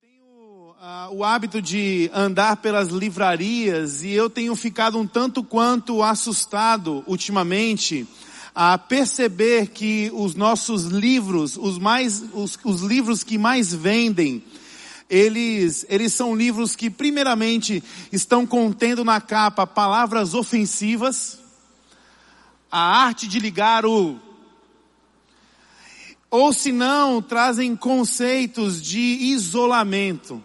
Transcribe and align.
tenho 0.00 0.76
uh, 0.80 1.12
o 1.12 1.24
hábito 1.24 1.60
de 1.60 2.08
andar 2.14 2.58
pelas 2.58 2.86
livrarias 2.86 4.04
e 4.04 4.12
eu 4.12 4.30
tenho 4.30 4.54
ficado 4.54 4.96
um 4.96 5.04
tanto 5.04 5.42
quanto 5.42 6.04
assustado 6.04 7.02
ultimamente 7.04 8.06
a 8.54 8.78
perceber 8.78 9.70
que 9.70 10.08
os 10.14 10.36
nossos 10.36 10.84
livros, 10.84 11.56
os 11.56 11.78
mais, 11.78 12.22
os, 12.32 12.56
os 12.62 12.82
livros 12.82 13.24
que 13.24 13.36
mais 13.36 13.74
vendem, 13.74 14.44
eles, 15.10 15.84
eles 15.88 16.14
são 16.14 16.32
livros 16.32 16.76
que 16.76 16.88
primeiramente 16.88 17.82
estão 18.12 18.46
contendo 18.46 19.04
na 19.04 19.20
capa 19.20 19.66
palavras 19.66 20.32
ofensivas, 20.32 21.40
a 22.70 23.02
arte 23.02 23.26
de 23.26 23.40
ligar 23.40 23.84
o 23.84 24.27
ou 26.30 26.52
se 26.52 26.72
não, 26.72 27.22
trazem 27.22 27.74
conceitos 27.74 28.82
de 28.82 28.98
isolamento, 28.98 30.42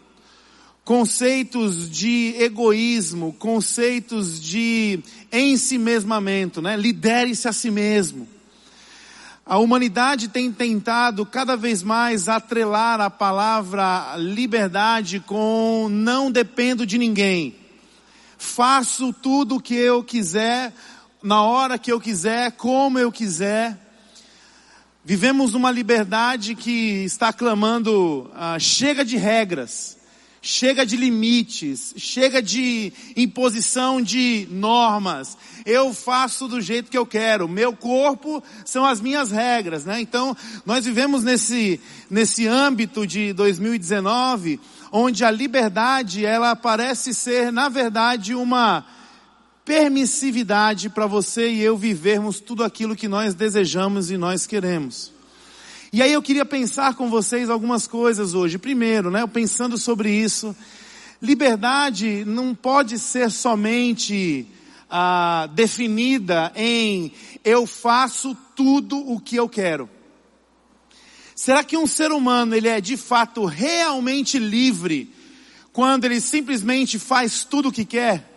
conceitos 0.86 1.90
de 1.90 2.36
egoísmo, 2.38 3.34
conceitos 3.34 4.42
de 4.42 5.00
ensimesmamento, 5.32 6.62
né? 6.62 6.78
Lidere-se 6.78 7.48
a 7.48 7.54
si 7.54 7.70
mesmo. 7.70 8.28
A 9.46 9.58
humanidade 9.58 10.30
tem 10.30 10.54
tentado 10.54 11.26
cada 11.26 11.58
vez 11.58 11.84
mais 11.84 12.30
atrelar 12.30 13.02
a 13.02 13.10
palavra 13.10 14.16
liberdade 14.18 15.20
com 15.20 15.90
não 15.90 16.32
dependo 16.32 16.86
de 16.86 16.98
ninguém. 16.98 17.54
Faço 18.38 19.12
tudo 19.12 19.56
o 19.56 19.60
que 19.60 19.76
eu 19.76 20.02
quiser, 20.02 20.74
na 21.22 21.44
hora 21.44 21.78
que 21.78 21.92
eu 21.92 22.00
quiser, 22.00 22.54
como 22.54 22.98
eu 22.98 23.12
quiser. 23.12 23.83
Vivemos 25.06 25.54
uma 25.54 25.70
liberdade 25.70 26.56
que 26.56 27.04
está 27.04 27.34
clamando, 27.34 28.32
ah, 28.34 28.58
chega 28.58 29.04
de 29.04 29.18
regras, 29.18 29.98
chega 30.42 30.86
de 30.86 30.96
limites, 30.96 31.94
chega 31.98 32.42
de 32.42 32.94
imposição 33.14 34.02
de 34.02 34.48
normas. 34.50 35.38
Eu 35.66 35.94
faço 35.94 36.48
do 36.48 36.62
jeito 36.62 36.90
que 36.90 36.98
eu 36.98 37.06
quero. 37.06 37.50
Meu 37.50 37.74
corpo 37.74 38.42
são 38.64 38.86
as 38.86 39.02
minhas 39.02 39.30
regras, 39.30 39.84
né? 39.84 40.00
Então, 40.00 40.38
nós 40.66 40.86
vivemos 40.86 41.22
nesse, 41.22 41.82
nesse 42.10 42.48
âmbito 42.48 43.06
de 43.06 43.34
2019, 43.34 44.58
onde 44.90 45.26
a 45.26 45.32
liberdade, 45.32 46.26
ela 46.26 46.56
parece 46.56 47.14
ser, 47.14 47.52
na 47.52 47.68
verdade, 47.68 48.34
uma 48.34 48.86
permissividade 49.66 50.90
para 50.90 51.08
você 51.08 51.50
e 51.50 51.62
eu 51.62 51.78
vivermos 51.78 52.40
tudo 52.40 52.64
aquilo 52.64 52.96
que 52.96 53.08
nós 53.08 53.34
desejamos 53.34 54.12
e 54.12 54.18
nós 54.18 54.46
queremos. 54.46 55.12
E 55.92 56.02
aí 56.02 56.12
eu 56.12 56.22
queria 56.22 56.44
pensar 56.44 56.96
com 56.96 57.10
vocês 57.10 57.50
algumas 57.50 57.88
coisas 57.88 58.34
hoje. 58.34 58.58
Primeiro, 58.58 59.12
né, 59.12 59.26
pensando 59.28 59.78
sobre 59.78 60.12
isso, 60.12 60.56
liberdade 61.22 62.26
não 62.26 62.54
pode 62.54 62.98
ser 62.98 63.32
somente 63.32 64.48
ah, 64.90 65.48
definida 65.54 66.52
em 66.56 67.14
eu 67.44 67.66
faço 67.66 68.36
tudo 68.56 68.98
o 68.98 69.20
que 69.20 69.36
eu 69.36 69.48
quero. 69.48 69.90
Será 71.36 71.64
que 71.64 71.78
um 71.78 71.88
ser 71.88 72.12
humano 72.12 72.56
ele 72.56 72.68
é 72.68 72.82
de 72.82 72.98
fato 72.98 73.46
realmente 73.46 74.38
livre 74.38 75.14
quando 75.72 76.06
ele 76.06 76.20
simplesmente 76.20 77.00
faz 77.00 77.44
tudo 77.44 77.70
o 77.70 77.72
que 77.72 77.86
quer? 77.86 78.33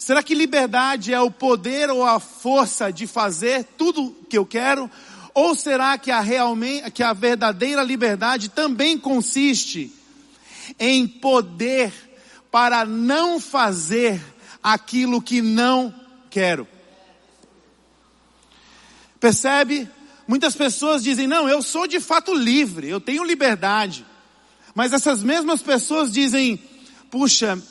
Será 0.00 0.22
que 0.22 0.34
liberdade 0.34 1.12
é 1.12 1.20
o 1.20 1.30
poder 1.30 1.90
ou 1.90 2.02
a 2.02 2.18
força 2.18 2.90
de 2.90 3.06
fazer 3.06 3.64
tudo 3.76 4.16
que 4.30 4.38
eu 4.38 4.46
quero? 4.46 4.90
Ou 5.34 5.54
será 5.54 5.98
que 5.98 6.10
a 6.10 6.20
realmente, 6.20 6.90
que 6.90 7.02
a 7.02 7.12
verdadeira 7.12 7.82
liberdade 7.82 8.48
também 8.48 8.96
consiste 8.96 9.92
em 10.78 11.06
poder 11.06 11.92
para 12.50 12.86
não 12.86 13.38
fazer 13.38 14.18
aquilo 14.62 15.20
que 15.20 15.42
não 15.42 15.94
quero? 16.30 16.66
Percebe? 19.20 19.86
Muitas 20.26 20.56
pessoas 20.56 21.02
dizem, 21.02 21.26
não, 21.26 21.46
eu 21.46 21.62
sou 21.62 21.86
de 21.86 22.00
fato 22.00 22.32
livre, 22.32 22.88
eu 22.88 23.02
tenho 23.02 23.22
liberdade. 23.22 24.06
Mas 24.74 24.94
essas 24.94 25.22
mesmas 25.22 25.60
pessoas 25.60 26.10
dizem, 26.10 26.56
puxa, 27.10 27.62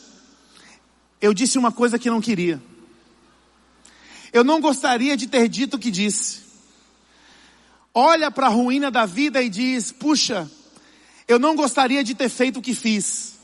eu 1.22 1.34
disse 1.34 1.58
uma 1.58 1.72
coisa 1.72 2.00
que 2.00 2.10
não 2.10 2.22
queria. 2.22 2.62
Eu 4.32 4.44
não 4.44 4.62
gostaria 4.62 5.18
de 5.18 5.28
ter 5.28 5.48
dito 5.48 5.76
o 5.76 5.80
que 5.80 5.92
disse. 5.92 6.42
Olha 7.94 8.30
para 8.30 8.48
a 8.48 8.50
ruína 8.50 8.92
da 8.92 9.06
vida 9.06 9.42
e 9.42 9.50
diz: 9.50 9.92
puxa, 9.92 10.50
eu 11.28 11.40
não 11.40 11.56
gostaria 11.56 12.04
de 12.04 12.14
ter 12.14 12.30
feito 12.30 12.60
o 12.60 12.62
que 12.62 12.74
fiz. 12.74 13.38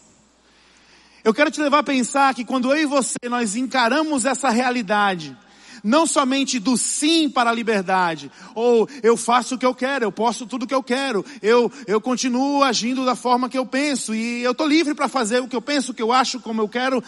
Eu 1.24 1.34
quero 1.34 1.50
te 1.50 1.59
levar 1.59 1.80
a 1.80 1.84
pensar 1.84 2.36
que 2.36 2.46
quando 2.46 2.72
eu 2.72 2.78
e 2.78 2.86
você 2.86 3.18
nós 3.28 3.56
encaramos 3.56 4.25
essa 4.25 4.50
realidade, 4.52 5.36
não 5.84 6.06
somente 6.06 6.59
do 6.59 6.78
sim 6.78 7.28
para 7.28 7.50
a 7.50 7.53
liberdade, 7.53 8.31
ou 8.53 8.88
eu 9.02 9.18
faço 9.18 9.56
o 9.56 9.57
que 9.57 9.66
eu 9.66 9.74
quero, 9.74 10.06
eu 10.06 10.12
posso 10.12 10.46
tudo 10.46 10.63
o 10.63 10.68
que 10.68 10.74
eu 10.74 10.84
quero, 10.84 11.25
eu, 11.42 11.72
eu 11.88 12.00
continuo 12.00 12.63
agindo 12.63 13.03
da 13.03 13.16
forma 13.16 13.50
que 13.50 13.57
eu 13.57 13.66
penso, 13.66 14.13
e 14.13 14.44
eu 14.44 14.52
estou 14.52 14.68
livre 14.68 14.94
para 14.94 15.07
fazer 15.07 15.42
o 15.42 15.47
que 15.47 15.56
eu 15.56 15.62
penso, 15.62 15.92
o 15.92 15.96
que 15.96 16.02
eu 16.02 16.12
acho, 16.12 16.40
como 16.40 16.62
eu 16.62 16.69
quero, 16.69 17.03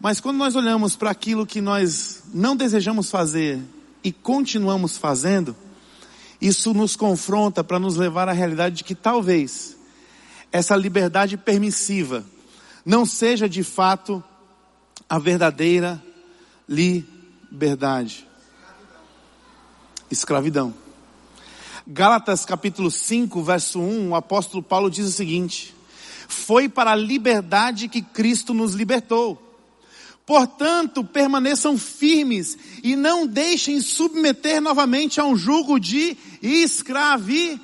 mas 0.00 0.18
quando 0.18 0.38
nós 0.38 0.56
olhamos 0.56 0.96
para 0.96 1.10
aquilo 1.10 1.46
que 1.46 1.60
nós 1.60 2.22
não 2.32 2.56
desejamos 2.56 3.10
fazer 3.10 3.60
e 4.02 4.10
continuamos 4.10 4.96
fazendo, 4.96 5.54
isso 6.40 6.72
nos 6.72 6.96
confronta 6.96 7.62
para 7.62 7.78
nos 7.78 7.96
levar 7.96 8.26
à 8.26 8.32
realidade 8.32 8.76
de 8.76 8.84
que 8.84 8.94
talvez 8.94 9.76
essa 10.50 10.74
liberdade 10.74 11.36
permissiva 11.36 12.24
não 12.82 13.04
seja 13.04 13.46
de 13.46 13.62
fato 13.62 14.24
a 15.06 15.18
verdadeira 15.18 16.02
liberdade. 16.66 18.26
Escravidão. 20.10 20.72
Gálatas 21.86 22.46
capítulo 22.46 22.90
5, 22.90 23.42
verso 23.42 23.78
1, 23.78 24.08
o 24.08 24.14
apóstolo 24.14 24.62
Paulo 24.62 24.90
diz 24.90 25.06
o 25.06 25.12
seguinte: 25.12 25.74
Foi 26.26 26.70
para 26.70 26.92
a 26.92 26.96
liberdade 26.96 27.86
que 27.86 28.00
Cristo 28.00 28.54
nos 28.54 28.72
libertou. 28.74 29.49
Portanto, 30.30 31.02
permaneçam 31.02 31.76
firmes 31.76 32.56
e 32.84 32.94
não 32.94 33.26
deixem 33.26 33.80
submeter 33.80 34.60
novamente 34.60 35.20
a 35.20 35.24
um 35.24 35.34
jugo 35.34 35.76
de 35.80 36.16
escravidão. 36.40 37.60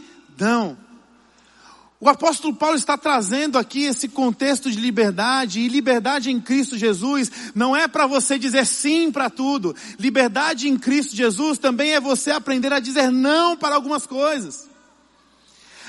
O 2.01 2.09
apóstolo 2.09 2.57
Paulo 2.57 2.75
está 2.77 2.99
trazendo 2.99 3.57
aqui 3.57 3.85
esse 3.85 4.09
contexto 4.09 4.69
de 4.69 4.81
liberdade, 4.81 5.61
e 5.61 5.69
liberdade 5.69 6.29
em 6.29 6.41
Cristo 6.41 6.77
Jesus 6.77 7.31
não 7.55 7.77
é 7.77 7.87
para 7.87 8.05
você 8.09 8.37
dizer 8.37 8.67
sim 8.67 9.13
para 9.13 9.31
tudo. 9.31 9.73
Liberdade 9.97 10.69
em 10.69 10.77
Cristo 10.77 11.15
Jesus 11.15 11.59
também 11.59 11.93
é 11.93 12.01
você 12.01 12.33
aprender 12.33 12.73
a 12.73 12.81
dizer 12.81 13.13
não 13.13 13.57
para 13.57 13.77
algumas 13.77 14.09
coisas. 14.09 14.66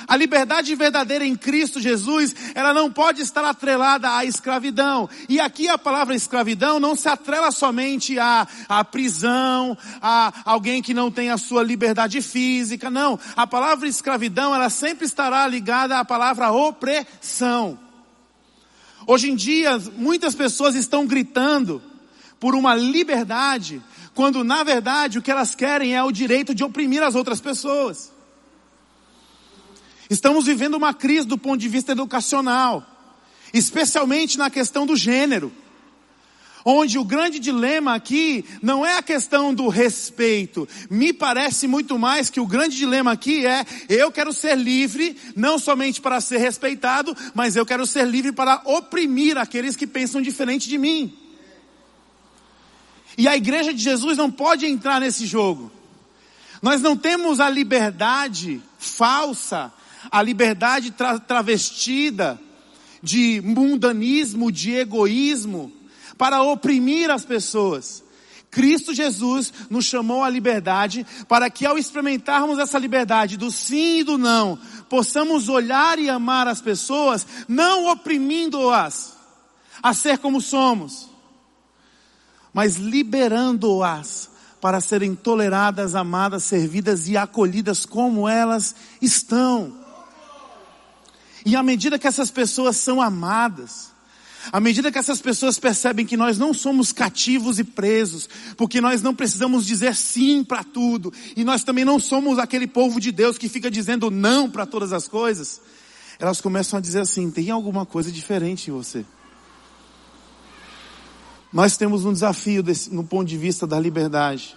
A 0.06 0.16
liberdade 0.16 0.76
verdadeira 0.76 1.26
em 1.26 1.36
Cristo 1.36 1.80
Jesus, 1.80 2.36
ela 2.54 2.74
não 2.74 2.92
pode 2.92 3.22
estar 3.22 3.44
atrelada 3.46 4.16
à 4.16 4.26
escravidão. 4.26 5.10
E 5.30 5.40
aqui 5.40 5.70
a 5.70 5.78
palavra 5.78 6.16
escravidão 6.16 6.80
não 6.80 6.96
se 6.96 7.08
atrela 7.08 7.52
somente 7.52 8.20
à, 8.20 8.46
à 8.68 8.84
prisão, 8.84 9.78
a 10.02 10.34
alguém 10.46 10.82
que 10.82 10.94
não 10.94 11.10
tem 11.10 11.30
a 11.30 11.38
sua 11.38 11.64
liberdade 11.64 12.22
física, 12.22 12.90
não. 12.90 13.18
A 13.36 13.48
palavra 13.48 13.88
escravidão, 13.88 14.54
ela 14.54 14.70
sempre 14.70 15.06
estará 15.06 15.48
ligada 15.48 15.98
à 15.98 16.06
palavra 16.06 16.52
opressão. 16.52 17.80
Hoje 19.06 19.32
em 19.32 19.36
dia, 19.36 19.78
muitas 19.96 20.36
pessoas 20.36 20.76
estão 20.76 21.08
gritando 21.08 21.82
por 22.40 22.56
uma 22.56 22.76
liberdade, 22.76 23.82
quando 24.14 24.44
na 24.44 24.64
verdade 24.64 25.18
o 25.18 25.22
que 25.22 25.32
elas 25.32 25.56
querem 25.56 25.96
é 25.96 26.04
o 26.04 26.12
direito 26.12 26.54
de 26.54 26.64
oprimir 26.64 27.02
as 27.02 27.16
outras 27.16 27.40
pessoas. 27.40 28.12
Estamos 30.10 30.46
vivendo 30.46 30.76
uma 30.76 30.94
crise 30.94 31.28
do 31.28 31.38
ponto 31.38 31.58
de 31.58 31.68
vista 31.68 31.92
educacional, 31.92 32.86
especialmente 33.54 34.38
na 34.38 34.50
questão 34.50 34.86
do 34.86 34.96
gênero. 34.96 35.52
Onde 36.70 37.00
o 37.00 37.06
grande 37.06 37.40
dilema 37.40 37.96
aqui 37.96 38.44
não 38.62 38.86
é 38.86 38.98
a 38.98 39.02
questão 39.02 39.54
do 39.54 39.70
respeito. 39.70 40.68
Me 40.90 41.14
parece 41.14 41.66
muito 41.66 41.98
mais 41.98 42.30
que 42.30 42.42
o 42.42 42.46
grande 42.46 42.76
dilema 42.76 43.14
aqui 43.14 43.46
é: 43.46 43.66
eu 43.88 44.12
quero 44.12 44.34
ser 44.34 44.58
livre, 44.58 45.16
não 45.34 45.58
somente 45.58 46.02
para 46.02 46.20
ser 46.20 46.40
respeitado, 46.40 47.16
mas 47.34 47.56
eu 47.56 47.66
quero 47.66 47.86
ser 47.86 48.06
livre 48.06 48.34
para 48.34 48.62
oprimir 48.66 49.38
aqueles 49.38 49.78
que 49.78 49.88
pensam 49.88 50.22
diferente 50.22 50.68
de 50.68 50.78
mim. 50.78 51.18
E 53.18 53.30
a 53.30 53.38
igreja 53.38 53.74
de 53.74 53.82
Jesus 53.82 54.18
não 54.18 54.30
pode 54.30 54.66
entrar 54.66 55.00
nesse 55.00 55.26
jogo. 55.26 55.72
Nós 56.62 56.82
não 56.82 56.98
temos 56.98 57.40
a 57.40 57.50
liberdade 57.50 58.62
falsa 58.78 59.72
a 60.12 60.22
liberdade 60.22 60.92
tra 60.92 61.20
travestida 61.20 62.40
de 63.02 63.42
mundanismo, 63.44 64.52
de 64.52 64.74
egoísmo, 64.74 65.72
para 66.18 66.42
oprimir 66.42 67.10
as 67.10 67.24
pessoas. 67.24 68.04
Cristo 68.50 68.94
Jesus 68.94 69.54
nos 69.70 69.86
chamou 69.86 70.24
à 70.24 70.30
liberdade 70.30 71.06
para 71.28 71.50
que 71.50 71.66
ao 71.66 71.78
experimentarmos 71.78 72.58
essa 72.58 72.80
liberdade 72.80 73.38
do 73.38 73.52
sim 73.52 74.00
e 74.00 74.04
do 74.04 74.18
não, 74.18 74.58
possamos 74.90 75.48
olhar 75.50 76.00
e 76.00 76.10
amar 76.10 76.48
as 76.48 76.62
pessoas, 76.62 77.28
não 77.48 77.92
oprimindo-as 77.92 79.16
a 79.84 79.94
ser 79.94 80.18
como 80.18 80.42
somos, 80.42 81.10
mas 82.54 82.78
liberando-as 82.78 84.30
para 84.60 84.82
serem 84.82 85.14
toleradas, 85.14 85.94
amadas, 85.94 86.44
servidas 86.44 87.08
e 87.08 87.16
acolhidas 87.16 87.86
como 87.86 88.28
elas 88.28 88.76
estão. 89.00 89.77
E 91.48 91.56
à 91.56 91.64
medida 91.64 91.98
que 91.98 92.06
essas 92.06 92.30
pessoas 92.30 92.76
são 92.76 93.02
amadas, 93.02 93.94
à 94.52 94.60
medida 94.60 94.92
que 94.92 94.98
essas 94.98 95.22
pessoas 95.22 95.58
percebem 95.58 96.06
que 96.06 96.18
nós 96.18 96.38
não 96.38 96.54
somos 96.54 96.92
cativos 96.92 97.58
e 97.58 97.64
presos, 97.64 98.28
porque 98.58 98.82
nós 98.82 99.02
não 99.02 99.16
precisamos 99.16 99.66
dizer 99.66 99.96
sim 99.96 100.44
para 100.44 100.62
tudo, 100.62 101.14
e 101.38 101.46
nós 101.46 101.64
também 101.64 101.86
não 101.86 102.02
somos 102.02 102.38
aquele 102.38 102.68
povo 102.68 103.00
de 103.00 103.14
Deus 103.14 103.38
que 103.38 103.48
fica 103.48 103.72
dizendo 103.72 104.12
não 104.12 104.50
para 104.50 104.66
todas 104.66 104.92
as 104.92 105.08
coisas, 105.08 105.62
elas 106.20 106.42
começam 106.42 106.80
a 106.80 106.82
dizer 106.82 107.00
assim: 107.00 107.32
tem 107.32 107.50
alguma 107.50 107.86
coisa 107.86 108.12
diferente 108.12 108.70
em 108.70 108.74
você. 108.74 109.06
Nós 111.54 111.78
temos 111.78 112.04
um 112.04 112.12
desafio 112.12 112.62
desse, 112.62 112.94
no 112.94 113.06
ponto 113.06 113.30
de 113.30 113.38
vista 113.38 113.66
da 113.66 113.80
liberdade. 113.80 114.57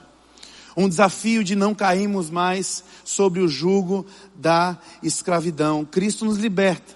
Um 0.80 0.88
desafio 0.88 1.44
de 1.44 1.54
não 1.54 1.74
cairmos 1.74 2.30
mais 2.30 2.82
sobre 3.04 3.40
o 3.40 3.48
jugo 3.48 4.06
da 4.34 4.78
escravidão. 5.02 5.84
Cristo 5.84 6.24
nos 6.24 6.38
liberta. 6.38 6.94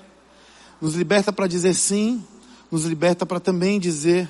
Nos 0.80 0.94
liberta 0.94 1.30
para 1.30 1.46
dizer 1.46 1.74
sim, 1.74 2.24
nos 2.70 2.86
liberta 2.86 3.26
para 3.26 3.38
também 3.38 3.78
dizer 3.78 4.26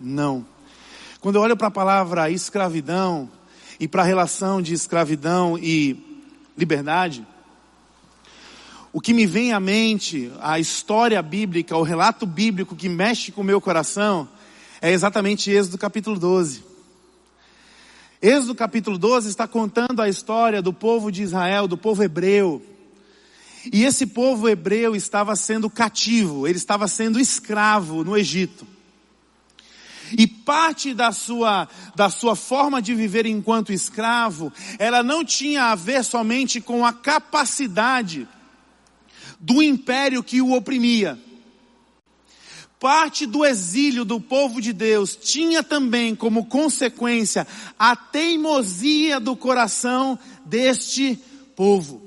não. 0.00 0.46
Quando 1.20 1.36
eu 1.36 1.42
olho 1.42 1.54
para 1.54 1.66
a 1.66 1.70
palavra 1.70 2.30
escravidão 2.30 3.28
e 3.78 3.86
para 3.86 4.00
a 4.00 4.06
relação 4.06 4.62
de 4.62 4.72
escravidão 4.72 5.58
e 5.58 6.02
liberdade, 6.56 7.26
o 8.90 9.02
que 9.02 9.12
me 9.12 9.26
vem 9.26 9.52
à 9.52 9.60
mente, 9.60 10.32
a 10.40 10.58
história 10.58 11.20
bíblica, 11.20 11.76
o 11.76 11.82
relato 11.82 12.24
bíblico 12.24 12.74
que 12.74 12.88
mexe 12.88 13.30
com 13.30 13.42
o 13.42 13.44
meu 13.44 13.60
coração, 13.60 14.26
é 14.80 14.92
exatamente 14.92 15.50
Êxodo 15.50 15.76
capítulo 15.76 16.18
12. 16.18 16.72
Êxodo 18.24 18.54
capítulo 18.54 18.96
12 18.96 19.28
está 19.28 19.46
contando 19.46 20.00
a 20.00 20.08
história 20.08 20.62
do 20.62 20.72
povo 20.72 21.12
de 21.12 21.22
Israel, 21.22 21.68
do 21.68 21.76
povo 21.76 22.02
hebreu. 22.02 22.64
E 23.70 23.84
esse 23.84 24.06
povo 24.06 24.48
hebreu 24.48 24.96
estava 24.96 25.36
sendo 25.36 25.68
cativo, 25.68 26.48
ele 26.48 26.56
estava 26.56 26.88
sendo 26.88 27.20
escravo 27.20 28.02
no 28.02 28.16
Egito. 28.16 28.66
E 30.16 30.26
parte 30.26 30.94
da 30.94 31.12
sua, 31.12 31.68
da 31.94 32.08
sua 32.08 32.34
forma 32.34 32.80
de 32.80 32.94
viver 32.94 33.26
enquanto 33.26 33.74
escravo, 33.74 34.50
ela 34.78 35.02
não 35.02 35.22
tinha 35.22 35.64
a 35.64 35.74
ver 35.74 36.02
somente 36.02 36.62
com 36.62 36.82
a 36.82 36.94
capacidade 36.94 38.26
do 39.38 39.62
império 39.62 40.22
que 40.22 40.40
o 40.40 40.52
oprimia 40.54 41.18
parte 42.78 43.26
do 43.26 43.44
exílio 43.44 44.04
do 44.04 44.20
povo 44.20 44.60
de 44.60 44.72
Deus 44.72 45.16
tinha 45.16 45.62
também 45.62 46.14
como 46.14 46.46
consequência 46.46 47.46
a 47.78 47.96
teimosia 47.96 49.18
do 49.18 49.34
coração 49.34 50.18
deste 50.44 51.18
povo. 51.56 52.02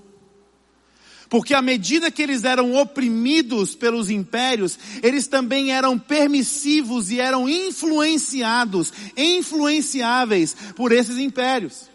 Porque 1.29 1.53
à 1.53 1.61
medida 1.61 2.09
que 2.09 2.21
eles 2.21 2.43
eram 2.43 2.75
oprimidos 2.75 3.75
pelos 3.75 4.09
impérios, 4.09 4.79
eles 5.03 5.27
também 5.27 5.71
eram 5.71 5.99
permissivos 5.99 7.11
e 7.11 7.19
eram 7.19 7.49
influenciados, 7.49 8.93
influenciáveis 9.15 10.55
por 10.75 10.91
esses 10.91 11.17
impérios. 11.17 11.89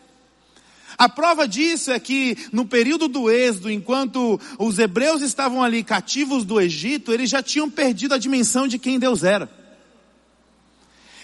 A 1.02 1.08
prova 1.08 1.48
disso 1.48 1.90
é 1.90 1.98
que 1.98 2.38
no 2.52 2.64
período 2.64 3.08
do 3.08 3.28
êxodo, 3.28 3.68
enquanto 3.68 4.40
os 4.56 4.78
hebreus 4.78 5.20
estavam 5.20 5.60
ali 5.60 5.82
cativos 5.82 6.44
do 6.44 6.60
Egito, 6.60 7.12
eles 7.12 7.28
já 7.28 7.42
tinham 7.42 7.68
perdido 7.68 8.14
a 8.14 8.18
dimensão 8.18 8.68
de 8.68 8.78
quem 8.78 9.00
Deus 9.00 9.24
era. 9.24 9.50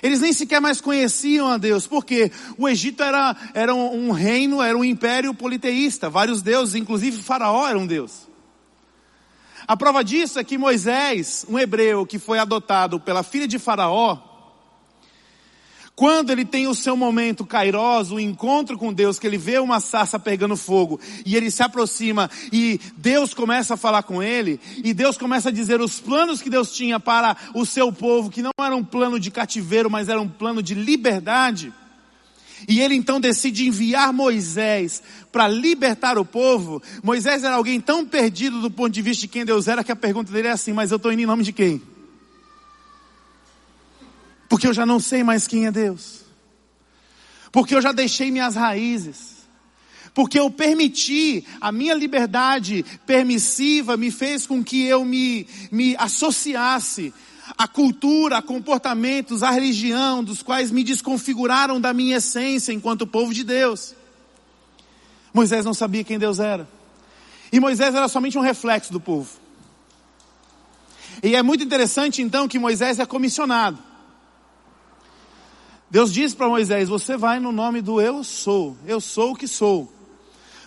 Eles 0.03 0.21
nem 0.21 0.33
sequer 0.33 0.61
mais 0.61 0.81
conheciam 0.81 1.47
a 1.47 1.57
Deus, 1.57 1.87
porque 1.87 2.33
o 2.57 2.69
Egito 2.69 3.05
era, 3.05 3.37
era 3.55 3.73
um 3.73 4.11
reino, 4.11 4.61
era 4.61 4.77
um 4.77 4.85
império 4.85 5.33
politeísta, 5.33 6.11
vários 6.11 6.43
deuses, 6.43 6.75
inclusive 6.75 7.23
Faraó 7.23 7.69
era 7.69 7.79
um 7.79 7.87
deus. 7.87 8.27
A 9.65 9.77
prova 9.77 10.03
disso 10.03 10.41
é 10.41 10.45
que 10.45 10.59
Moisés, 10.59 11.47
um 11.49 11.57
hebreu 11.57 12.05
que 12.05 12.19
foi 12.19 12.41
adotado 12.41 12.99
pela 12.99 13.23
filha 13.23 13.47
de 13.47 13.61
Faraó, 13.61 14.28
quando 15.99 16.31
ele 16.31 16.45
tem 16.45 16.69
o 16.69 16.77
seu 16.77 16.97
momento 16.97 17.45
cairoso, 17.45 18.15
o 18.15 18.21
encontro 18.21 18.79
com 18.79 18.93
Deus, 18.93 19.19
que 19.19 19.27
ele 19.27 19.37
vê 19.37 19.59
uma 19.59 19.81
sarça 19.81 20.17
pegando 20.17 20.57
fogo, 20.57 21.01
e 21.27 21.35
ele 21.35 21.51
se 21.51 21.61
aproxima, 21.61 22.31
e 22.53 22.79
Deus 22.97 23.35
começa 23.35 23.75
a 23.75 23.77
falar 23.77 24.05
com 24.05 24.23
ele, 24.23 24.61
e 24.85 24.95
Deus 24.95 25.19
começa 25.19 25.49
a 25.49 25.53
dizer 25.53 25.81
os 25.81 25.99
planos 25.99 26.41
que 26.41 26.49
Deus 26.49 26.73
tinha 26.73 27.01
para 27.01 27.37
o 27.53 27.67
seu 27.67 27.93
povo, 27.93 28.31
que 28.31 28.43
não 28.43 28.53
era 28.61 28.77
um 28.77 28.85
plano 28.85 29.19
de 29.19 29.29
cativeiro, 29.33 29.91
mas 29.91 30.09
era 30.09 30.21
um 30.21 30.29
plano 30.29 30.63
de 30.63 30.73
liberdade. 30.73 31.73
E 32.69 32.81
ele 32.81 32.95
então 32.95 33.19
decide 33.19 33.67
enviar 33.67 34.13
Moisés 34.13 35.03
para 35.33 35.49
libertar 35.49 36.17
o 36.17 36.25
povo. 36.25 36.81
Moisés 37.03 37.43
era 37.43 37.57
alguém 37.57 37.81
tão 37.81 38.07
perdido 38.07 38.61
do 38.61 38.71
ponto 38.71 38.91
de 38.91 39.03
vista 39.03 39.23
de 39.23 39.29
quem 39.29 39.45
Deus 39.45 39.67
era, 39.67 39.83
que 39.83 39.91
a 39.91 39.97
pergunta 39.97 40.31
dele 40.31 40.47
é 40.47 40.53
assim, 40.53 40.73
mas 40.73 40.93
eu 40.93 40.97
estou 40.97 41.13
indo 41.13 41.23
em 41.23 41.27
nome 41.27 41.43
de 41.43 41.53
quem? 41.53 41.83
Porque 44.49 44.67
eu 44.67 44.73
já 44.73 44.87
não 44.87 44.99
sei 44.99 45.23
mais 45.23 45.47
quem 45.47 45.67
é 45.67 45.71
Deus. 45.71 46.23
Porque 47.53 47.75
eu 47.75 47.83
já 47.83 47.93
deixei 47.93 48.31
minhas 48.31 48.55
raízes. 48.55 49.39
Porque 50.15 50.39
eu 50.39 50.51
permiti, 50.51 51.47
a 51.61 51.71
minha 51.71 51.95
liberdade 51.95 52.85
permissiva 53.07 53.97
me 53.97 54.11
fez 54.11 54.47
com 54.47 54.65
que 54.65 54.85
eu 54.85 55.05
me, 55.05 55.47
me 55.71 55.95
associasse 55.97 57.13
à 57.57 57.69
cultura, 57.69 58.39
a 58.39 58.43
comportamentos, 58.43 59.43
à 59.43 59.51
religião, 59.51 60.25
dos 60.25 60.43
quais 60.43 60.71
me 60.71 60.83
desconfiguraram 60.83 61.81
da 61.81 61.93
minha 61.93 62.17
essência 62.17 62.73
enquanto 62.73 63.07
povo 63.07 63.33
de 63.33 63.45
Deus. 63.45 63.95
Moisés 65.33 65.65
não 65.65 65.75
sabia 65.75 66.03
quem 66.03 66.19
Deus 66.19 66.41
era. 66.41 66.69
E 67.53 67.61
Moisés 67.61 67.95
era 67.95 68.09
somente 68.09 68.37
um 68.37 68.43
reflexo 68.43 68.93
do 68.93 69.01
povo. 69.01 69.31
E 71.23 71.35
é 71.35 71.43
muito 71.43 71.65
interessante 71.65 72.23
então 72.23 72.49
que 72.49 72.59
Moisés 72.59 72.99
é 72.99 73.07
comissionado. 73.07 73.88
Deus 75.91 76.13
diz 76.13 76.35
para 76.35 76.49
Moisés: 76.49 76.89
Você 76.89 77.17
vai 77.17 77.41
no 77.41 77.53
nome 77.53 77.81
do 77.81 78.01
Eu 78.01 78.23
sou, 78.23 78.77
eu 78.87 79.01
sou 79.01 79.33
o 79.33 79.37
que 79.37 79.49
sou. 79.49 79.93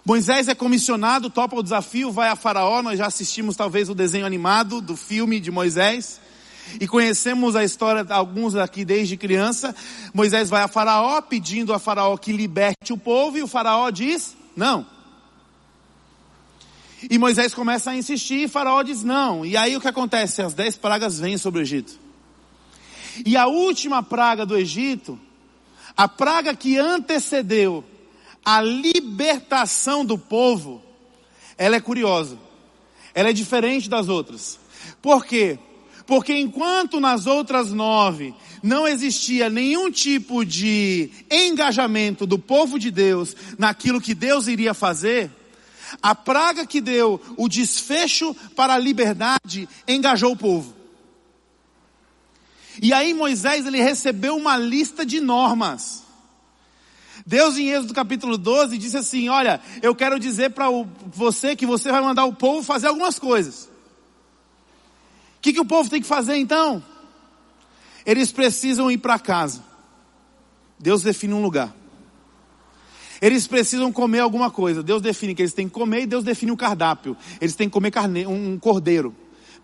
Moisés 0.03 0.47
é 0.47 0.55
comissionado, 0.55 1.29
topa 1.29 1.55
o 1.55 1.63
desafio, 1.63 2.11
vai 2.11 2.29
a 2.29 2.35
Faraó. 2.35 2.81
Nós 2.81 2.97
já 2.97 3.05
assistimos 3.05 3.55
talvez 3.55 3.87
o 3.87 3.95
desenho 3.95 4.25
animado 4.25 4.81
do 4.81 4.97
filme 4.97 5.39
de 5.39 5.51
Moisés 5.51 6.19
e 6.79 6.87
conhecemos 6.87 7.55
a 7.55 7.63
história, 7.63 8.05
alguns 8.09 8.55
aqui 8.55 8.83
desde 8.83 9.15
criança. 9.15 9.75
Moisés 10.13 10.49
vai 10.49 10.63
a 10.63 10.67
Faraó 10.67 11.21
pedindo 11.21 11.71
a 11.71 11.79
Faraó 11.79 12.17
que 12.17 12.31
liberte 12.31 12.91
o 12.91 12.97
povo 12.97 13.37
e 13.37 13.43
o 13.43 13.47
Faraó 13.47 13.91
diz: 13.91 14.35
Não. 14.55 14.87
E 17.09 17.17
Moisés 17.17 17.53
começa 17.53 17.91
a 17.91 17.95
insistir 17.95 18.43
e 18.43 18.47
Faraó 18.47 18.83
diz 18.83 19.03
não. 19.03 19.45
E 19.45 19.57
aí 19.57 19.75
o 19.75 19.81
que 19.81 19.87
acontece? 19.87 20.41
As 20.41 20.53
dez 20.53 20.75
pragas 20.75 21.19
vêm 21.19 21.37
sobre 21.37 21.59
o 21.59 21.63
Egito. 21.63 22.00
E 23.25 23.35
a 23.37 23.47
última 23.47 24.01
praga 24.01 24.45
do 24.45 24.57
Egito, 24.57 25.19
a 25.95 26.07
praga 26.07 26.55
que 26.55 26.77
antecedeu 26.77 27.83
a 28.43 28.61
libertação 28.61 30.03
do 30.03 30.17
povo, 30.17 30.81
ela 31.57 31.75
é 31.75 31.79
curiosa. 31.79 32.37
Ela 33.13 33.29
é 33.29 33.33
diferente 33.33 33.89
das 33.89 34.07
outras. 34.09 34.59
Por 35.01 35.25
quê? 35.25 35.59
Porque 36.07 36.33
enquanto 36.33 36.99
nas 36.99 37.27
outras 37.27 37.71
nove 37.71 38.33
não 38.63 38.87
existia 38.87 39.49
nenhum 39.49 39.91
tipo 39.91 40.45
de 40.45 41.09
engajamento 41.29 42.25
do 42.25 42.39
povo 42.39 42.79
de 42.79 42.89
Deus 42.89 43.35
naquilo 43.57 44.01
que 44.01 44.13
Deus 44.13 44.47
iria 44.47 44.73
fazer, 44.73 45.29
a 46.01 46.15
praga 46.15 46.65
que 46.65 46.81
deu 46.81 47.19
o 47.37 47.47
desfecho 47.47 48.35
para 48.55 48.73
a 48.73 48.77
liberdade 48.77 49.67
engajou 49.87 50.33
o 50.33 50.37
povo. 50.37 50.80
E 52.79 52.93
aí 52.93 53.13
Moisés 53.13 53.65
ele 53.65 53.81
recebeu 53.81 54.35
uma 54.35 54.57
lista 54.57 55.05
de 55.05 55.19
normas. 55.19 56.03
Deus 57.25 57.57
em 57.57 57.69
Êxodo 57.69 57.93
capítulo 57.93 58.37
12 58.37 58.77
disse 58.77 58.97
assim: 58.97 59.29
Olha, 59.29 59.59
eu 59.81 59.95
quero 59.95 60.19
dizer 60.19 60.51
para 60.51 60.67
você 61.07 61.55
que 61.55 61.65
você 61.65 61.91
vai 61.91 62.01
mandar 62.01 62.25
o 62.25 62.33
povo 62.33 62.63
fazer 62.63 62.87
algumas 62.87 63.19
coisas. 63.19 63.65
O 65.37 65.41
que, 65.41 65.53
que 65.53 65.59
o 65.59 65.65
povo 65.65 65.89
tem 65.89 66.01
que 66.01 66.07
fazer 66.07 66.35
então? 66.35 66.83
Eles 68.05 68.31
precisam 68.31 68.89
ir 68.91 68.97
para 68.97 69.19
casa. 69.19 69.63
Deus 70.79 71.03
define 71.03 71.33
um 71.33 71.41
lugar. 71.41 71.75
Eles 73.21 73.45
precisam 73.45 73.91
comer 73.91 74.19
alguma 74.19 74.49
coisa. 74.49 74.81
Deus 74.81 75.01
define 75.01 75.35
que 75.35 75.43
eles 75.43 75.53
têm 75.53 75.67
que 75.67 75.73
comer 75.73 76.01
e 76.01 76.05
Deus 76.07 76.23
define 76.23 76.51
um 76.51 76.55
cardápio. 76.55 77.15
Eles 77.39 77.55
têm 77.55 77.69
que 77.69 77.73
comer 77.73 77.91
carne, 77.91 78.25
um 78.25 78.57
cordeiro. 78.57 79.15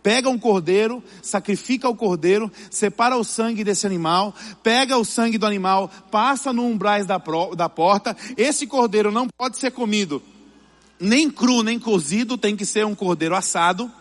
Pega 0.01 0.29
um 0.29 0.37
cordeiro, 0.37 1.03
sacrifica 1.21 1.89
o 1.89 1.95
cordeiro, 1.95 2.51
separa 2.71 3.17
o 3.17 3.23
sangue 3.23 3.63
desse 3.63 3.85
animal, 3.85 4.33
pega 4.63 4.97
o 4.97 5.03
sangue 5.03 5.37
do 5.37 5.45
animal, 5.45 5.91
passa 6.09 6.53
no 6.53 6.63
umbrais 6.65 7.05
da, 7.05 7.19
pro, 7.19 7.55
da 7.55 7.67
porta. 7.67 8.15
Esse 8.37 8.65
cordeiro 8.65 9.11
não 9.11 9.27
pode 9.37 9.57
ser 9.57 9.71
comido 9.71 10.21
nem 10.99 11.29
cru, 11.29 11.63
nem 11.63 11.79
cozido, 11.79 12.37
tem 12.37 12.55
que 12.55 12.65
ser 12.65 12.85
um 12.85 12.95
cordeiro 12.95 13.35
assado. 13.35 13.91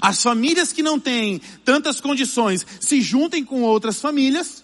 As 0.00 0.22
famílias 0.22 0.72
que 0.72 0.82
não 0.82 0.98
têm 0.98 1.40
tantas 1.64 2.00
condições 2.00 2.66
se 2.80 3.00
juntem 3.00 3.44
com 3.44 3.62
outras 3.62 4.00
famílias. 4.00 4.63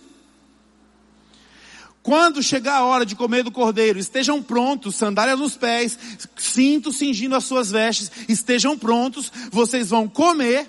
Quando 2.02 2.42
chegar 2.42 2.76
a 2.76 2.84
hora 2.84 3.04
de 3.04 3.14
comer 3.14 3.42
do 3.42 3.52
cordeiro, 3.52 3.98
estejam 3.98 4.42
prontos, 4.42 4.96
sandálias 4.96 5.38
nos 5.38 5.56
pés, 5.56 5.98
cinto 6.36 6.92
cingindo 6.92 7.34
as 7.34 7.44
suas 7.44 7.70
vestes, 7.70 8.10
estejam 8.26 8.78
prontos, 8.78 9.30
vocês 9.50 9.90
vão 9.90 10.08
comer. 10.08 10.68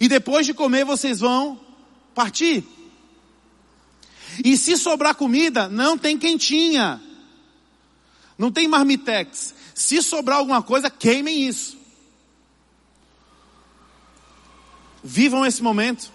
E 0.00 0.08
depois 0.08 0.46
de 0.46 0.54
comer, 0.54 0.84
vocês 0.84 1.20
vão 1.20 1.60
partir. 2.14 2.64
E 4.42 4.56
se 4.56 4.78
sobrar 4.78 5.14
comida, 5.14 5.68
não 5.68 5.98
tem 5.98 6.16
quentinha. 6.16 7.00
Não 8.38 8.50
tem 8.50 8.66
marmitex. 8.66 9.54
Se 9.74 10.02
sobrar 10.02 10.38
alguma 10.38 10.62
coisa, 10.62 10.88
queimem 10.88 11.46
isso. 11.46 11.76
Vivam 15.04 15.44
esse 15.44 15.62
momento 15.62 16.10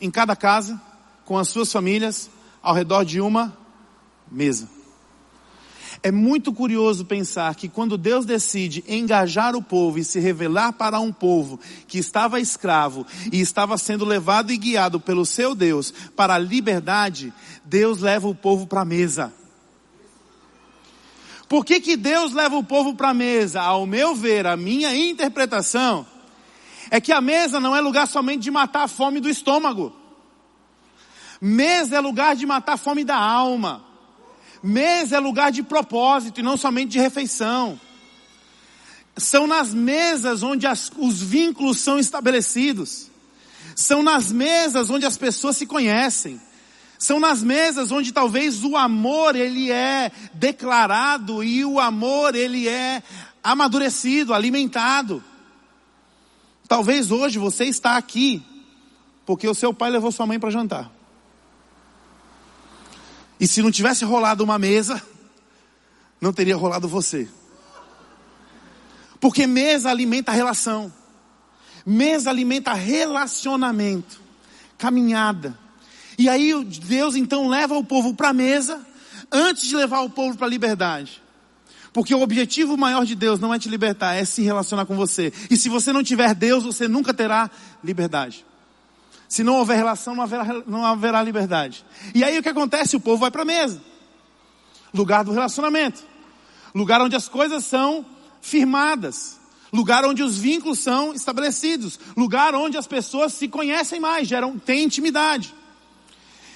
em 0.00 0.10
cada 0.10 0.36
casa, 0.36 0.80
com 1.24 1.38
as 1.38 1.48
suas 1.48 1.70
famílias, 1.72 2.28
ao 2.62 2.74
redor 2.74 3.04
de 3.04 3.20
uma 3.20 3.56
mesa. 4.30 4.80
É 6.02 6.10
muito 6.10 6.52
curioso 6.52 7.04
pensar 7.04 7.54
que 7.54 7.68
quando 7.68 7.98
Deus 7.98 8.24
decide 8.24 8.82
engajar 8.88 9.54
o 9.54 9.62
povo 9.62 9.98
e 9.98 10.04
se 10.04 10.18
revelar 10.18 10.72
para 10.72 10.98
um 10.98 11.12
povo 11.12 11.60
que 11.86 11.98
estava 11.98 12.40
escravo 12.40 13.06
e 13.30 13.40
estava 13.40 13.76
sendo 13.76 14.04
levado 14.04 14.50
e 14.50 14.56
guiado 14.56 14.98
pelo 14.98 15.26
seu 15.26 15.54
Deus 15.54 15.92
para 16.16 16.34
a 16.34 16.38
liberdade, 16.38 17.32
Deus 17.64 18.00
leva 18.00 18.28
o 18.28 18.34
povo 18.34 18.66
para 18.66 18.80
a 18.80 18.84
mesa. 18.84 19.32
Por 21.48 21.64
que, 21.64 21.80
que 21.80 21.96
Deus 21.96 22.32
leva 22.32 22.56
o 22.56 22.64
povo 22.64 22.94
para 22.94 23.10
a 23.10 23.14
mesa? 23.14 23.60
Ao 23.60 23.84
meu 23.84 24.14
ver, 24.14 24.46
a 24.46 24.56
minha 24.56 24.94
interpretação 24.96 26.06
é 26.90 27.00
que 27.00 27.12
a 27.12 27.20
mesa 27.20 27.60
não 27.60 27.74
é 27.74 27.80
lugar 27.80 28.06
somente 28.06 28.42
de 28.42 28.50
matar 28.50 28.84
a 28.84 28.88
fome 28.88 29.20
do 29.20 29.28
estômago. 29.28 29.99
Mesa 31.40 31.96
é 31.96 32.00
lugar 32.00 32.36
de 32.36 32.44
matar 32.44 32.74
a 32.74 32.76
fome 32.76 33.04
da 33.04 33.16
alma. 33.16 33.84
Mesa 34.62 35.16
é 35.16 35.20
lugar 35.20 35.50
de 35.50 35.62
propósito 35.62 36.40
e 36.40 36.42
não 36.42 36.56
somente 36.56 36.90
de 36.90 36.98
refeição. 36.98 37.80
São 39.16 39.46
nas 39.46 39.72
mesas 39.72 40.42
onde 40.42 40.66
as, 40.66 40.90
os 40.98 41.22
vínculos 41.22 41.78
são 41.80 41.98
estabelecidos. 41.98 43.10
São 43.74 44.02
nas 44.02 44.30
mesas 44.30 44.90
onde 44.90 45.06
as 45.06 45.16
pessoas 45.16 45.56
se 45.56 45.66
conhecem. 45.66 46.40
São 46.98 47.18
nas 47.18 47.42
mesas 47.42 47.90
onde 47.90 48.12
talvez 48.12 48.62
o 48.62 48.76
amor 48.76 49.34
ele 49.34 49.72
é 49.72 50.12
declarado 50.34 51.42
e 51.42 51.64
o 51.64 51.80
amor 51.80 52.34
ele 52.34 52.68
é 52.68 53.02
amadurecido, 53.42 54.34
alimentado. 54.34 55.24
Talvez 56.68 57.10
hoje 57.10 57.38
você 57.38 57.64
está 57.64 57.96
aqui 57.96 58.42
porque 59.24 59.48
o 59.48 59.54
seu 59.54 59.72
pai 59.72 59.90
levou 59.90 60.12
sua 60.12 60.26
mãe 60.26 60.38
para 60.38 60.50
jantar. 60.50 60.99
E 63.40 63.48
se 63.48 63.62
não 63.62 63.70
tivesse 63.70 64.04
rolado 64.04 64.44
uma 64.44 64.58
mesa, 64.58 65.02
não 66.20 66.32
teria 66.32 66.54
rolado 66.54 66.86
você. 66.86 67.26
Porque 69.18 69.46
mesa 69.46 69.90
alimenta 69.90 70.30
relação. 70.30 70.92
Mesa 71.86 72.28
alimenta 72.28 72.74
relacionamento, 72.74 74.20
caminhada. 74.76 75.58
E 76.18 76.28
aí 76.28 76.52
Deus 76.64 77.16
então 77.16 77.48
leva 77.48 77.74
o 77.78 77.82
povo 77.82 78.14
para 78.14 78.28
a 78.28 78.34
mesa 78.34 78.86
antes 79.32 79.66
de 79.66 79.74
levar 79.74 80.00
o 80.00 80.10
povo 80.10 80.36
para 80.36 80.46
a 80.46 80.50
liberdade. 80.50 81.22
Porque 81.94 82.14
o 82.14 82.20
objetivo 82.20 82.76
maior 82.76 83.06
de 83.06 83.14
Deus 83.14 83.40
não 83.40 83.54
é 83.54 83.58
te 83.58 83.68
libertar, 83.68 84.14
é 84.14 84.24
se 84.24 84.42
relacionar 84.42 84.84
com 84.84 84.96
você. 84.96 85.32
E 85.50 85.56
se 85.56 85.70
você 85.70 85.92
não 85.92 86.02
tiver 86.02 86.34
Deus, 86.34 86.62
você 86.62 86.86
nunca 86.86 87.14
terá 87.14 87.50
liberdade. 87.82 88.44
Se 89.30 89.44
não 89.44 89.58
houver 89.58 89.76
relação, 89.76 90.16
não 90.16 90.24
haverá, 90.24 90.44
não 90.66 90.84
haverá 90.84 91.22
liberdade. 91.22 91.86
E 92.12 92.24
aí 92.24 92.36
o 92.36 92.42
que 92.42 92.48
acontece? 92.48 92.96
O 92.96 93.00
povo 93.00 93.18
vai 93.18 93.30
para 93.30 93.42
a 93.42 93.44
mesa. 93.44 93.80
Lugar 94.92 95.22
do 95.22 95.30
relacionamento. 95.30 96.02
Lugar 96.74 97.00
onde 97.00 97.14
as 97.14 97.28
coisas 97.28 97.64
são 97.64 98.04
firmadas. 98.42 99.38
Lugar 99.72 100.04
onde 100.04 100.20
os 100.20 100.36
vínculos 100.36 100.80
são 100.80 101.14
estabelecidos. 101.14 102.00
Lugar 102.16 102.56
onde 102.56 102.76
as 102.76 102.88
pessoas 102.88 103.32
se 103.32 103.46
conhecem 103.46 104.00
mais, 104.00 104.26
geram, 104.26 104.58
têm 104.58 104.82
intimidade. 104.82 105.54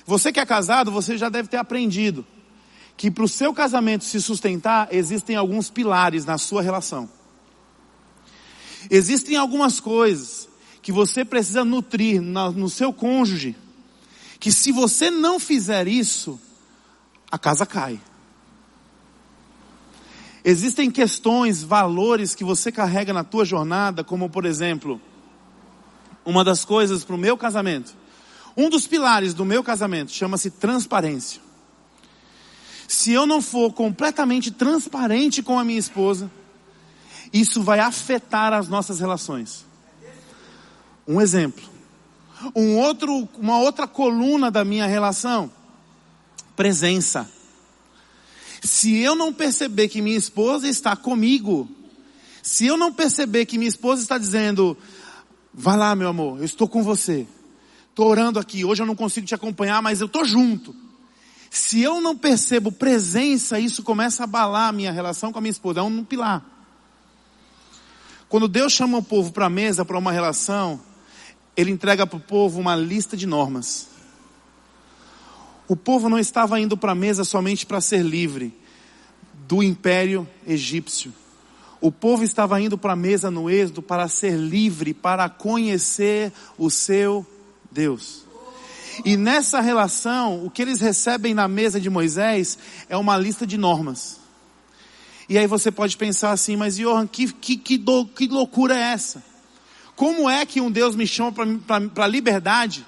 Você 0.04 0.32
que 0.32 0.40
é 0.40 0.44
casado, 0.44 0.90
você 0.90 1.16
já 1.16 1.28
deve 1.28 1.48
ter 1.48 1.58
aprendido 1.58 2.26
que 2.96 3.08
para 3.08 3.22
o 3.22 3.28
seu 3.28 3.54
casamento 3.54 4.02
se 4.02 4.20
sustentar, 4.20 4.88
existem 4.90 5.36
alguns 5.36 5.70
pilares 5.70 6.24
na 6.24 6.38
sua 6.38 6.60
relação. 6.60 7.08
Existem 8.90 9.36
algumas 9.36 9.78
coisas 9.78 10.48
que 10.84 10.92
você 10.92 11.24
precisa 11.24 11.64
nutrir 11.64 12.22
no 12.22 12.70
seu 12.70 12.92
cônjuge, 12.92 13.56
que 14.38 14.52
se 14.52 14.70
você 14.70 15.10
não 15.10 15.40
fizer 15.40 15.88
isso, 15.88 16.38
a 17.28 17.36
casa 17.36 17.66
cai. 17.66 18.00
Existem 20.44 20.88
questões, 20.92 21.64
valores 21.64 22.36
que 22.36 22.44
você 22.44 22.70
carrega 22.70 23.12
na 23.12 23.24
tua 23.24 23.44
jornada, 23.44 24.04
como 24.04 24.30
por 24.30 24.44
exemplo, 24.44 25.00
uma 26.24 26.44
das 26.44 26.64
coisas 26.64 27.02
para 27.02 27.16
o 27.16 27.18
meu 27.18 27.36
casamento 27.36 28.04
um 28.56 28.70
dos 28.70 28.86
pilares 28.86 29.34
do 29.34 29.44
meu 29.44 29.64
casamento 29.64 30.12
chama-se 30.12 30.50
transparência. 30.50 31.40
Se 32.86 33.10
eu 33.10 33.26
não 33.26 33.42
for 33.42 33.72
completamente 33.72 34.50
transparente 34.50 35.42
com 35.42 35.58
a 35.58 35.64
minha 35.64 35.78
esposa, 35.78 36.30
isso 37.32 37.62
vai 37.62 37.80
afetar 37.80 38.52
as 38.52 38.68
nossas 38.68 39.00
relações. 39.00 39.64
Um 41.06 41.20
exemplo. 41.20 41.64
Um 42.54 42.78
outro, 42.78 43.28
uma 43.38 43.58
outra 43.58 43.86
coluna 43.86 44.50
da 44.50 44.64
minha 44.64 44.86
relação, 44.86 45.50
presença. 46.56 47.30
Se 48.62 48.96
eu 48.96 49.14
não 49.14 49.32
perceber 49.32 49.88
que 49.88 50.02
minha 50.02 50.16
esposa 50.16 50.68
está 50.68 50.96
comigo, 50.96 51.68
se 52.42 52.66
eu 52.66 52.76
não 52.76 52.92
perceber 52.92 53.46
que 53.46 53.58
minha 53.58 53.68
esposa 53.68 54.02
está 54.02 54.18
dizendo, 54.18 54.76
vai 55.52 55.76
lá 55.76 55.94
meu 55.94 56.08
amor, 56.08 56.38
eu 56.38 56.44
estou 56.44 56.68
com 56.68 56.82
você, 56.82 57.26
Estou 57.94 58.08
orando 58.08 58.40
aqui, 58.40 58.64
hoje 58.64 58.82
eu 58.82 58.86
não 58.86 58.96
consigo 58.96 59.24
te 59.24 59.36
acompanhar, 59.36 59.80
mas 59.80 60.00
eu 60.00 60.06
estou 60.06 60.24
junto. 60.24 60.74
Se 61.48 61.80
eu 61.80 62.00
não 62.00 62.16
percebo 62.16 62.72
presença, 62.72 63.60
isso 63.60 63.84
começa 63.84 64.24
a 64.24 64.24
abalar 64.24 64.70
a 64.70 64.72
minha 64.72 64.90
relação 64.90 65.30
com 65.30 65.38
a 65.38 65.40
minha 65.40 65.52
esposa. 65.52 65.78
É 65.78 65.82
um 65.84 66.02
pilar. 66.02 66.44
Quando 68.28 68.48
Deus 68.48 68.72
chama 68.72 68.98
o 68.98 69.02
povo 69.02 69.30
para 69.30 69.46
a 69.46 69.48
mesa, 69.48 69.84
para 69.84 69.96
uma 69.96 70.10
relação, 70.10 70.80
Ele 71.56 71.70
entrega 71.70 72.06
para 72.06 72.16
o 72.16 72.20
povo 72.20 72.60
uma 72.60 72.74
lista 72.74 73.16
de 73.16 73.26
normas. 73.26 73.88
O 75.66 75.76
povo 75.76 76.08
não 76.08 76.18
estava 76.18 76.60
indo 76.60 76.76
para 76.76 76.92
a 76.92 76.94
mesa 76.94 77.24
somente 77.24 77.64
para 77.64 77.80
ser 77.80 78.02
livre 78.02 78.54
do 79.46 79.62
império 79.62 80.28
egípcio. 80.46 81.12
O 81.80 81.92
povo 81.92 82.24
estava 82.24 82.60
indo 82.60 82.78
para 82.78 82.94
a 82.94 82.96
mesa 82.96 83.30
no 83.30 83.50
êxodo 83.50 83.82
para 83.82 84.08
ser 84.08 84.36
livre, 84.36 84.94
para 84.94 85.28
conhecer 85.28 86.32
o 86.56 86.70
seu 86.70 87.26
Deus. 87.70 88.24
E 89.04 89.16
nessa 89.16 89.60
relação, 89.60 90.44
o 90.44 90.50
que 90.50 90.62
eles 90.62 90.80
recebem 90.80 91.34
na 91.34 91.48
mesa 91.48 91.80
de 91.80 91.90
Moisés 91.90 92.58
é 92.88 92.96
uma 92.96 93.16
lista 93.16 93.46
de 93.46 93.58
normas. 93.58 94.20
E 95.28 95.38
aí 95.38 95.46
você 95.46 95.70
pode 95.70 95.96
pensar 95.96 96.32
assim, 96.32 96.56
mas 96.56 96.76
Johan, 96.76 97.06
que, 97.06 97.32
que, 97.32 97.56
que, 97.56 97.78
do, 97.78 98.06
que 98.06 98.28
loucura 98.28 98.76
é 98.76 98.92
essa? 98.92 99.22
Como 99.96 100.28
é 100.28 100.44
que 100.44 100.60
um 100.60 100.70
Deus 100.70 100.96
me 100.96 101.06
chama 101.06 101.32
para 101.32 102.04
a 102.04 102.08
liberdade 102.08 102.84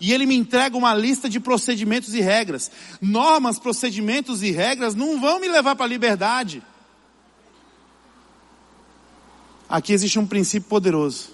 e 0.00 0.12
ele 0.12 0.26
me 0.26 0.36
entrega 0.36 0.76
uma 0.76 0.94
lista 0.94 1.28
de 1.28 1.38
procedimentos 1.38 2.14
e 2.14 2.20
regras? 2.20 2.70
Normas, 3.00 3.58
procedimentos 3.58 4.42
e 4.42 4.50
regras 4.50 4.94
não 4.94 5.20
vão 5.20 5.40
me 5.40 5.48
levar 5.48 5.76
para 5.76 5.84
a 5.84 5.88
liberdade. 5.88 6.62
Aqui 9.68 9.92
existe 9.92 10.18
um 10.18 10.26
princípio 10.26 10.68
poderoso. 10.68 11.30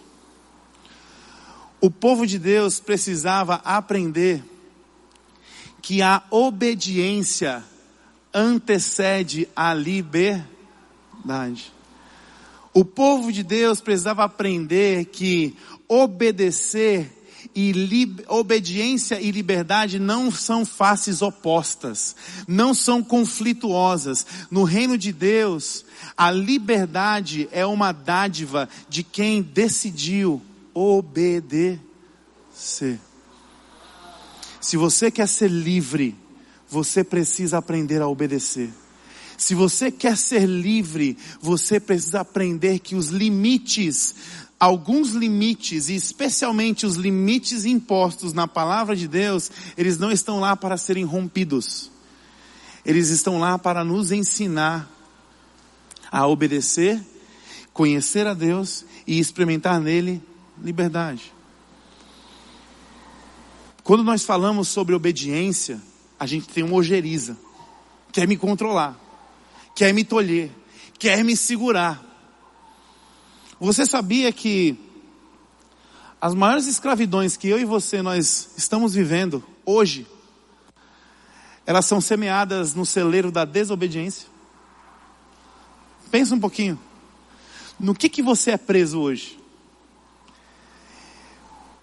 O 1.81 1.91
povo 1.91 2.27
de 2.27 2.39
Deus 2.39 2.79
precisava 2.79 3.55
aprender 3.65 4.45
que 5.81 6.03
a 6.03 6.23
obediência 6.31 7.65
antecede 8.35 9.49
a 9.57 9.73
liberdade. 9.73 11.73
O 12.77 12.85
povo 12.85 13.33
de 13.33 13.43
Deus 13.43 13.81
precisava 13.81 14.23
aprender 14.23 15.07
que 15.07 15.57
obedecer 15.89 17.11
e 17.55 17.73
li, 17.73 18.15
obediência 18.29 19.19
e 19.19 19.31
liberdade 19.31 19.99
não 19.99 20.31
são 20.31 20.63
faces 20.67 21.23
opostas, 21.23 22.15
não 22.47 22.75
são 22.75 23.03
conflituosas. 23.03 24.27
No 24.51 24.63
reino 24.63 24.99
de 24.99 25.11
Deus, 25.11 25.87
a 26.15 26.31
liberdade 26.31 27.49
é 27.51 27.65
uma 27.65 27.93
dádiva 27.93 28.69
de 28.91 29.03
quem 29.03 29.41
decidiu 29.41 30.43
obedecer. 30.75 31.81
Se 34.61 34.77
você 34.77 35.11
quer 35.11 35.29
ser 35.29 35.51
livre, 35.51 36.15
você 36.69 37.03
precisa 37.03 37.57
aprender 37.57 38.03
a 38.03 38.07
obedecer. 38.07 38.71
Se 39.37 39.55
você 39.55 39.91
quer 39.91 40.17
ser 40.17 40.47
livre, 40.47 41.17
você 41.41 41.79
precisa 41.79 42.21
aprender 42.21 42.79
que 42.79 42.95
os 42.95 43.09
limites, 43.09 44.15
alguns 44.59 45.11
limites, 45.11 45.89
e 45.89 45.95
especialmente 45.95 46.87
os 46.87 46.95
limites 46.95 47.65
impostos 47.65 48.33
na 48.33 48.49
palavra 48.49 48.97
de 48.97 49.07
Deus, 49.07 49.51
eles 49.77 49.99
não 49.99 50.11
estão 50.11 50.41
lá 50.41 50.57
para 50.57 50.79
serem 50.79 51.05
rompidos. 51.05 51.91
Eles 52.85 53.11
estão 53.11 53.39
lá 53.39 53.59
para 53.59 53.85
nos 53.85 54.11
ensinar 54.11 54.91
a 56.11 56.27
obedecer, 56.27 57.01
conhecer 57.73 58.27
a 58.27 58.33
Deus 58.33 58.87
e 59.07 59.19
experimentar 59.19 59.81
nele 59.81 60.23
liberdade. 60.63 61.35
Quando 63.85 64.03
nós 64.03 64.25
falamos 64.25 64.69
sobre 64.69 64.95
obediência, 64.95 65.81
a 66.19 66.27
gente 66.27 66.49
tem 66.49 66.65
uma 66.65 66.75
ojeriza, 66.75 67.37
quer 68.13 68.27
me 68.27 68.37
controlar 68.37 69.06
quer 69.77 69.93
me 69.93 70.03
tolher, 70.03 70.51
quer 70.99 71.23
me 71.23 71.37
segurar. 71.37 72.03
Você 73.61 73.85
sabia 73.85 74.33
que 74.33 74.77
as 76.19 76.35
maiores 76.35 76.67
escravidões 76.67 77.37
que 77.37 77.47
eu 77.47 77.61
e 77.61 77.65
você 77.65 78.01
nós 78.01 78.55
estamos 78.57 78.95
vivendo 78.95 79.45
hoje, 79.67 80.07
elas 81.67 81.85
são 81.85 82.01
semeadas 82.01 82.75
no 82.75 82.87
celeiro 82.87 83.31
da 83.31 83.45
desobediência? 83.45 84.29
Pensa 86.11 86.35
um 86.35 86.41
pouquinho. 86.41 86.81
No 87.79 87.95
que 87.95 88.09
que 88.09 88.23
você 88.23 88.53
é 88.53 88.57
preso 88.57 88.99
hoje? 88.99 89.39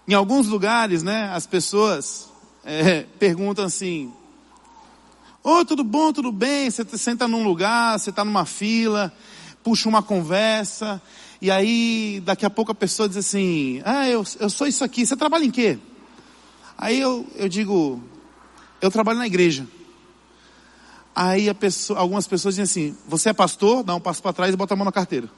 Em 0.08 0.14
alguns 0.14 0.48
lugares, 0.48 1.04
né, 1.04 1.30
as 1.32 1.46
pessoas 1.46 2.28
é, 2.64 3.02
perguntam 3.20 3.64
assim: 3.64 4.12
Oi, 5.46 5.60
oh, 5.60 5.62
tudo 5.62 5.84
bom, 5.84 6.10
tudo 6.10 6.32
bem? 6.32 6.70
Você 6.70 6.86
senta 6.96 7.28
num 7.28 7.44
lugar, 7.44 7.98
você 7.98 8.08
está 8.08 8.24
numa 8.24 8.46
fila, 8.46 9.12
puxa 9.62 9.90
uma 9.90 10.02
conversa, 10.02 11.02
e 11.38 11.50
aí 11.50 12.22
daqui 12.24 12.46
a 12.46 12.50
pouco 12.50 12.72
a 12.72 12.74
pessoa 12.74 13.06
diz 13.06 13.18
assim, 13.18 13.82
ah, 13.84 14.08
eu, 14.08 14.24
eu 14.40 14.48
sou 14.48 14.66
isso 14.66 14.82
aqui, 14.82 15.04
você 15.04 15.14
trabalha 15.14 15.44
em 15.44 15.50
quê? 15.50 15.78
Aí 16.78 16.98
eu, 16.98 17.26
eu 17.34 17.46
digo, 17.46 18.02
eu 18.80 18.90
trabalho 18.90 19.18
na 19.18 19.26
igreja. 19.26 19.68
Aí 21.14 21.52
pessoa, 21.52 21.98
algumas 21.98 22.26
pessoas 22.26 22.54
dizem 22.54 22.62
assim, 22.88 22.98
você 23.06 23.28
é 23.28 23.34
pastor? 23.34 23.84
Dá 23.84 23.94
um 23.94 24.00
passo 24.00 24.22
para 24.22 24.32
trás 24.32 24.54
e 24.54 24.56
bota 24.56 24.72
a 24.72 24.76
mão 24.78 24.86
na 24.86 24.92
carteira. 24.92 25.28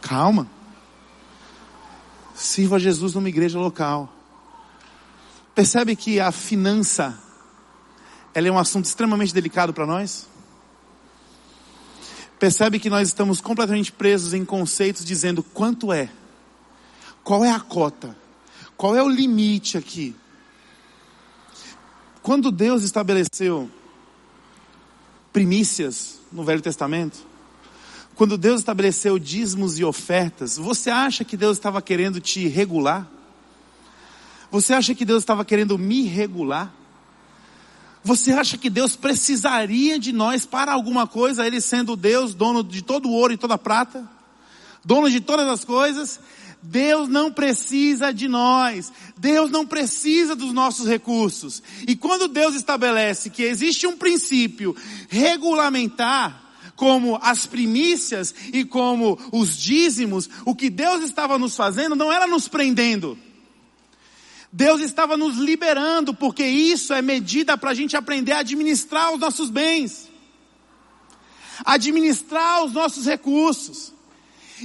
Calma. 0.00 0.48
Sirva 2.34 2.78
Jesus 2.78 3.12
numa 3.12 3.28
igreja 3.28 3.58
local. 3.58 4.14
Percebe 5.58 5.96
que 5.96 6.20
a 6.20 6.30
finança, 6.30 7.18
ela 8.32 8.46
é 8.46 8.52
um 8.52 8.60
assunto 8.60 8.84
extremamente 8.84 9.34
delicado 9.34 9.74
para 9.74 9.84
nós? 9.84 10.28
Percebe 12.38 12.78
que 12.78 12.88
nós 12.88 13.08
estamos 13.08 13.40
completamente 13.40 13.90
presos 13.90 14.34
em 14.34 14.44
conceitos 14.44 15.04
dizendo 15.04 15.42
quanto 15.42 15.92
é, 15.92 16.10
qual 17.24 17.44
é 17.44 17.50
a 17.50 17.58
cota, 17.58 18.16
qual 18.76 18.94
é 18.94 19.02
o 19.02 19.08
limite 19.08 19.76
aqui. 19.76 20.14
Quando 22.22 22.52
Deus 22.52 22.84
estabeleceu 22.84 23.68
primícias 25.32 26.20
no 26.30 26.44
Velho 26.44 26.62
Testamento, 26.62 27.18
quando 28.14 28.38
Deus 28.38 28.60
estabeleceu 28.60 29.18
dízimos 29.18 29.76
e 29.76 29.84
ofertas, 29.84 30.56
você 30.56 30.88
acha 30.88 31.24
que 31.24 31.36
Deus 31.36 31.56
estava 31.56 31.82
querendo 31.82 32.20
te 32.20 32.46
regular? 32.46 33.17
Você 34.50 34.72
acha 34.72 34.94
que 34.94 35.04
Deus 35.04 35.22
estava 35.22 35.44
querendo 35.44 35.78
me 35.78 36.04
regular? 36.04 36.74
Você 38.02 38.32
acha 38.32 38.56
que 38.56 38.70
Deus 38.70 38.96
precisaria 38.96 39.98
de 39.98 40.12
nós 40.12 40.46
para 40.46 40.72
alguma 40.72 41.06
coisa, 41.06 41.46
Ele 41.46 41.60
sendo 41.60 41.96
Deus, 41.96 42.34
dono 42.34 42.64
de 42.64 42.82
todo 42.82 43.08
o 43.08 43.12
ouro 43.12 43.34
e 43.34 43.36
toda 43.36 43.54
a 43.54 43.58
prata? 43.58 44.08
Dono 44.84 45.10
de 45.10 45.20
todas 45.20 45.46
as 45.46 45.64
coisas? 45.64 46.20
Deus 46.62 47.08
não 47.08 47.30
precisa 47.30 48.12
de 48.12 48.26
nós. 48.26 48.92
Deus 49.16 49.50
não 49.50 49.66
precisa 49.66 50.34
dos 50.34 50.52
nossos 50.52 50.86
recursos. 50.86 51.62
E 51.86 51.94
quando 51.94 52.28
Deus 52.28 52.54
estabelece 52.54 53.30
que 53.30 53.42
existe 53.42 53.86
um 53.86 53.96
princípio 53.96 54.74
regulamentar, 55.08 56.44
como 56.74 57.18
as 57.20 57.44
primícias 57.44 58.32
e 58.52 58.64
como 58.64 59.18
os 59.32 59.56
dízimos, 59.56 60.30
o 60.44 60.54
que 60.54 60.70
Deus 60.70 61.02
estava 61.02 61.36
nos 61.36 61.56
fazendo 61.56 61.96
não 61.96 62.12
era 62.12 62.26
nos 62.26 62.46
prendendo. 62.46 63.18
Deus 64.52 64.80
estava 64.80 65.16
nos 65.16 65.36
liberando, 65.36 66.14
porque 66.14 66.44
isso 66.44 66.94
é 66.94 67.02
medida 67.02 67.56
para 67.58 67.70
a 67.70 67.74
gente 67.74 67.96
aprender 67.96 68.32
a 68.32 68.38
administrar 68.38 69.12
os 69.12 69.20
nossos 69.20 69.50
bens, 69.50 70.08
administrar 71.64 72.64
os 72.64 72.72
nossos 72.72 73.04
recursos. 73.06 73.92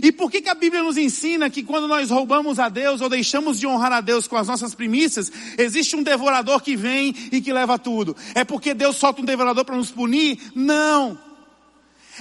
E 0.02 0.12
por 0.12 0.32
que, 0.32 0.42
que 0.42 0.50
a 0.50 0.56
Bíblia 0.56 0.82
nos 0.82 0.98
ensina 0.98 1.50
que 1.50 1.62
quando 1.62 1.88
nós 1.88 2.10
roubamos 2.10 2.60
a 2.60 2.70
Deus 2.70 3.02
ou 3.02 3.10
deixamos 3.10 3.60
de 3.60 3.68
honrar 3.68 3.92
a 3.92 4.02
Deus 4.02 4.28
com 4.28 4.38
as 4.38 4.48
nossas 4.48 4.74
primícias, 4.74 5.32
existe 5.58 5.96
um 5.96 6.02
devorador 6.02 6.62
que 6.62 6.76
vem 6.76 7.14
e 7.32 7.42
que 7.42 7.54
leva 7.54 7.78
tudo? 7.78 8.16
É 8.34 8.44
porque 8.44 8.74
Deus 8.74 8.96
solta 8.96 9.22
um 9.22 9.26
devorador 9.26 9.66
para 9.66 9.76
nos 9.76 9.92
punir? 9.92 10.40
Não. 10.56 11.20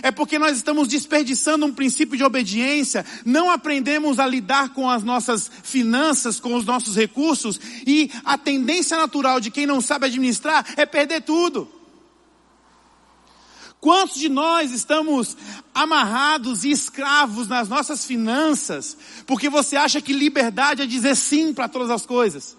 É 0.01 0.11
porque 0.11 0.39
nós 0.39 0.57
estamos 0.57 0.89
desperdiçando 0.89 1.67
um 1.67 1.75
princípio 1.75 2.17
de 2.17 2.25
obediência, 2.25 3.05
não 3.27 3.51
aprendemos 3.51 4.19
a 4.19 4.27
lidar 4.27 4.71
com 4.71 4.89
as 4.89 5.03
nossas 5.03 5.51
finanças, 5.63 6.41
com 6.41 6.55
os 6.55 6.65
nossos 6.65 6.97
recursos, 6.97 7.61
e 7.87 8.11
a 8.25 8.39
tendência 8.39 8.97
natural 8.97 9.39
de 9.39 9.51
quem 9.51 9.67
não 9.67 9.81
sabe 9.81 10.07
administrar 10.07 10.65
é 10.77 10.87
perder 10.87 11.23
tudo. 11.23 11.69
Quantos 13.83 14.15
de 14.15 14.29
nós 14.29 14.71
estamos 14.71 15.37
amarrados 15.75 16.65
e 16.65 16.71
escravos 16.71 17.49
nas 17.49 17.69
nossas 17.69 18.05
finanças, 18.05 18.97
porque 19.27 19.51
você 19.51 19.77
acha 19.77 20.01
que 20.01 20.13
liberdade 20.13 20.83
é 20.83 20.87
dizer 20.87 21.17
sim 21.17 21.53
para 21.53 21.69
todas 21.69 21.91
as 21.91 22.07
coisas? 22.07 22.57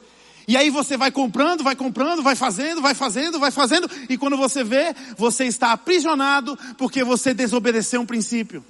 E 0.48 0.58
aí 0.58 0.70
você 0.70 0.98
vai 0.98 1.12
comprando, 1.12 1.64
vai 1.64 1.76
comprando, 1.76 2.22
vai 2.22 2.36
fazendo, 2.36 2.82
vai 2.82 2.94
fazendo, 2.94 3.40
vai 3.40 3.52
fazendo, 3.52 3.90
e 4.10 4.18
quando 4.18 4.36
você 4.36 4.64
vê, 4.64 4.94
você 5.18 5.46
está 5.46 5.72
aprisionado 5.72 6.58
porque 6.78 7.04
você 7.04 7.34
desobedeceu 7.34 8.02
um 8.02 8.06
princípio. 8.06 8.64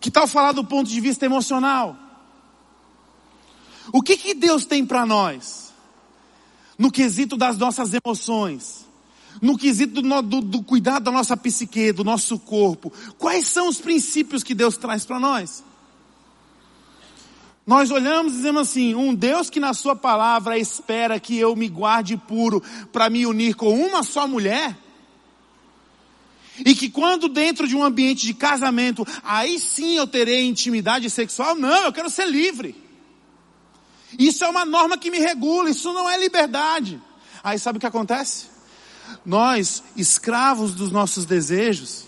Que 0.00 0.10
tal 0.10 0.26
falar 0.26 0.50
do 0.50 0.64
ponto 0.64 0.90
de 0.90 1.00
vista 1.00 1.24
emocional? 1.24 1.96
O 3.92 4.02
que 4.02 4.16
que 4.16 4.34
Deus 4.34 4.64
tem 4.64 4.84
para 4.84 5.06
nós? 5.06 5.72
No 6.76 6.90
quesito 6.90 7.36
das 7.36 7.56
nossas 7.56 7.92
emoções, 7.94 8.84
no 9.40 9.56
quesito 9.56 10.02
do, 10.02 10.22
do, 10.22 10.40
do 10.40 10.62
cuidado 10.62 11.04
da 11.04 11.12
nossa 11.12 11.36
psique, 11.36 11.92
do 11.92 12.02
nosso 12.02 12.36
corpo. 12.38 12.92
Quais 13.16 13.46
são 13.46 13.68
os 13.68 13.80
princípios 13.80 14.42
que 14.42 14.54
Deus 14.54 14.76
traz 14.76 15.04
para 15.04 15.20
nós? 15.20 15.62
Nós 17.66 17.90
olhamos 17.90 18.32
e 18.32 18.36
dizemos 18.36 18.68
assim: 18.68 18.94
um 18.94 19.14
Deus 19.14 19.48
que 19.48 19.60
na 19.60 19.72
Sua 19.72 19.94
palavra 19.94 20.58
espera 20.58 21.20
que 21.20 21.36
eu 21.36 21.54
me 21.54 21.68
guarde 21.68 22.16
puro 22.16 22.62
para 22.92 23.08
me 23.08 23.24
unir 23.24 23.54
com 23.54 23.72
uma 23.74 24.02
só 24.02 24.26
mulher, 24.26 24.76
e 26.58 26.74
que 26.74 26.90
quando 26.90 27.28
dentro 27.28 27.66
de 27.66 27.76
um 27.76 27.82
ambiente 27.82 28.26
de 28.26 28.34
casamento, 28.34 29.06
aí 29.22 29.58
sim 29.58 29.96
eu 29.96 30.06
terei 30.06 30.46
intimidade 30.46 31.08
sexual, 31.08 31.54
não, 31.54 31.84
eu 31.84 31.92
quero 31.92 32.10
ser 32.10 32.26
livre. 32.26 32.74
Isso 34.18 34.44
é 34.44 34.48
uma 34.48 34.64
norma 34.64 34.98
que 34.98 35.10
me 35.10 35.18
regula, 35.18 35.70
isso 35.70 35.92
não 35.92 36.08
é 36.08 36.18
liberdade. 36.18 37.00
Aí 37.42 37.58
sabe 37.58 37.78
o 37.78 37.80
que 37.80 37.86
acontece? 37.86 38.46
Nós, 39.24 39.82
escravos 39.96 40.74
dos 40.74 40.90
nossos 40.90 41.24
desejos, 41.24 42.04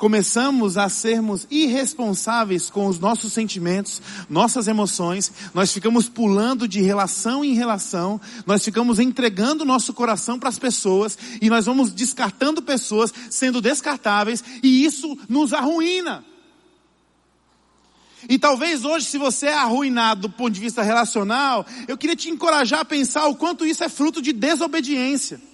começamos 0.00 0.78
a 0.78 0.88
sermos 0.88 1.46
irresponsáveis 1.50 2.70
com 2.70 2.86
os 2.86 2.98
nossos 2.98 3.34
sentimentos, 3.34 4.00
nossas 4.30 4.66
emoções, 4.66 5.30
nós 5.52 5.70
ficamos 5.70 6.08
pulando 6.08 6.66
de 6.66 6.80
relação 6.80 7.44
em 7.44 7.52
relação, 7.52 8.18
nós 8.46 8.64
ficamos 8.64 8.98
entregando 8.98 9.62
nosso 9.62 9.92
coração 9.92 10.38
para 10.38 10.48
as 10.48 10.58
pessoas 10.58 11.18
e 11.42 11.50
nós 11.50 11.66
vamos 11.66 11.92
descartando 11.92 12.62
pessoas, 12.62 13.12
sendo 13.28 13.60
descartáveis, 13.60 14.42
e 14.62 14.86
isso 14.86 15.18
nos 15.28 15.52
arruína. 15.52 16.24
E 18.26 18.38
talvez 18.38 18.86
hoje, 18.86 19.04
se 19.04 19.18
você 19.18 19.48
é 19.48 19.54
arruinado 19.54 20.22
do 20.22 20.30
ponto 20.30 20.50
de 20.50 20.60
vista 20.60 20.82
relacional, 20.82 21.66
eu 21.86 21.98
queria 21.98 22.16
te 22.16 22.30
encorajar 22.30 22.80
a 22.80 22.84
pensar 22.86 23.26
o 23.26 23.36
quanto 23.36 23.66
isso 23.66 23.84
é 23.84 23.88
fruto 23.90 24.22
de 24.22 24.32
desobediência. 24.32 25.49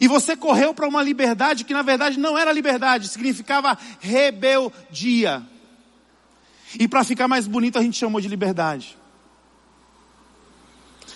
E 0.00 0.08
você 0.08 0.34
correu 0.34 0.72
para 0.72 0.88
uma 0.88 1.02
liberdade 1.02 1.62
que 1.62 1.74
na 1.74 1.82
verdade 1.82 2.18
não 2.18 2.38
era 2.38 2.50
liberdade, 2.52 3.06
significava 3.06 3.76
rebeldia. 4.00 5.46
E 6.78 6.88
para 6.88 7.04
ficar 7.04 7.28
mais 7.28 7.46
bonito 7.46 7.78
a 7.78 7.82
gente 7.82 7.98
chamou 7.98 8.20
de 8.20 8.26
liberdade. 8.26 8.96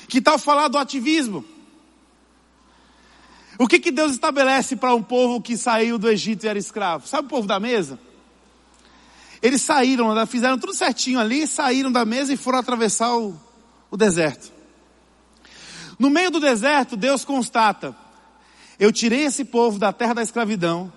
Que 0.07 0.21
tal 0.21 0.39
falar 0.39 0.69
do 0.69 0.77
ativismo? 0.77 1.45
O 3.59 3.67
que, 3.67 3.79
que 3.79 3.91
Deus 3.91 4.13
estabelece 4.13 4.77
para 4.77 4.95
um 4.95 5.03
povo 5.03 5.41
que 5.41 5.57
saiu 5.57 5.97
do 5.97 6.11
Egito 6.11 6.45
e 6.45 6.49
era 6.49 6.59
escravo? 6.59 7.07
Sabe 7.07 7.27
o 7.27 7.31
povo 7.31 7.47
da 7.47 7.59
mesa? 7.59 7.99
Eles 9.41 9.63
saíram, 9.63 10.27
fizeram 10.27 10.59
tudo 10.59 10.75
certinho 10.75 11.21
ali, 11.21 11.47
saíram 11.47 11.91
da 11.91 12.05
mesa 12.05 12.33
e 12.33 12.37
foram 12.37 12.59
atravessar 12.59 13.17
o, 13.17 13.39
o 13.91 13.97
deserto. 13.97 14.53
No 15.99 16.11
meio 16.11 16.31
do 16.31 16.41
deserto, 16.41 16.97
Deus 16.97 17.25
constata: 17.25 17.97
Eu 18.79 18.93
tirei 18.93 19.25
esse 19.25 19.45
povo 19.45 19.79
da 19.79 19.93
terra 19.93 20.15
da 20.15 20.23
escravidão, 20.23 20.93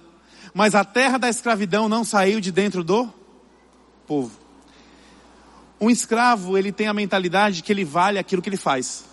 mas 0.53 0.73
a 0.75 0.83
terra 0.83 1.17
da 1.17 1.29
escravidão 1.29 1.87
não 1.87 2.03
saiu 2.03 2.39
de 2.39 2.51
dentro 2.51 2.83
do 2.83 3.11
povo. 4.05 4.31
Um 5.79 5.89
escravo, 5.89 6.57
ele 6.57 6.71
tem 6.71 6.87
a 6.87 6.93
mentalidade 6.93 7.61
que 7.61 7.71
ele 7.71 7.85
vale 7.85 8.17
aquilo 8.17 8.41
que 8.41 8.49
ele 8.49 8.57
faz. 8.57 9.05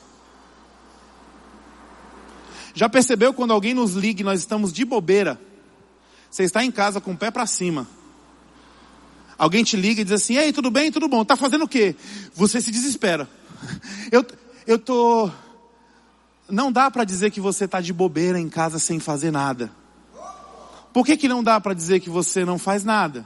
Já 2.74 2.88
percebeu 2.88 3.32
quando 3.32 3.52
alguém 3.52 3.74
nos 3.74 3.94
liga 3.94 4.22
e 4.22 4.24
nós 4.24 4.40
estamos 4.40 4.72
de 4.72 4.84
bobeira? 4.84 5.40
Você 6.30 6.42
está 6.42 6.64
em 6.64 6.70
casa 6.70 7.00
com 7.00 7.12
o 7.12 7.16
pé 7.16 7.30
para 7.30 7.46
cima. 7.46 7.86
Alguém 9.38 9.62
te 9.62 9.76
liga 9.76 10.00
e 10.00 10.04
diz 10.04 10.12
assim: 10.12 10.36
Ei, 10.36 10.52
tudo 10.52 10.70
bem? 10.70 10.90
Tudo 10.90 11.06
bom? 11.06 11.24
Tá 11.24 11.36
fazendo 11.36 11.64
o 11.64 11.68
quê? 11.68 11.94
Você 12.34 12.60
se 12.60 12.70
desespera. 12.70 13.28
Eu, 14.10 14.24
eu 14.66 14.78
tô. 14.78 15.30
Não 16.48 16.70
dá 16.70 16.90
para 16.90 17.04
dizer 17.04 17.30
que 17.30 17.40
você 17.40 17.64
está 17.64 17.80
de 17.80 17.92
bobeira 17.92 18.38
em 18.38 18.48
casa 18.48 18.78
sem 18.78 19.00
fazer 19.00 19.30
nada. 19.30 19.70
Por 20.92 21.04
que, 21.04 21.16
que 21.16 21.28
não 21.28 21.42
dá 21.42 21.60
para 21.60 21.74
dizer 21.74 22.00
que 22.00 22.10
você 22.10 22.44
não 22.44 22.58
faz 22.58 22.84
nada? 22.84 23.24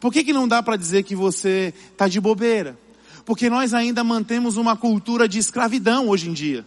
Por 0.00 0.12
que, 0.12 0.24
que 0.24 0.32
não 0.32 0.48
dá 0.48 0.62
para 0.62 0.76
dizer 0.76 1.02
que 1.02 1.14
você 1.14 1.72
está 1.92 2.08
de 2.08 2.20
bobeira? 2.20 2.78
Porque 3.24 3.48
nós 3.48 3.72
ainda 3.72 4.02
mantemos 4.02 4.56
uma 4.56 4.76
cultura 4.76 5.28
de 5.28 5.38
escravidão 5.38 6.08
hoje 6.08 6.28
em 6.28 6.32
dia. 6.32 6.66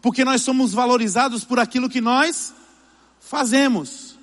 Porque 0.00 0.24
nós 0.24 0.42
somos 0.42 0.72
valorizados 0.72 1.44
por 1.44 1.58
aquilo 1.58 1.88
que 1.88 2.00
nós 2.00 2.54
fazemos. 3.20 4.16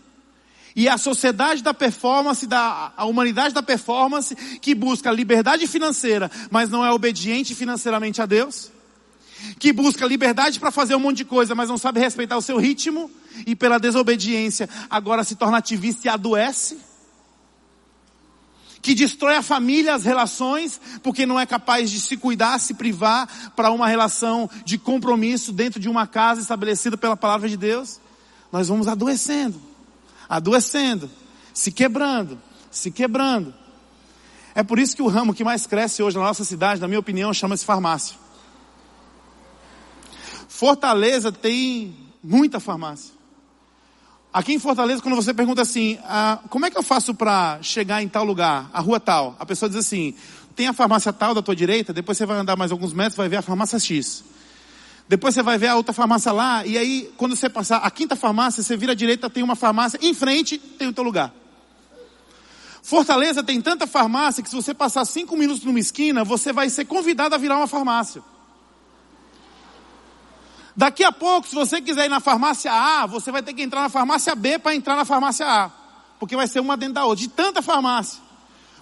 E 0.76 0.90
a 0.90 0.98
sociedade 0.98 1.62
da 1.62 1.74
performance, 1.74 2.48
da, 2.48 2.92
a 2.98 3.06
humanidade 3.06 3.54
da 3.54 3.62
performance, 3.62 4.36
que 4.60 4.74
busca 4.74 5.12
liberdade 5.12 5.68
financeira, 5.68 6.32
mas 6.50 6.70
não 6.70 6.84
é 6.84 6.92
obediente 6.92 7.54
financeiramente 7.54 8.22
a 8.22 8.26
Deus, 8.26 8.72
que 9.60 9.74
busca 9.74 10.06
liberdade 10.06 10.60
para 10.60 10.72
fazer 10.72 10.96
um 10.96 11.00
monte 11.00 11.18
de 11.18 11.26
coisa, 11.26 11.56
mas 11.56 11.70
não 11.70 11.78
sabe 11.78 12.00
respeitar 12.00 12.38
o 12.38 12.42
seu 12.42 12.58
ritmo, 12.58 13.10
e 13.46 13.56
pela 13.56 13.80
desobediência 13.80 14.70
agora 14.90 15.24
se 15.24 15.36
torna 15.36 15.58
ativista 15.58 16.08
e 16.08 16.10
adoece, 16.10 16.78
que 18.82 18.94
destrói 18.94 19.38
a 19.38 19.42
família, 19.42 19.96
as 19.96 20.04
relações, 20.04 20.80
porque 21.02 21.26
não 21.26 21.40
é 21.40 21.46
capaz 21.46 21.90
de 21.90 22.02
se 22.02 22.18
cuidar, 22.18 22.60
se 22.60 22.74
privar 22.74 23.54
para 23.56 23.72
uma 23.72 23.88
relação 23.88 24.50
de 24.66 24.78
compromisso 24.78 25.54
dentro 25.54 25.80
de 25.80 25.88
uma 25.88 26.06
casa 26.06 26.42
estabelecida 26.42 26.98
pela 26.98 27.16
palavra 27.16 27.48
de 27.48 27.56
Deus, 27.56 28.02
nós 28.52 28.68
vamos 28.68 28.88
adoecendo, 28.90 29.60
adoecendo, 30.28 31.10
se 31.54 31.72
quebrando, 31.72 32.38
se 32.70 32.92
quebrando. 32.92 33.54
É 34.54 34.62
por 34.62 34.78
isso 34.78 34.96
que 34.96 35.02
o 35.02 35.08
ramo 35.08 35.34
que 35.34 35.46
mais 35.46 35.66
cresce 35.66 36.04
hoje 36.04 36.18
na 36.18 36.24
nossa 36.24 36.44
cidade, 36.44 36.82
na 36.82 36.88
minha 36.88 37.00
opinião, 37.00 37.34
chama-se 37.34 37.66
farmácia. 37.66 38.23
Fortaleza 40.64 41.30
tem 41.30 41.94
muita 42.24 42.58
farmácia. 42.58 43.14
Aqui 44.34 44.54
em 44.54 44.60
Fortaleza, 44.60 45.02
quando 45.02 45.16
você 45.18 45.34
pergunta 45.34 45.62
assim, 45.62 46.00
ah, 46.06 46.40
como 46.50 46.66
é 46.66 46.72
que 46.72 46.78
eu 46.78 46.82
faço 46.82 47.14
para 47.14 47.62
chegar 47.62 48.02
em 48.02 48.08
tal 48.08 48.24
lugar, 48.24 48.70
a 48.72 48.80
rua 48.80 48.98
tal? 48.98 49.36
A 49.38 49.46
pessoa 49.46 49.68
diz 49.68 49.78
assim, 49.78 50.16
tem 50.56 50.68
a 50.68 50.72
farmácia 50.72 51.12
tal 51.12 51.34
da 51.34 51.42
tua 51.42 51.54
direita, 51.54 51.92
depois 51.92 52.18
você 52.18 52.26
vai 52.26 52.38
andar 52.38 52.56
mais 52.56 52.72
alguns 52.72 52.94
metros, 52.94 53.18
vai 53.18 53.28
ver 53.28 53.36
a 53.36 53.42
farmácia 53.42 53.78
X. 53.78 54.24
Depois 55.06 55.34
você 55.34 55.44
vai 55.44 55.58
ver 55.58 55.68
a 55.68 55.76
outra 55.76 55.92
farmácia 55.92 56.32
lá, 56.32 56.66
e 56.66 56.78
aí, 56.78 57.14
quando 57.18 57.36
você 57.36 57.50
passar 57.50 57.80
a 57.80 57.92
quinta 57.92 58.16
farmácia, 58.16 58.64
você 58.64 58.78
vira 58.78 58.94
à 58.94 58.96
direita, 58.96 59.30
tem 59.30 59.44
uma 59.44 59.58
farmácia, 59.58 60.00
em 60.02 60.14
frente 60.14 60.58
tem 60.58 60.88
o 60.88 60.94
teu 60.94 61.04
lugar. 61.04 61.34
Fortaleza 62.82 63.44
tem 63.44 63.60
tanta 63.60 63.86
farmácia 63.86 64.42
que 64.42 64.50
se 64.50 64.56
você 64.56 64.74
passar 64.74 65.04
cinco 65.04 65.36
minutos 65.36 65.66
numa 65.66 65.80
esquina, 65.80 66.24
você 66.24 66.54
vai 66.54 66.70
ser 66.70 66.86
convidado 66.86 67.36
a 67.36 67.38
virar 67.38 67.58
uma 67.58 67.68
farmácia. 67.68 68.24
Daqui 70.76 71.04
a 71.04 71.12
pouco, 71.12 71.48
se 71.48 71.54
você 71.54 71.80
quiser 71.80 72.06
ir 72.06 72.10
na 72.10 72.20
farmácia 72.20 72.72
A, 72.72 73.06
você 73.06 73.32
vai 73.32 73.44
ter 73.44 73.54
que 73.54 73.62
entrar 73.62 73.82
na 73.82 73.90
farmácia 73.90 74.34
B 74.34 74.58
para 74.58 74.74
entrar 74.74 74.96
na 74.96 75.06
farmácia 75.06 75.46
A. 75.46 75.70
Porque 76.20 76.36
vai 76.36 76.48
ser 76.48 76.60
uma 76.60 76.76
dentro 76.76 76.96
da 76.96 77.06
outra. 77.06 77.22
De 77.22 77.30
tanta 77.30 77.62
farmácia. 77.62 78.20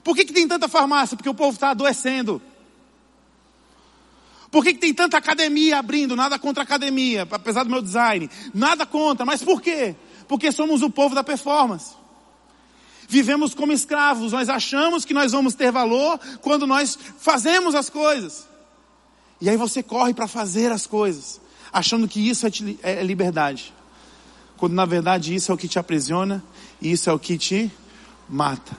Por 0.03 0.15
que, 0.15 0.25
que 0.25 0.33
tem 0.33 0.47
tanta 0.47 0.69
farmácia? 0.69 1.17
Porque 1.17 1.29
o 1.29 1.33
povo 1.33 1.53
está 1.53 1.71
adoecendo. 1.71 2.41
Por 4.49 4.63
que, 4.63 4.73
que 4.73 4.79
tem 4.79 4.93
tanta 4.93 5.17
academia 5.17 5.79
abrindo? 5.79 6.15
Nada 6.15 6.39
contra 6.39 6.63
a 6.63 6.65
academia, 6.65 7.27
apesar 7.29 7.63
do 7.63 7.69
meu 7.69 7.81
design. 7.81 8.29
Nada 8.53 8.85
contra. 8.85 9.25
Mas 9.25 9.43
por 9.43 9.61
quê? 9.61 9.95
Porque 10.27 10.51
somos 10.51 10.81
o 10.81 10.89
povo 10.89 11.13
da 11.13 11.23
performance. 11.23 11.93
Vivemos 13.07 13.53
como 13.53 13.73
escravos. 13.73 14.31
Nós 14.31 14.47
achamos 14.47 15.03
que 15.03 15.13
nós 15.13 15.33
vamos 15.33 15.55
ter 15.55 15.73
valor 15.73 16.17
quando 16.41 16.65
nós 16.65 16.97
fazemos 17.19 17.75
as 17.75 17.89
coisas. 17.89 18.47
E 19.41 19.49
aí 19.49 19.57
você 19.57 19.83
corre 19.83 20.13
para 20.13 20.27
fazer 20.27 20.71
as 20.71 20.87
coisas 20.87 21.40
achando 21.71 22.07
que 22.07 22.19
isso 22.19 22.45
é, 22.47 22.51
é 22.83 23.03
liberdade. 23.03 23.73
Quando 24.57 24.73
na 24.73 24.85
verdade 24.85 25.33
isso 25.33 25.51
é 25.51 25.55
o 25.55 25.57
que 25.57 25.67
te 25.67 25.79
aprisiona 25.79 26.43
e 26.81 26.91
isso 26.91 27.09
é 27.09 27.13
o 27.13 27.19
que 27.19 27.37
te 27.37 27.71
mata. 28.29 28.77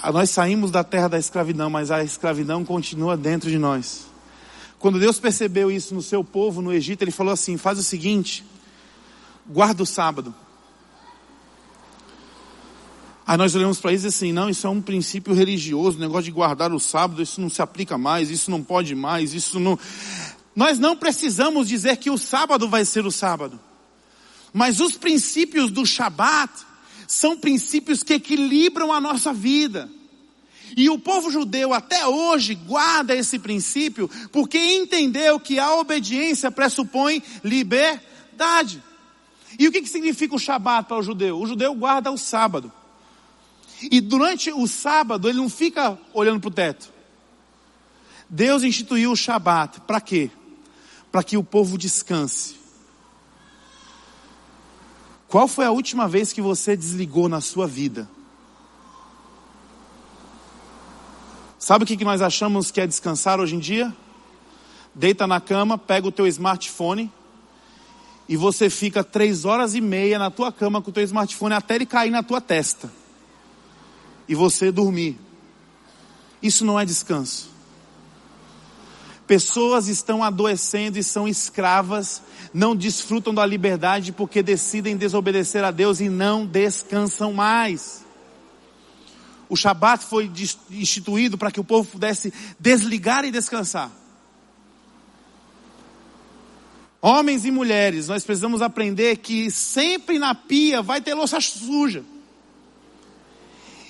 Ah, 0.00 0.12
nós 0.12 0.30
saímos 0.30 0.70
da 0.70 0.84
terra 0.84 1.08
da 1.08 1.18
escravidão, 1.18 1.68
mas 1.68 1.90
a 1.90 2.04
escravidão 2.04 2.64
continua 2.64 3.16
dentro 3.16 3.50
de 3.50 3.58
nós. 3.58 4.06
Quando 4.78 5.00
Deus 5.00 5.18
percebeu 5.18 5.70
isso 5.70 5.94
no 5.94 6.02
seu 6.02 6.22
povo 6.22 6.62
no 6.62 6.72
Egito, 6.72 7.02
ele 7.02 7.10
falou 7.10 7.32
assim: 7.32 7.56
faz 7.56 7.78
o 7.78 7.82
seguinte, 7.82 8.44
guarda 9.48 9.82
o 9.82 9.86
sábado. 9.86 10.32
Aí 13.26 13.36
nós 13.36 13.54
olhamos 13.54 13.78
para 13.78 13.92
isso 13.92 14.06
e 14.06 14.08
assim, 14.08 14.32
não, 14.32 14.48
isso 14.48 14.66
é 14.66 14.70
um 14.70 14.80
princípio 14.80 15.34
religioso, 15.34 15.98
negócio 15.98 16.24
de 16.24 16.30
guardar 16.30 16.72
o 16.72 16.80
sábado, 16.80 17.20
isso 17.20 17.42
não 17.42 17.50
se 17.50 17.60
aplica 17.60 17.98
mais, 17.98 18.30
isso 18.30 18.50
não 18.50 18.62
pode 18.62 18.94
mais, 18.94 19.34
isso 19.34 19.60
não. 19.60 19.78
Nós 20.58 20.76
não 20.76 20.96
precisamos 20.96 21.68
dizer 21.68 21.98
que 21.98 22.10
o 22.10 22.18
sábado 22.18 22.68
vai 22.68 22.84
ser 22.84 23.06
o 23.06 23.12
sábado. 23.12 23.60
Mas 24.52 24.80
os 24.80 24.96
princípios 24.96 25.70
do 25.70 25.86
Shabat 25.86 26.52
são 27.06 27.38
princípios 27.38 28.02
que 28.02 28.14
equilibram 28.14 28.92
a 28.92 29.00
nossa 29.00 29.32
vida. 29.32 29.88
E 30.76 30.90
o 30.90 30.98
povo 30.98 31.30
judeu 31.30 31.72
até 31.72 32.04
hoje 32.08 32.56
guarda 32.56 33.14
esse 33.14 33.38
princípio 33.38 34.10
porque 34.32 34.58
entendeu 34.58 35.38
que 35.38 35.60
a 35.60 35.76
obediência 35.76 36.50
pressupõe 36.50 37.22
liberdade. 37.44 38.82
E 39.56 39.68
o 39.68 39.70
que, 39.70 39.82
que 39.82 39.88
significa 39.88 40.34
o 40.34 40.40
Shabat 40.40 40.88
para 40.88 40.98
o 40.98 41.02
judeu? 41.04 41.38
O 41.38 41.46
judeu 41.46 41.72
guarda 41.72 42.10
o 42.10 42.18
sábado. 42.18 42.72
E 43.80 44.00
durante 44.00 44.50
o 44.50 44.66
sábado 44.66 45.28
ele 45.28 45.38
não 45.38 45.48
fica 45.48 45.96
olhando 46.12 46.40
para 46.40 46.48
o 46.48 46.52
teto. 46.52 46.92
Deus 48.28 48.64
instituiu 48.64 49.12
o 49.12 49.16
Shabat 49.16 49.82
para 49.82 50.00
quê? 50.00 50.32
Para 51.10 51.22
que 51.22 51.36
o 51.36 51.44
povo 51.44 51.78
descanse. 51.78 52.56
Qual 55.26 55.46
foi 55.46 55.64
a 55.66 55.70
última 55.70 56.08
vez 56.08 56.32
que 56.32 56.40
você 56.40 56.76
desligou 56.76 57.28
na 57.28 57.40
sua 57.40 57.66
vida? 57.66 58.08
Sabe 61.58 61.84
o 61.84 61.86
que 61.86 62.02
nós 62.04 62.22
achamos 62.22 62.70
que 62.70 62.80
é 62.80 62.86
descansar 62.86 63.40
hoje 63.40 63.54
em 63.54 63.58
dia? 63.58 63.94
Deita 64.94 65.26
na 65.26 65.40
cama, 65.40 65.76
pega 65.76 66.08
o 66.08 66.12
teu 66.12 66.26
smartphone 66.26 67.12
e 68.28 68.36
você 68.36 68.70
fica 68.70 69.04
três 69.04 69.44
horas 69.44 69.74
e 69.74 69.80
meia 69.80 70.18
na 70.18 70.30
tua 70.30 70.50
cama 70.50 70.80
com 70.80 70.90
o 70.90 70.92
teu 70.92 71.02
smartphone 71.02 71.54
até 71.54 71.74
ele 71.74 71.86
cair 71.86 72.10
na 72.10 72.22
tua 72.22 72.40
testa 72.40 72.90
e 74.28 74.34
você 74.34 74.70
dormir. 74.70 75.18
Isso 76.42 76.64
não 76.64 76.78
é 76.78 76.84
descanso. 76.84 77.50
Pessoas 79.28 79.88
estão 79.88 80.24
adoecendo 80.24 80.98
e 80.98 81.02
são 81.02 81.28
escravas, 81.28 82.22
não 82.52 82.74
desfrutam 82.74 83.34
da 83.34 83.44
liberdade 83.44 84.10
porque 84.10 84.42
decidem 84.42 84.96
desobedecer 84.96 85.62
a 85.62 85.70
Deus 85.70 86.00
e 86.00 86.08
não 86.08 86.46
descansam 86.46 87.34
mais. 87.34 88.06
O 89.46 89.54
Shabat 89.54 90.06
foi 90.06 90.32
instituído 90.70 91.36
para 91.36 91.50
que 91.50 91.60
o 91.60 91.64
povo 91.64 91.86
pudesse 91.90 92.32
desligar 92.58 93.22
e 93.26 93.30
descansar. 93.30 93.92
Homens 97.02 97.44
e 97.44 97.50
mulheres, 97.50 98.08
nós 98.08 98.24
precisamos 98.24 98.62
aprender 98.62 99.18
que 99.18 99.50
sempre 99.50 100.18
na 100.18 100.34
pia 100.34 100.80
vai 100.80 101.02
ter 101.02 101.12
louça 101.12 101.38
suja. 101.38 102.02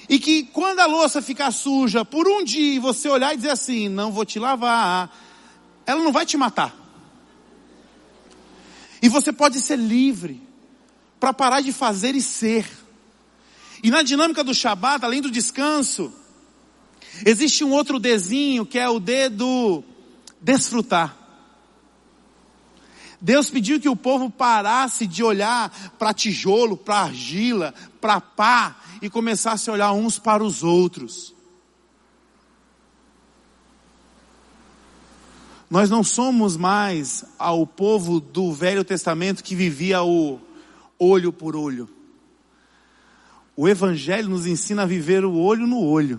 E 0.08 0.18
que 0.18 0.42
quando 0.42 0.80
a 0.80 0.86
louça 0.86 1.22
ficar 1.22 1.52
suja 1.52 2.04
por 2.04 2.26
um 2.26 2.42
dia 2.42 2.80
você 2.80 3.08
olhar 3.08 3.34
e 3.34 3.36
dizer 3.36 3.50
assim, 3.50 3.88
não 3.88 4.10
vou 4.10 4.24
te 4.24 4.40
lavar, 4.40 5.27
ela 5.88 6.04
não 6.04 6.12
vai 6.12 6.26
te 6.26 6.36
matar. 6.36 6.76
E 9.00 9.08
você 9.08 9.32
pode 9.32 9.58
ser 9.58 9.78
livre 9.78 10.38
para 11.18 11.32
parar 11.32 11.62
de 11.62 11.72
fazer 11.72 12.14
e 12.14 12.20
ser. 12.20 12.68
E 13.82 13.90
na 13.90 14.02
dinâmica 14.02 14.44
do 14.44 14.52
Shabat, 14.52 15.02
além 15.02 15.22
do 15.22 15.30
descanso, 15.30 16.12
existe 17.24 17.64
um 17.64 17.72
outro 17.72 17.98
desenho 17.98 18.66
que 18.66 18.78
é 18.78 18.86
o 18.86 19.00
dedo 19.00 19.82
desfrutar. 20.42 21.16
Deus 23.18 23.48
pediu 23.48 23.80
que 23.80 23.88
o 23.88 23.96
povo 23.96 24.28
parasse 24.28 25.06
de 25.06 25.24
olhar 25.24 25.70
para 25.98 26.12
tijolo, 26.12 26.76
para 26.76 27.00
argila, 27.00 27.72
para 27.98 28.20
pá 28.20 28.76
e 29.00 29.08
começasse 29.08 29.70
a 29.70 29.72
olhar 29.72 29.92
uns 29.92 30.18
para 30.18 30.44
os 30.44 30.62
outros. 30.62 31.34
Nós 35.70 35.90
não 35.90 36.02
somos 36.02 36.56
mais 36.56 37.24
ao 37.38 37.66
povo 37.66 38.20
do 38.20 38.52
Velho 38.52 38.82
Testamento 38.82 39.44
que 39.44 39.54
vivia 39.54 40.02
o 40.02 40.40
olho 40.98 41.30
por 41.30 41.54
olho. 41.54 41.88
O 43.54 43.68
Evangelho 43.68 44.30
nos 44.30 44.46
ensina 44.46 44.82
a 44.82 44.86
viver 44.86 45.24
o 45.26 45.34
olho 45.34 45.66
no 45.66 45.82
olho. 45.82 46.18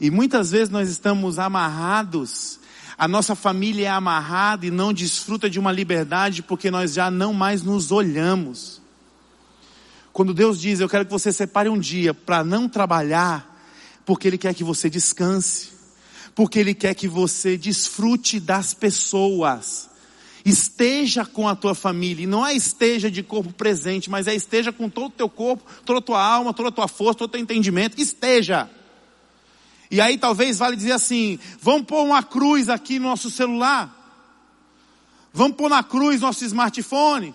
E 0.00 0.10
muitas 0.12 0.52
vezes 0.52 0.68
nós 0.68 0.88
estamos 0.88 1.40
amarrados, 1.40 2.60
a 2.96 3.08
nossa 3.08 3.34
família 3.34 3.88
é 3.88 3.90
amarrada 3.90 4.64
e 4.64 4.70
não 4.70 4.92
desfruta 4.92 5.50
de 5.50 5.58
uma 5.58 5.72
liberdade 5.72 6.40
porque 6.40 6.70
nós 6.70 6.92
já 6.92 7.10
não 7.10 7.34
mais 7.34 7.64
nos 7.64 7.90
olhamos. 7.90 8.80
Quando 10.12 10.32
Deus 10.32 10.60
diz, 10.60 10.78
eu 10.78 10.88
quero 10.88 11.04
que 11.04 11.10
você 11.10 11.32
separe 11.32 11.68
um 11.68 11.78
dia 11.78 12.14
para 12.14 12.44
não 12.44 12.68
trabalhar, 12.68 13.56
porque 14.06 14.28
Ele 14.28 14.38
quer 14.38 14.54
que 14.54 14.62
você 14.62 14.88
descanse 14.88 15.77
porque 16.38 16.60
Ele 16.60 16.72
quer 16.72 16.94
que 16.94 17.08
você 17.08 17.56
desfrute 17.56 18.38
das 18.38 18.72
pessoas. 18.72 19.90
Esteja 20.44 21.26
com 21.26 21.48
a 21.48 21.56
tua 21.56 21.74
família, 21.74 22.22
e 22.22 22.26
não 22.28 22.46
é 22.46 22.54
esteja 22.54 23.10
de 23.10 23.24
corpo 23.24 23.52
presente, 23.52 24.08
mas 24.08 24.28
é 24.28 24.36
esteja 24.36 24.70
com 24.70 24.88
todo 24.88 25.06
o 25.06 25.10
teu 25.10 25.28
corpo, 25.28 25.64
toda 25.84 25.98
a 25.98 26.02
tua 26.02 26.24
alma, 26.24 26.54
toda 26.54 26.68
a 26.68 26.72
tua 26.72 26.86
força, 26.86 27.18
todo 27.18 27.28
o 27.28 27.32
teu 27.32 27.40
entendimento, 27.40 28.00
esteja. 28.00 28.70
E 29.90 30.00
aí 30.00 30.16
talvez 30.16 30.58
vale 30.58 30.76
dizer 30.76 30.92
assim, 30.92 31.40
vamos 31.60 31.88
pôr 31.88 32.04
uma 32.04 32.22
cruz 32.22 32.68
aqui 32.68 33.00
no 33.00 33.08
nosso 33.08 33.32
celular, 33.32 33.92
vamos 35.32 35.56
pôr 35.56 35.68
na 35.68 35.82
cruz 35.82 36.20
nosso 36.20 36.44
smartphone, 36.44 37.34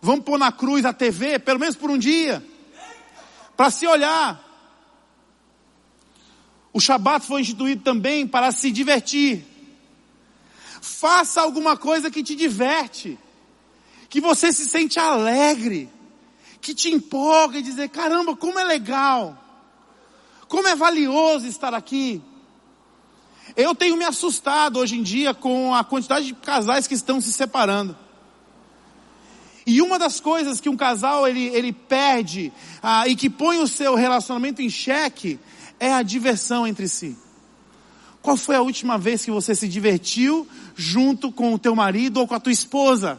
vamos 0.00 0.24
pôr 0.24 0.38
na 0.38 0.50
cruz 0.50 0.86
a 0.86 0.94
TV, 0.94 1.38
pelo 1.38 1.60
menos 1.60 1.76
por 1.76 1.90
um 1.90 1.98
dia, 1.98 2.42
para 3.54 3.70
se 3.70 3.86
olhar, 3.86 4.49
o 6.72 6.80
Shabat 6.80 7.26
foi 7.26 7.40
instituído 7.40 7.82
também 7.82 8.26
para 8.26 8.52
se 8.52 8.70
divertir. 8.70 9.44
Faça 10.80 11.40
alguma 11.40 11.76
coisa 11.76 12.10
que 12.10 12.22
te 12.22 12.34
diverte, 12.34 13.18
que 14.08 14.20
você 14.20 14.52
se 14.52 14.66
sente 14.66 14.98
alegre, 14.98 15.88
que 16.60 16.74
te 16.74 16.90
empolga 16.90 17.58
e 17.58 17.62
dizer, 17.62 17.88
caramba, 17.88 18.36
como 18.36 18.58
é 18.58 18.64
legal, 18.64 19.36
como 20.48 20.68
é 20.68 20.76
valioso 20.76 21.46
estar 21.46 21.74
aqui. 21.74 22.22
Eu 23.56 23.74
tenho 23.74 23.96
me 23.96 24.04
assustado 24.04 24.78
hoje 24.78 24.96
em 24.96 25.02
dia 25.02 25.34
com 25.34 25.74
a 25.74 25.82
quantidade 25.82 26.26
de 26.26 26.34
casais 26.34 26.86
que 26.86 26.94
estão 26.94 27.20
se 27.20 27.32
separando. 27.32 27.96
E 29.66 29.82
uma 29.82 29.98
das 29.98 30.18
coisas 30.20 30.60
que 30.60 30.68
um 30.68 30.76
casal 30.76 31.28
ele, 31.28 31.46
ele 31.48 31.72
perde 31.72 32.52
ah, 32.82 33.06
e 33.06 33.14
que 33.14 33.28
põe 33.28 33.58
o 33.58 33.66
seu 33.66 33.94
relacionamento 33.94 34.62
em 34.62 34.70
xeque 34.70 35.38
é 35.80 35.92
a 35.92 36.02
diversão 36.02 36.66
entre 36.66 36.86
si. 36.86 37.16
Qual 38.22 38.36
foi 38.36 38.54
a 38.54 38.60
última 38.60 38.98
vez 38.98 39.24
que 39.24 39.30
você 39.30 39.54
se 39.54 39.66
divertiu 39.66 40.46
junto 40.76 41.32
com 41.32 41.54
o 41.54 41.58
teu 41.58 41.74
marido 41.74 42.18
ou 42.18 42.28
com 42.28 42.34
a 42.34 42.40
tua 42.40 42.52
esposa? 42.52 43.18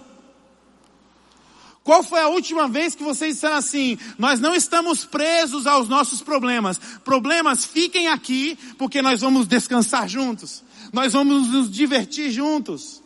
Qual 1.84 2.04
foi 2.04 2.22
a 2.22 2.28
última 2.28 2.68
vez 2.68 2.94
que 2.94 3.04
vocês 3.04 3.36
disseram 3.36 3.56
assim, 3.56 3.98
nós 4.20 4.40
não 4.40 4.54
estamos 4.54 5.04
presos 5.04 5.66
aos 5.66 5.90
nossos 5.90 6.22
problemas. 6.22 6.80
Problemas 7.04 7.66
fiquem 7.66 8.08
aqui, 8.08 8.58
porque 8.78 9.02
nós 9.02 9.22
vamos 9.22 9.48
descansar 9.48 10.08
juntos. 10.08 10.64
Nós 10.94 11.14
vamos 11.14 11.48
nos 11.48 11.72
divertir 11.72 12.30
juntos. 12.30 13.02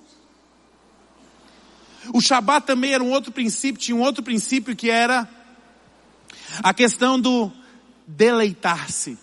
O 2.13 2.20
Shabat 2.20 2.68
também 2.68 2.94
era 2.94 3.04
um 3.04 3.12
outro 3.12 3.32
princípio, 3.32 3.82
tinha 3.82 3.96
um 3.96 4.02
outro 4.02 4.22
princípio 4.22 4.76
que 4.76 4.89
era 4.89 5.28
a 6.62 6.74
questão 6.74 7.20
do 7.20 7.50
deleitar-se. 8.06 9.18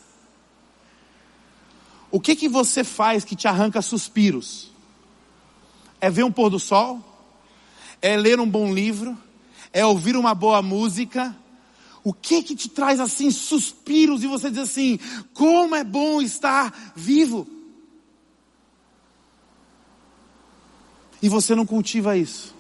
O 2.13 2.21
que 2.21 2.37
que 2.37 2.47
você 2.47 2.85
faz 2.85 3.25
que 3.25 3.35
te 3.35 3.49
arranca 3.49 3.81
suspiros? 3.81 4.71
É 5.99 6.11
ver 6.11 6.25
um 6.25 6.31
pôr 6.31 6.51
do 6.51 6.61
sol? 6.61 7.03
É 8.03 8.19
ler 8.19 8.39
um 8.39 8.49
bom 8.49 8.73
livro? 8.73 9.17
É 9.73 9.85
ouvir 9.87 10.15
uma 10.15 10.35
boa 10.35 10.61
música? 10.61 11.35
O 12.05 12.13
que 12.13 12.43
que 12.43 12.55
te 12.55 12.69
traz 12.69 13.01
assim 13.01 13.31
suspiros 13.31 14.23
e 14.23 14.27
você 14.27 14.51
diz 14.51 14.59
assim: 14.59 14.99
como 15.33 15.75
é 15.75 15.83
bom 15.83 16.21
estar 16.21 16.93
vivo? 16.95 17.47
E 21.23 21.31
você 21.31 21.55
não 21.55 21.65
cultiva 21.65 22.15
isso. 22.15 22.55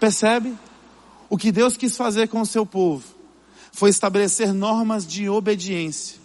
Percebe? 0.00 0.56
O 1.30 1.38
que 1.38 1.52
Deus 1.52 1.76
quis 1.76 1.96
fazer 1.96 2.26
com 2.26 2.40
o 2.40 2.46
seu 2.46 2.66
povo 2.66 3.04
foi 3.70 3.90
estabelecer 3.90 4.52
normas 4.52 5.06
de 5.06 5.28
obediência 5.28 6.17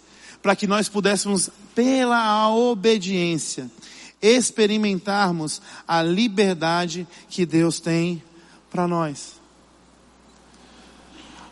para 0.43 0.57
que 0.57 0.67
nós 0.67 0.89
pudéssemos, 0.89 1.49
pela 1.73 2.53
obediência, 2.53 3.71
experimentarmos 4.21 5.61
a 5.87 6.03
liberdade 6.03 7.07
que 7.29 7.45
Deus 7.45 7.79
tem 7.79 8.21
para 8.69 8.85
nós. 8.85 9.41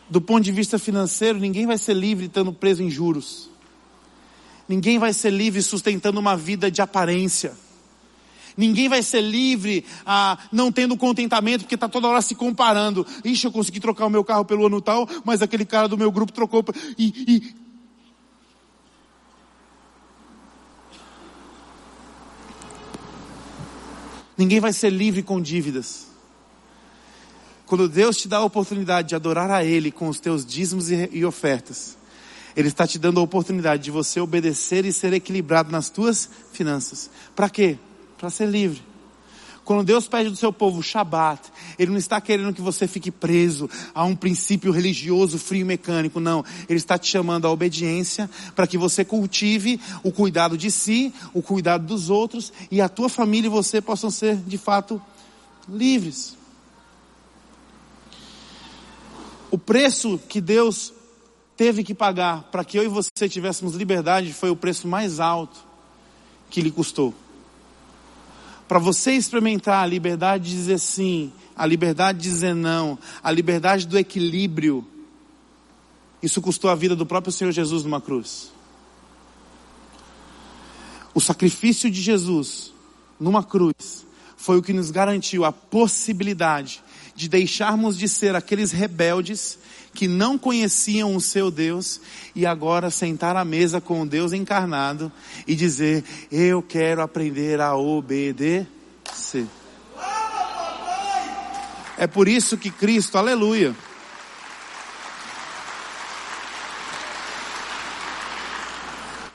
Do 0.10 0.20
ponto 0.20 0.44
de 0.44 0.52
vista 0.52 0.78
financeiro, 0.78 1.40
ninguém 1.40 1.66
vai 1.66 1.78
ser 1.78 1.94
livre 1.94 2.26
estando 2.26 2.52
preso 2.52 2.84
em 2.84 2.90
juros. 2.90 3.50
Ninguém 4.68 5.00
vai 5.00 5.14
ser 5.14 5.30
livre 5.30 5.62
sustentando 5.64 6.20
uma 6.20 6.36
vida 6.36 6.70
de 6.70 6.82
aparência. 6.82 7.54
Ninguém 8.58 8.90
vai 8.90 9.02
ser 9.02 9.22
livre 9.22 9.86
ah, 10.06 10.38
não 10.52 10.70
tendo 10.70 10.98
contentamento, 10.98 11.62
porque 11.62 11.76
está 11.76 11.88
toda 11.88 12.10
hora 12.10 12.22
se 12.22 12.36
comparando. 12.36 13.08
Ixi, 13.24 13.46
eu 13.46 13.52
consegui 13.54 13.80
trocar 13.80 14.06
o 14.06 14.10
meu 14.10 14.24
carro 14.24 14.44
pelo 14.44 14.66
ano 14.66 14.82
tal, 14.82 15.08
mas 15.24 15.42
aquele 15.42 15.64
cara 15.64 15.88
do 15.88 15.98
meu 15.98 16.12
grupo 16.12 16.34
trocou. 16.34 16.62
E, 16.98 17.08
e 17.26 17.61
Ninguém 24.42 24.60
vai 24.60 24.74
ser 24.74 24.90
livre 24.90 25.22
com 25.22 25.40
dívidas. 25.40 26.08
Quando 27.68 27.88
Deus 27.88 28.18
te 28.18 28.28
dá 28.28 28.38
a 28.38 28.44
oportunidade 28.44 29.10
de 29.10 29.16
adorar 29.16 29.52
a 29.52 29.64
Ele 29.64 29.92
com 29.92 30.10
os 30.10 30.20
teus 30.20 30.44
dízimos 30.44 30.90
e 30.90 31.24
ofertas, 31.24 31.96
Ele 32.56 32.68
está 32.68 32.88
te 32.88 32.98
dando 32.98 33.20
a 33.20 33.24
oportunidade 33.24 33.84
de 33.84 33.92
você 33.92 34.20
obedecer 34.20 34.84
e 34.84 34.92
ser 34.92 35.14
equilibrado 35.14 35.72
nas 35.72 35.92
tuas 35.92 36.28
finanças. 36.52 37.12
Para 37.36 37.52
quê? 37.52 37.78
Para 38.18 38.32
ser 38.32 38.48
livre. 38.48 38.82
Quando 39.64 39.84
Deus 39.84 40.08
pede 40.08 40.30
do 40.30 40.36
seu 40.36 40.52
povo 40.52 40.82
Shabat, 40.82 41.52
Ele 41.78 41.92
não 41.92 41.98
está 41.98 42.20
querendo 42.20 42.54
que 42.54 42.62
você 42.62 42.88
fique 42.88 43.12
preso 43.12 43.70
a 43.94 44.04
um 44.04 44.16
princípio 44.16 44.72
religioso 44.72 45.38
frio 45.38 45.62
e 45.62 45.66
mecânico, 45.66 46.20
não. 46.20 46.44
Ele 46.68 46.78
está 46.78 46.98
te 46.98 47.08
chamando 47.08 47.46
à 47.46 47.52
obediência 47.52 48.30
para 48.56 48.66
que 48.66 48.78
você 48.78 49.06
cultive 49.06 49.80
o 50.04 50.12
cuidado 50.12 50.58
de 50.58 50.72
si, 50.72 51.14
o 51.34 51.42
cuidado 51.42 51.86
dos 51.86 52.10
outros 52.10 52.52
e 52.72 52.82
a 52.82 52.90
tua 52.90 53.08
família 53.08 53.48
e 53.48 53.52
você 53.52 53.80
possam 53.80 54.10
ser 54.10 54.36
de 54.36 54.58
fato 54.58 55.02
livres. 55.70 56.36
O 59.52 59.58
preço 59.58 60.20
que 60.28 60.42
Deus 60.42 60.92
teve 61.56 61.84
que 61.84 61.94
pagar 61.94 62.44
para 62.52 62.66
que 62.66 62.80
eu 62.80 62.84
e 62.84 62.88
você 62.88 63.30
tivéssemos 63.30 63.76
liberdade 63.76 64.34
foi 64.34 64.50
o 64.50 64.56
preço 64.56 64.88
mais 64.88 65.20
alto 65.20 65.60
que 66.50 66.62
lhe 66.62 66.72
custou 66.72 67.14
para 68.72 68.80
você 68.80 69.12
experimentar 69.12 69.84
a 69.84 69.86
liberdade 69.86 70.46
de 70.46 70.52
dizer 70.52 70.80
sim, 70.80 71.34
a 71.58 71.66
liberdade 71.66 72.20
de 72.20 72.30
dizer 72.30 72.56
não, 72.56 72.98
a 73.22 73.30
liberdade 73.30 73.86
do 73.86 74.00
equilíbrio, 74.00 74.88
isso 76.24 76.42
custou 76.42 76.70
a 76.70 76.76
vida 76.76 76.96
do 76.96 77.06
próprio 77.06 77.34
Senhor 77.34 77.52
Jesus 77.52 77.84
numa 77.84 78.00
cruz. 78.00 78.50
O 81.14 81.20
sacrifício 81.20 81.92
de 81.92 82.02
Jesus 82.02 82.72
numa 83.20 83.44
cruz 83.44 84.08
foi 84.38 84.58
o 84.58 84.62
que 84.62 84.72
nos 84.72 84.90
garantiu 84.90 85.44
a 85.44 85.52
possibilidade 85.52 86.82
de 87.14 87.28
deixarmos 87.28 87.98
de 87.98 88.08
ser 88.08 88.38
aqueles 88.38 88.72
rebeldes 88.72 89.60
que 89.94 90.08
não 90.08 90.38
conheciam 90.38 91.16
o 91.16 91.22
seu 91.22 91.52
Deus 91.52 92.00
e 92.36 92.46
agora 92.46 92.90
sentar 92.90 93.36
à 93.36 93.44
mesa 93.44 93.82
com 93.82 94.02
o 94.02 94.06
Deus 94.06 94.34
encarnado 94.34 95.12
e 95.46 95.56
dizer: 95.56 96.04
Eu 96.32 96.62
quero 96.62 97.02
aprender 97.02 97.60
a 97.60 97.76
obedecer. 97.76 98.68
É 101.98 102.08
por 102.08 102.28
isso 102.28 102.58
que 102.58 102.72
Cristo, 102.72 103.18
aleluia. 103.18 103.76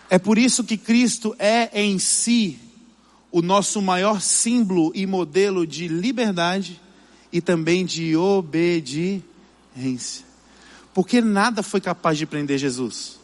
É 0.08 0.18
por 0.18 0.38
isso 0.38 0.64
que 0.64 0.76
Cristo 0.76 1.34
é 1.38 1.68
em 1.80 1.98
si 1.98 2.58
o 3.30 3.42
nosso 3.42 3.82
maior 3.82 4.20
símbolo 4.20 4.92
e 4.94 5.06
modelo 5.06 5.66
de 5.66 5.88
liberdade 5.88 6.80
e 7.32 7.40
também 7.40 7.84
de 7.84 8.16
obediência. 8.16 10.25
Porque 10.96 11.20
nada 11.20 11.62
foi 11.62 11.78
capaz 11.78 12.16
de 12.16 12.24
prender 12.24 12.56
Jesus. 12.56 13.18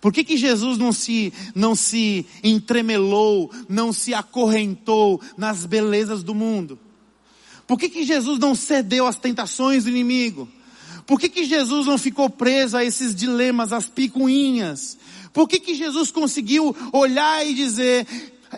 Por 0.00 0.12
que, 0.12 0.24
que 0.24 0.36
Jesus 0.36 0.76
não 0.76 0.92
se, 0.92 1.32
não 1.54 1.72
se 1.72 2.26
entremelou, 2.42 3.48
não 3.68 3.92
se 3.92 4.12
acorrentou 4.12 5.22
nas 5.36 5.64
belezas 5.64 6.24
do 6.24 6.34
mundo? 6.34 6.76
Por 7.64 7.78
que, 7.78 7.88
que 7.88 8.02
Jesus 8.02 8.40
não 8.40 8.56
cedeu 8.56 9.06
às 9.06 9.14
tentações 9.14 9.84
do 9.84 9.90
inimigo? 9.90 10.48
Por 11.06 11.20
que, 11.20 11.28
que 11.28 11.44
Jesus 11.44 11.86
não 11.86 11.96
ficou 11.96 12.28
preso 12.28 12.76
a 12.76 12.84
esses 12.84 13.14
dilemas, 13.14 13.72
às 13.72 13.86
picuinhas? 13.86 14.98
Por 15.32 15.48
que, 15.48 15.60
que 15.60 15.76
Jesus 15.76 16.10
conseguiu 16.10 16.74
olhar 16.92 17.46
e 17.46 17.54
dizer, 17.54 18.04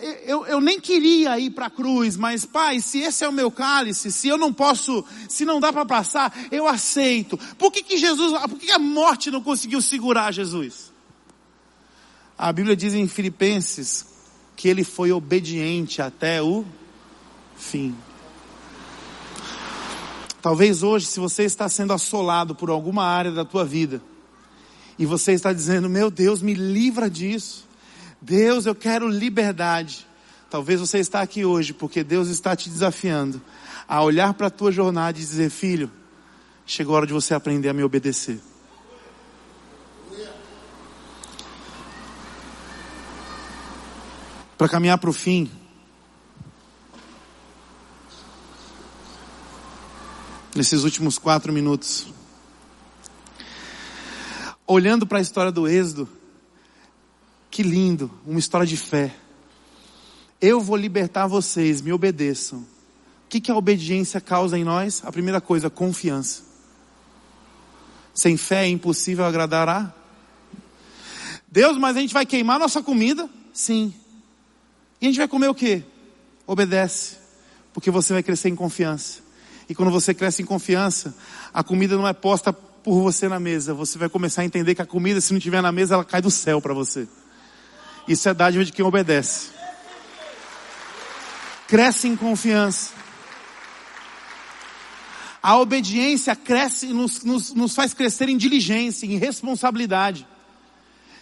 eu, 0.03 0.47
eu 0.47 0.61
nem 0.61 0.81
queria 0.81 1.39
ir 1.39 1.51
para 1.51 1.67
a 1.67 1.71
cruz, 1.71 2.17
mas 2.17 2.45
pai, 2.45 2.81
se 2.81 3.01
esse 3.01 3.25
é 3.25 3.29
o 3.29 3.33
meu 3.33 3.51
cálice, 3.51 4.11
se 4.11 4.29
eu 4.29 4.39
não 4.39 4.53
posso, 4.53 5.05
se 5.29 5.45
não 5.45 5.61
dá 5.61 5.73
para 5.73 5.85
passar, 5.85 6.37
eu 6.51 6.67
aceito. 6.67 7.39
Por 7.57 7.71
que, 7.71 7.83
que 7.83 7.97
Jesus, 7.97 8.33
por 8.49 8.59
que 8.59 8.71
a 8.71 8.79
morte 8.79 9.31
não 9.31 9.43
conseguiu 9.43 9.83
segurar 9.83 10.33
Jesus? 10.33 10.93
A 12.37 12.53
Bíblia 12.53 12.77
diz 12.77 12.95
em 12.95 13.07
Filipenses 13.07 14.07
que 14.57 14.69
ele 14.69 14.85
foi 14.85 15.13
obediente 15.13 16.03
até 16.03 16.43
o 16.43 16.65
fim. 17.57 17.95
Talvez 20.41 20.83
hoje, 20.83 21.07
se 21.07 21.21
você 21.21 21.45
está 21.45 21.69
sendo 21.69 21.93
assolado 21.93 22.55
por 22.55 22.71
alguma 22.71 23.05
área 23.05 23.31
da 23.31 23.45
tua 23.45 23.65
vida, 23.65 24.01
e 24.99 25.07
você 25.07 25.33
está 25.33 25.53
dizendo, 25.53 25.89
meu 25.89 26.11
Deus, 26.11 26.43
me 26.43 26.55
livra 26.55 27.09
disso. 27.09 27.68
Deus, 28.21 28.67
eu 28.67 28.75
quero 28.75 29.09
liberdade. 29.09 30.07
Talvez 30.51 30.81
você 30.81 30.99
está 30.99 31.21
aqui 31.21 31.45
hoje 31.45 31.73
porque 31.73 32.03
Deus 32.03 32.29
está 32.29 32.57
te 32.57 32.69
desafiando 32.69 33.41
a 33.87 34.03
olhar 34.03 34.35
para 34.35 34.49
a 34.49 34.51
tua 34.51 34.73
jornada 34.73 35.17
e 35.17 35.21
dizer, 35.21 35.51
filho, 35.51 35.91
chegou 36.67 36.95
a 36.95 36.99
hora 36.99 37.07
de 37.07 37.13
você 37.13 37.35
aprender 37.35 37.69
a 37.69 37.73
me 37.73 37.83
obedecer. 37.83 38.41
Para 44.57 44.69
caminhar 44.69 44.99
para 44.99 45.09
o 45.09 45.13
fim, 45.13 45.49
nesses 50.55 50.83
últimos 50.83 51.17
quatro 51.17 51.53
minutos, 51.53 52.09
olhando 54.67 55.07
para 55.07 55.19
a 55.19 55.21
história 55.21 55.53
do 55.53 55.69
Êxodo, 55.69 56.09
que 57.51 57.63
lindo, 57.63 58.11
uma 58.27 58.39
história 58.39 58.67
de 58.67 58.77
fé. 58.77 59.15
Eu 60.41 60.61
vou 60.61 60.77
libertar 60.77 61.27
vocês, 61.27 61.81
me 61.81 61.93
obedeçam. 61.93 62.59
O 62.61 63.29
que, 63.29 63.41
que 63.41 63.51
a 63.51 63.57
obediência 63.57 64.21
causa 64.21 64.59
em 64.59 64.65
nós? 64.65 65.03
A 65.05 65.13
primeira 65.13 65.41
coisa, 65.41 65.69
confiança. 65.69 66.43
Sem 68.15 68.37
fé 68.37 68.65
é 68.65 68.69
impossível 68.69 69.25
agradar 69.25 69.69
a 69.69 69.93
Deus, 71.51 71.79
mas 71.79 71.97
a 71.97 72.01
gente 72.01 72.13
vai 72.13 72.27
queimar 72.27 72.59
nossa 72.59 72.83
comida? 72.83 73.29
Sim. 73.53 73.95
E 75.01 75.07
a 75.07 75.09
gente 75.09 75.19
vai 75.19 75.29
comer 75.29 75.49
o 75.49 75.55
que? 75.55 75.83
Obedece. 76.47 77.17
Porque 77.73 77.91
você 77.91 78.13
vai 78.13 78.23
crescer 78.23 78.49
em 78.49 78.57
confiança. 78.57 79.21
E 79.69 79.75
quando 79.75 79.91
você 79.91 80.13
cresce 80.13 80.43
em 80.43 80.45
confiança, 80.45 81.15
a 81.53 81.63
comida 81.63 81.97
não 81.97 82.07
é 82.07 82.13
posta 82.13 82.53
por 82.53 83.03
você 83.03 83.29
na 83.29 83.41
mesa. 83.41 83.73
Você 83.75 83.99
vai 83.99 84.09
começar 84.09 84.43
a 84.43 84.45
entender 84.45 84.75
que 84.75 84.83
a 84.83 84.87
comida, 84.87 85.21
se 85.21 85.33
não 85.33 85.39
estiver 85.39 85.63
na 85.63 85.73
mesa, 85.73 85.95
ela 85.95 86.05
cai 86.05 86.21
do 86.21 86.31
céu 86.31 86.61
para 86.61 86.75
você. 86.75 87.09
Isso 88.09 88.27
é 88.27 88.33
dádiva 88.33 88.65
de 88.65 88.73
quem 88.73 88.85
obedece. 88.85 89.51
Cresce 91.67 92.09
em 92.09 92.17
confiança. 92.17 92.93
A 95.43 95.59
obediência 95.59 96.35
cresce, 96.35 96.87
nos, 96.87 97.23
nos, 97.23 97.53
nos 97.53 97.75
faz 97.75 97.93
crescer 97.93 98.31
em 98.31 98.39
diligência, 98.39 99.05
em 99.05 99.19
responsabilidade. 99.19 100.27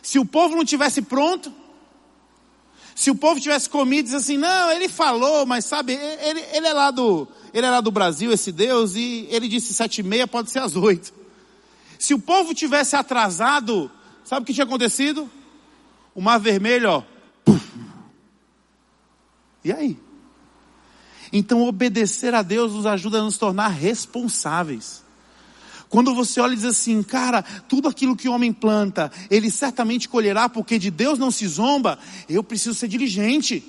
Se 0.01 0.21
o 0.21 0.25
povo 0.25 0.55
não 0.55 0.65
tivesse 0.65 1.03
pronto, 1.03 1.53
se 2.95 3.11
o 3.11 3.15
povo 3.17 3.41
tivesse 3.41 3.69
comido 3.69 4.05
disse 4.05 4.17
assim, 4.17 4.37
não, 4.37 4.71
ele 4.71 4.89
falou, 4.89 5.45
mas 5.45 5.65
sabe, 5.65 5.93
ele, 5.93 6.41
ele 6.53 6.69
é 6.69 6.73
lá 6.73 6.93
do, 6.93 7.27
ele 7.53 7.67
é 7.67 7.71
lá 7.71 7.81
do 7.81 7.91
Brasil, 7.91 8.33
esse 8.33 8.53
Deus, 8.53 8.95
e 8.95 9.27
ele 9.31 9.49
disse 9.49 9.75
sete 9.75 9.99
e 9.99 10.03
meia, 10.05 10.29
pode 10.29 10.51
ser 10.51 10.61
às 10.61 10.77
oito. 10.77 11.13
Se 11.99 12.15
o 12.15 12.19
povo 12.19 12.55
tivesse 12.55 12.95
atrasado, 12.95 13.91
sabe 14.25 14.45
o 14.45 14.47
que 14.47 14.55
tinha 14.55 14.65
acontecido? 14.65 15.29
O 16.17 16.23
mar 16.23 16.39
vermelho, 16.39 16.91
ó. 16.91 17.03
E 19.63 19.71
aí? 19.71 19.99
Então 21.31 21.63
obedecer 21.63 22.35
a 22.35 22.41
Deus 22.41 22.73
nos 22.73 22.87
ajuda 22.87 23.19
a 23.19 23.23
nos 23.23 23.37
tornar 23.37 23.69
responsáveis. 23.69 25.05
Quando 25.91 26.15
você 26.15 26.41
olha 26.41 26.55
e 26.55 26.57
diz 26.57 26.65
assim, 26.65 27.03
cara, 27.03 27.43
tudo 27.43 27.87
aquilo 27.87 28.17
que 28.17 28.29
o 28.29 28.33
homem 28.33 28.51
planta, 28.51 29.13
ele 29.31 29.51
certamente 29.51 30.09
colherá, 30.09 30.49
porque 30.49 30.79
de 30.79 30.91
Deus 30.91 31.19
não 31.19 31.31
se 31.31 31.47
zomba, 31.47 31.99
eu 32.29 32.43
preciso 32.43 32.75
ser 32.75 32.89
diligente. 32.89 33.63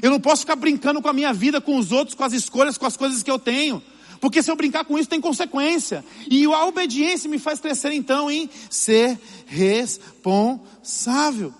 Eu 0.00 0.10
não 0.10 0.20
posso 0.20 0.42
ficar 0.42 0.54
brincando 0.54 1.02
com 1.02 1.08
a 1.08 1.12
minha 1.12 1.32
vida, 1.32 1.60
com 1.60 1.76
os 1.76 1.90
outros, 1.90 2.14
com 2.14 2.22
as 2.22 2.32
escolhas, 2.32 2.78
com 2.78 2.86
as 2.86 2.96
coisas 2.96 3.24
que 3.24 3.30
eu 3.30 3.40
tenho. 3.40 3.82
Porque 4.20 4.42
se 4.42 4.50
eu 4.50 4.56
brincar 4.56 4.84
com 4.84 4.98
isso 4.98 5.08
tem 5.08 5.20
consequência. 5.20 6.04
E 6.30 6.44
a 6.44 6.66
obediência 6.66 7.30
me 7.30 7.38
faz 7.38 7.58
crescer 7.58 7.92
então 7.92 8.30
em 8.30 8.50
ser 8.68 9.18
responsável. 9.46 11.54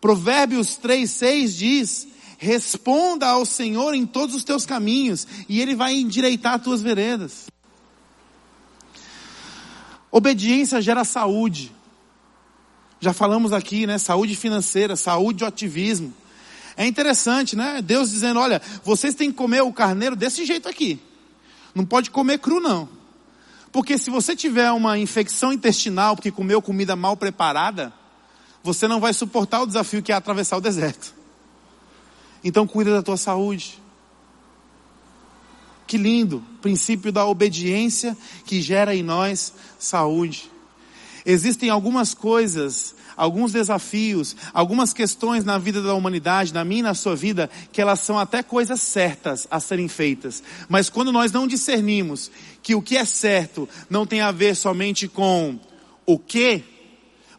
Provérbios 0.00 0.76
3, 0.76 1.08
6 1.08 1.56
diz, 1.56 2.08
responda 2.38 3.28
ao 3.28 3.44
Senhor 3.44 3.94
em 3.94 4.04
todos 4.04 4.34
os 4.34 4.42
teus 4.42 4.66
caminhos, 4.66 5.28
e 5.48 5.60
Ele 5.60 5.76
vai 5.76 5.94
endireitar 5.94 6.54
as 6.54 6.62
tuas 6.62 6.82
veredas. 6.82 7.46
Obediência 10.10 10.82
gera 10.82 11.04
saúde. 11.04 11.70
Já 12.98 13.12
falamos 13.12 13.52
aqui, 13.52 13.86
né? 13.86 13.98
Saúde 13.98 14.34
financeira, 14.34 14.96
saúde 14.96 15.40
de 15.40 15.44
ativismo. 15.44 16.12
É 16.76 16.86
interessante, 16.86 17.54
né? 17.54 17.80
Deus 17.80 18.10
dizendo, 18.10 18.40
olha, 18.40 18.60
vocês 18.82 19.14
têm 19.14 19.30
que 19.30 19.36
comer 19.36 19.62
o 19.62 19.72
carneiro 19.72 20.16
desse 20.16 20.44
jeito 20.44 20.68
aqui. 20.68 21.00
Não 21.74 21.84
pode 21.84 22.10
comer 22.10 22.38
cru 22.38 22.60
não. 22.60 22.88
Porque 23.70 23.96
se 23.96 24.10
você 24.10 24.36
tiver 24.36 24.70
uma 24.70 24.98
infecção 24.98 25.52
intestinal 25.52 26.14
porque 26.14 26.30
comeu 26.30 26.60
comida 26.60 26.94
mal 26.94 27.16
preparada, 27.16 27.92
você 28.62 28.86
não 28.86 29.00
vai 29.00 29.14
suportar 29.14 29.62
o 29.62 29.66
desafio 29.66 30.02
que 30.02 30.12
é 30.12 30.14
atravessar 30.14 30.58
o 30.58 30.60
deserto. 30.60 31.14
Então 32.44 32.66
cuida 32.66 32.92
da 32.92 33.02
tua 33.02 33.16
saúde. 33.16 33.80
Que 35.86 35.96
lindo, 35.96 36.42
princípio 36.60 37.10
da 37.10 37.26
obediência 37.26 38.16
que 38.44 38.60
gera 38.60 38.94
em 38.94 39.02
nós 39.02 39.52
saúde. 39.78 40.50
Existem 41.24 41.70
algumas 41.70 42.14
coisas 42.14 42.94
alguns 43.16 43.52
desafios, 43.52 44.36
algumas 44.52 44.92
questões 44.92 45.44
na 45.44 45.58
vida 45.58 45.82
da 45.82 45.94
humanidade, 45.94 46.54
na 46.54 46.64
minha 46.64 46.80
e 46.80 46.82
na 46.82 46.94
sua 46.94 47.14
vida, 47.14 47.50
que 47.72 47.80
elas 47.80 48.00
são 48.00 48.18
até 48.18 48.42
coisas 48.42 48.80
certas 48.80 49.46
a 49.50 49.60
serem 49.60 49.88
feitas. 49.88 50.42
Mas 50.68 50.88
quando 50.88 51.12
nós 51.12 51.32
não 51.32 51.46
discernimos 51.46 52.30
que 52.62 52.74
o 52.74 52.82
que 52.82 52.96
é 52.96 53.04
certo 53.04 53.68
não 53.90 54.06
tem 54.06 54.20
a 54.20 54.30
ver 54.30 54.54
somente 54.54 55.08
com 55.08 55.58
o 56.06 56.18
que, 56.18 56.64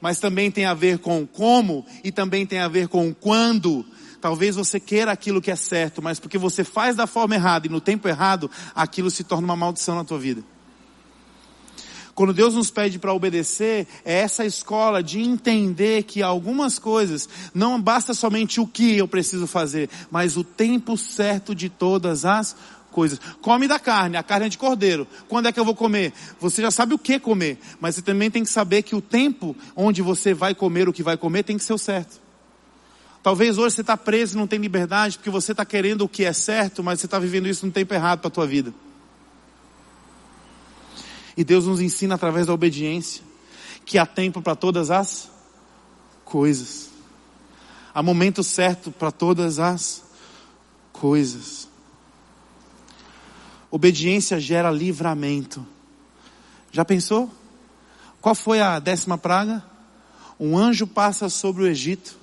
mas 0.01 0.19
também 0.19 0.51
tem 0.51 0.65
a 0.65 0.73
ver 0.73 0.99
com 0.99 1.25
como 1.25 1.85
e 2.03 2.11
também 2.11 2.45
tem 2.45 2.59
a 2.59 2.67
ver 2.67 2.87
com 2.87 3.13
quando. 3.13 3.85
Talvez 4.19 4.55
você 4.55 4.79
queira 4.79 5.11
aquilo 5.11 5.41
que 5.41 5.51
é 5.51 5.55
certo, 5.55 6.01
mas 6.01 6.19
porque 6.19 6.37
você 6.37 6.63
faz 6.63 6.95
da 6.95 7.07
forma 7.07 7.35
errada 7.35 7.67
e 7.67 7.69
no 7.69 7.81
tempo 7.81 8.07
errado, 8.07 8.49
aquilo 8.73 9.11
se 9.11 9.23
torna 9.23 9.45
uma 9.45 9.55
maldição 9.55 9.95
na 9.95 10.03
tua 10.03 10.19
vida. 10.19 10.52
Quando 12.15 12.33
Deus 12.33 12.53
nos 12.53 12.69
pede 12.69 12.99
para 12.99 13.13
obedecer, 13.13 13.87
é 14.05 14.19
essa 14.19 14.45
escola 14.45 15.01
de 15.01 15.19
entender 15.19 16.03
que 16.03 16.21
algumas 16.21 16.77
coisas 16.77 17.27
não 17.53 17.81
basta 17.81 18.13
somente 18.13 18.59
o 18.59 18.67
que 18.67 18.97
eu 18.97 19.07
preciso 19.07 19.47
fazer, 19.47 19.89
mas 20.11 20.37
o 20.37 20.43
tempo 20.43 20.95
certo 20.95 21.55
de 21.55 21.69
todas 21.69 22.23
as 22.23 22.55
coisas. 22.91 23.19
Come 23.41 23.67
da 23.67 23.79
carne, 23.79 24.15
a 24.15 24.21
carne 24.21 24.45
é 24.45 24.49
de 24.49 24.59
cordeiro. 24.59 25.07
Quando 25.27 25.47
é 25.47 25.51
que 25.51 25.59
eu 25.59 25.65
vou 25.65 25.73
comer? 25.73 26.13
Você 26.39 26.61
já 26.61 26.69
sabe 26.69 26.93
o 26.93 26.99
que 26.99 27.19
comer, 27.19 27.57
mas 27.81 27.95
você 27.95 28.03
também 28.03 28.29
tem 28.29 28.43
que 28.43 28.49
saber 28.49 28.83
que 28.83 28.95
o 28.95 29.01
tempo 29.01 29.55
onde 29.75 30.03
você 30.03 30.35
vai 30.35 30.53
comer 30.53 30.87
o 30.87 30.93
que 30.93 31.01
vai 31.01 31.17
comer 31.17 31.41
tem 31.41 31.57
que 31.57 31.63
ser 31.63 31.73
o 31.73 31.79
certo. 31.79 32.21
Talvez 33.23 33.57
hoje 33.57 33.75
você 33.75 33.81
está 33.81 33.97
preso 33.97 34.37
não 34.37 34.45
tem 34.45 34.59
liberdade 34.59 35.17
porque 35.17 35.29
você 35.31 35.53
está 35.53 35.65
querendo 35.65 36.01
o 36.01 36.09
que 36.09 36.25
é 36.25 36.33
certo, 36.33 36.83
mas 36.83 36.99
você 36.99 37.07
está 37.07 37.17
vivendo 37.17 37.47
isso 37.47 37.65
no 37.65 37.71
tempo 37.71 37.93
errado 37.93 38.19
para 38.19 38.27
a 38.27 38.31
tua 38.31 38.45
vida. 38.45 38.71
E 41.35 41.43
Deus 41.43 41.65
nos 41.65 41.81
ensina 41.81 42.15
através 42.15 42.47
da 42.47 42.53
obediência 42.53 43.23
que 43.85 43.97
há 43.97 44.05
tempo 44.05 44.41
para 44.41 44.55
todas 44.55 44.91
as 44.91 45.29
coisas. 46.23 46.89
Há 47.93 48.01
momento 48.01 48.43
certo 48.43 48.91
para 48.91 49.11
todas 49.11 49.59
as 49.59 50.03
coisas. 50.91 51.67
Obediência 53.69 54.39
gera 54.39 54.71
livramento. 54.71 55.65
Já 56.71 56.85
pensou? 56.85 57.29
Qual 58.21 58.33
foi 58.33 58.61
a 58.61 58.79
décima 58.79 59.17
praga? 59.17 59.63
Um 60.39 60.57
anjo 60.57 60.87
passa 60.87 61.29
sobre 61.29 61.63
o 61.63 61.67
Egito 61.67 62.17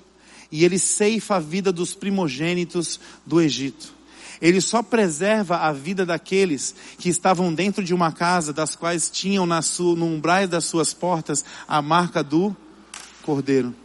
e 0.51 0.65
ele 0.65 0.77
ceifa 0.77 1.35
a 1.35 1.39
vida 1.39 1.71
dos 1.71 1.93
primogênitos 1.93 2.99
do 3.25 3.39
Egito. 3.39 3.93
Ele 4.41 4.59
só 4.59 4.81
preserva 4.81 5.57
a 5.57 5.71
vida 5.71 6.05
daqueles 6.05 6.73
que 6.97 7.09
estavam 7.09 7.53
dentro 7.53 7.83
de 7.83 7.93
uma 7.93 8.11
casa, 8.11 8.51
das 8.51 8.75
quais 8.75 9.09
tinham 9.09 9.45
na 9.45 9.61
sua, 9.61 9.95
no 9.95 10.05
umbrais 10.05 10.49
das 10.49 10.65
suas 10.65 10.93
portas 10.93 11.45
a 11.67 11.81
marca 11.81 12.23
do 12.23 12.55
cordeiro. 13.21 13.75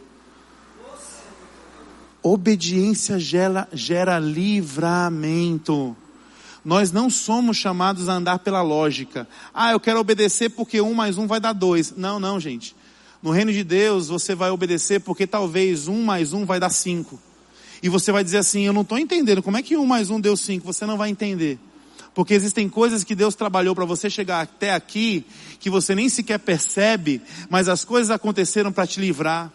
Obediência 2.23 3.19
gera, 3.19 3.67
gera 3.71 4.17
livramento. 4.17 5.95
Nós 6.65 6.91
não 6.91 7.09
somos 7.09 7.55
chamados 7.55 8.09
a 8.09 8.13
andar 8.13 8.39
pela 8.39 8.61
lógica. 8.61 9.27
Ah, 9.53 9.71
eu 9.71 9.79
quero 9.79 9.99
obedecer 9.99 10.49
porque 10.49 10.81
um 10.81 10.93
mais 10.93 11.17
um 11.17 11.27
vai 11.27 11.39
dar 11.39 11.53
dois. 11.53 11.93
Não, 11.95 12.19
não, 12.19 12.39
gente. 12.39 12.75
No 13.21 13.31
reino 13.31 13.53
de 13.53 13.63
Deus, 13.63 14.09
você 14.09 14.35
vai 14.35 14.49
obedecer 14.49 14.99
porque 15.01 15.25
talvez 15.25 15.87
um 15.87 16.03
mais 16.03 16.33
um 16.33 16.45
vai 16.45 16.59
dar 16.59 16.69
cinco. 16.69 17.19
E 17.81 17.89
você 17.89 18.11
vai 18.11 18.23
dizer 18.23 18.37
assim: 18.37 18.65
Eu 18.65 18.73
não 18.73 18.81
estou 18.81 18.97
entendendo. 18.97 19.43
Como 19.43 19.57
é 19.57 19.61
que 19.61 19.77
um 19.77 19.85
mais 19.85 20.09
um 20.09 20.19
deu 20.19 20.35
cinco? 20.35 20.65
Você 20.65 20.85
não 20.85 20.97
vai 20.97 21.09
entender. 21.09 21.59
Porque 22.13 22.33
existem 22.33 22.67
coisas 22.67 23.03
que 23.03 23.13
Deus 23.13 23.35
trabalhou 23.35 23.75
para 23.75 23.85
você 23.85 24.09
chegar 24.09 24.41
até 24.41 24.73
aqui, 24.73 25.23
que 25.59 25.69
você 25.69 25.93
nem 25.93 26.09
sequer 26.09 26.39
percebe, 26.39 27.21
mas 27.47 27.69
as 27.69 27.85
coisas 27.85 28.09
aconteceram 28.09 28.71
para 28.71 28.87
te 28.87 28.99
livrar, 28.99 29.51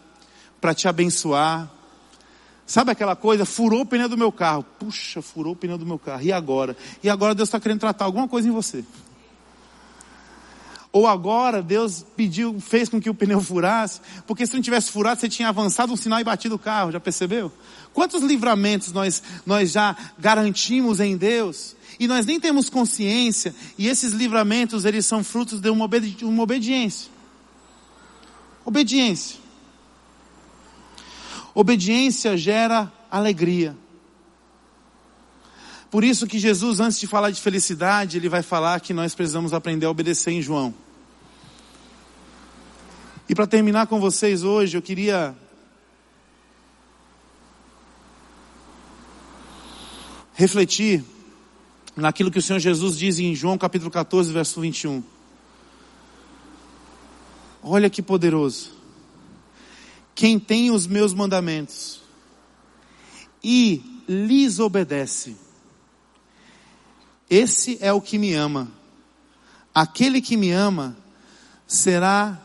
para 0.61 0.73
te 0.73 0.87
abençoar. 0.87 1.69
Sabe 2.65 2.93
aquela 2.93 3.17
coisa? 3.17 3.45
Furou 3.45 3.81
o 3.81 3.87
pneu 3.87 4.09
do 4.09 4.17
meu 4.17 4.31
carro. 4.31 4.65
Puxa, 4.79 5.21
furou 5.21 5.55
o 5.55 5.57
pneu 5.57 5.77
do 5.77 5.85
meu 5.85 5.99
carro. 5.99 6.23
E 6.23 6.31
agora? 6.33 6.77
E 7.03 7.11
agora 7.11 7.35
Deus 7.35 7.49
está 7.49 7.59
querendo 7.59 7.81
tratar 7.81 8.05
alguma 8.05 8.29
coisa 8.29 8.49
em 8.49 8.53
você. 8.53 8.85
Ou 10.93 11.07
agora 11.07 11.63
Deus 11.63 12.05
pediu, 12.15 12.61
fez 12.61 12.87
com 12.87 13.01
que 13.01 13.09
o 13.09 13.15
pneu 13.15 13.41
furasse, 13.41 13.99
porque 14.27 14.47
se 14.47 14.53
não 14.53 14.61
tivesse 14.61 14.93
furado, 14.93 15.19
você 15.19 15.29
tinha 15.29 15.49
avançado 15.49 15.91
um 15.91 15.97
sinal 15.97 16.21
e 16.21 16.25
batido 16.25 16.57
o 16.57 16.59
carro, 16.59 16.93
já 16.93 17.01
percebeu? 17.01 17.51
Quantos 17.95 18.23
livramentos 18.23 18.93
nós, 18.93 19.23
nós 19.47 19.73
já 19.73 19.97
garantimos 20.19 21.01
em 21.01 21.17
Deus? 21.17 21.75
E 21.99 22.07
nós 22.07 22.27
nem 22.27 22.39
temos 22.39 22.69
consciência, 22.69 23.55
e 23.79 23.89
esses 23.89 24.13
livramentos, 24.13 24.85
eles 24.85 25.07
são 25.07 25.25
frutos 25.25 25.61
de 25.61 25.71
uma, 25.71 25.87
obedi 25.87 26.25
uma 26.25 26.43
obediência. 26.43 27.11
Obediência. 28.65 29.39
Obediência 31.55 32.37
gera 32.37 32.93
alegria. 33.11 33.77
Por 35.91 36.05
isso 36.05 36.27
que 36.27 36.39
Jesus, 36.39 36.81
antes 36.81 36.99
de 36.99 37.07
falar 37.07 37.31
de 37.31 37.41
felicidade, 37.41 38.17
ele 38.17 38.29
vai 38.29 38.43
falar 38.43 38.81
que 38.81 38.95
nós 38.95 39.15
precisamos 39.15 39.53
aprender 39.53 39.87
a 39.87 39.91
obedecer 39.91 40.33
em 40.33 40.41
João. 40.41 40.75
E 43.33 43.35
para 43.35 43.47
terminar 43.47 43.87
com 43.87 43.99
vocês 43.99 44.45
hoje, 44.45 44.77
eu 44.77 44.83
queria 44.83 45.35
refletir 50.35 51.03
naquilo 51.97 52.31
que 52.31 52.39
o 52.39 52.43
Senhor 52.43 52.59
Jesus 52.59 52.99
diz 52.99 53.19
em 53.19 53.35
João 53.35 53.57
capítulo 53.57 53.91
14, 53.91 54.31
verso 54.31 54.61
21. 54.61 55.03
Olha 57.63 57.89
que 57.89 58.03
poderoso. 58.03 58.73
Quem 60.15 60.39
tem 60.39 60.71
os 60.71 60.87
meus 60.87 61.15
mandamentos 61.15 62.03
e 63.43 63.83
lhes 64.07 64.59
obedece, 64.59 65.39
esse 67.31 67.79
é 67.81 67.91
o 67.95 68.01
que 68.03 68.19
me 68.19 68.35
ama. 68.35 68.71
Aquele 69.75 70.21
que 70.21 70.37
me 70.37 70.51
ama 70.51 70.95
será 71.67 72.42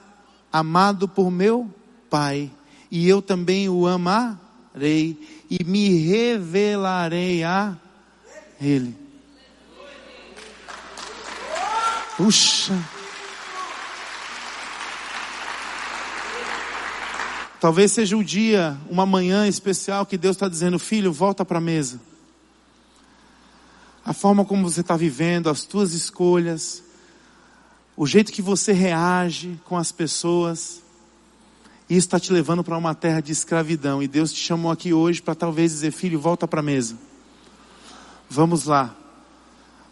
amado 0.52 1.08
por 1.08 1.32
meu 1.32 1.70
Pai, 2.10 2.50
e 2.90 3.08
eu 3.08 3.22
também 3.22 3.68
o 3.68 3.86
amarei 3.86 5.44
e 5.50 5.64
me 5.66 5.90
revelarei 6.08 7.44
a 7.44 7.76
Ele. 8.62 8.96
Puxa. 12.16 12.74
Talvez 17.60 17.92
seja 17.92 18.16
um 18.16 18.24
dia, 18.24 18.78
uma 18.90 19.06
manhã 19.06 19.48
especial 19.48 20.06
que 20.06 20.18
Deus 20.18 20.36
está 20.36 20.48
dizendo, 20.48 20.80
filho, 20.80 21.12
volta 21.12 21.44
para 21.44 21.58
a 21.58 21.62
mesa 21.62 22.00
a 24.08 24.14
forma 24.14 24.46
como 24.46 24.64
você 24.72 24.80
está 24.80 24.96
vivendo, 24.96 25.50
as 25.50 25.66
tuas 25.66 25.92
escolhas, 25.92 26.82
o 27.98 28.06
jeito 28.06 28.32
que 28.32 28.44
você 28.44 28.72
reage 28.72 29.60
com 29.66 29.76
as 29.76 29.92
pessoas, 29.92 30.84
isso 31.90 32.06
está 32.06 32.20
te 32.20 32.32
levando 32.32 32.64
para 32.64 32.78
uma 32.78 32.94
terra 32.94 33.20
de 33.20 33.32
escravidão. 33.32 34.04
E 34.04 34.08
Deus 34.08 34.32
te 34.32 34.40
chamou 34.40 34.72
aqui 34.72 34.94
hoje 34.94 35.20
para 35.20 35.34
talvez 35.34 35.72
dizer: 35.72 35.92
Filho, 35.92 36.20
volta 36.20 36.48
para 36.48 36.60
a 36.60 36.64
mesa. 36.64 36.96
Vamos 38.30 38.66
lá. 38.66 38.96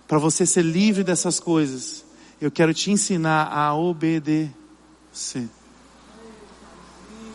Para 0.07 0.19
você 0.19 0.45
ser 0.45 0.61
livre 0.61 1.03
dessas 1.03 1.39
coisas, 1.39 2.05
eu 2.39 2.51
quero 2.51 2.75
te 2.75 2.91
ensinar 2.91 3.47
a 3.51 3.73
obedecer. 3.73 5.49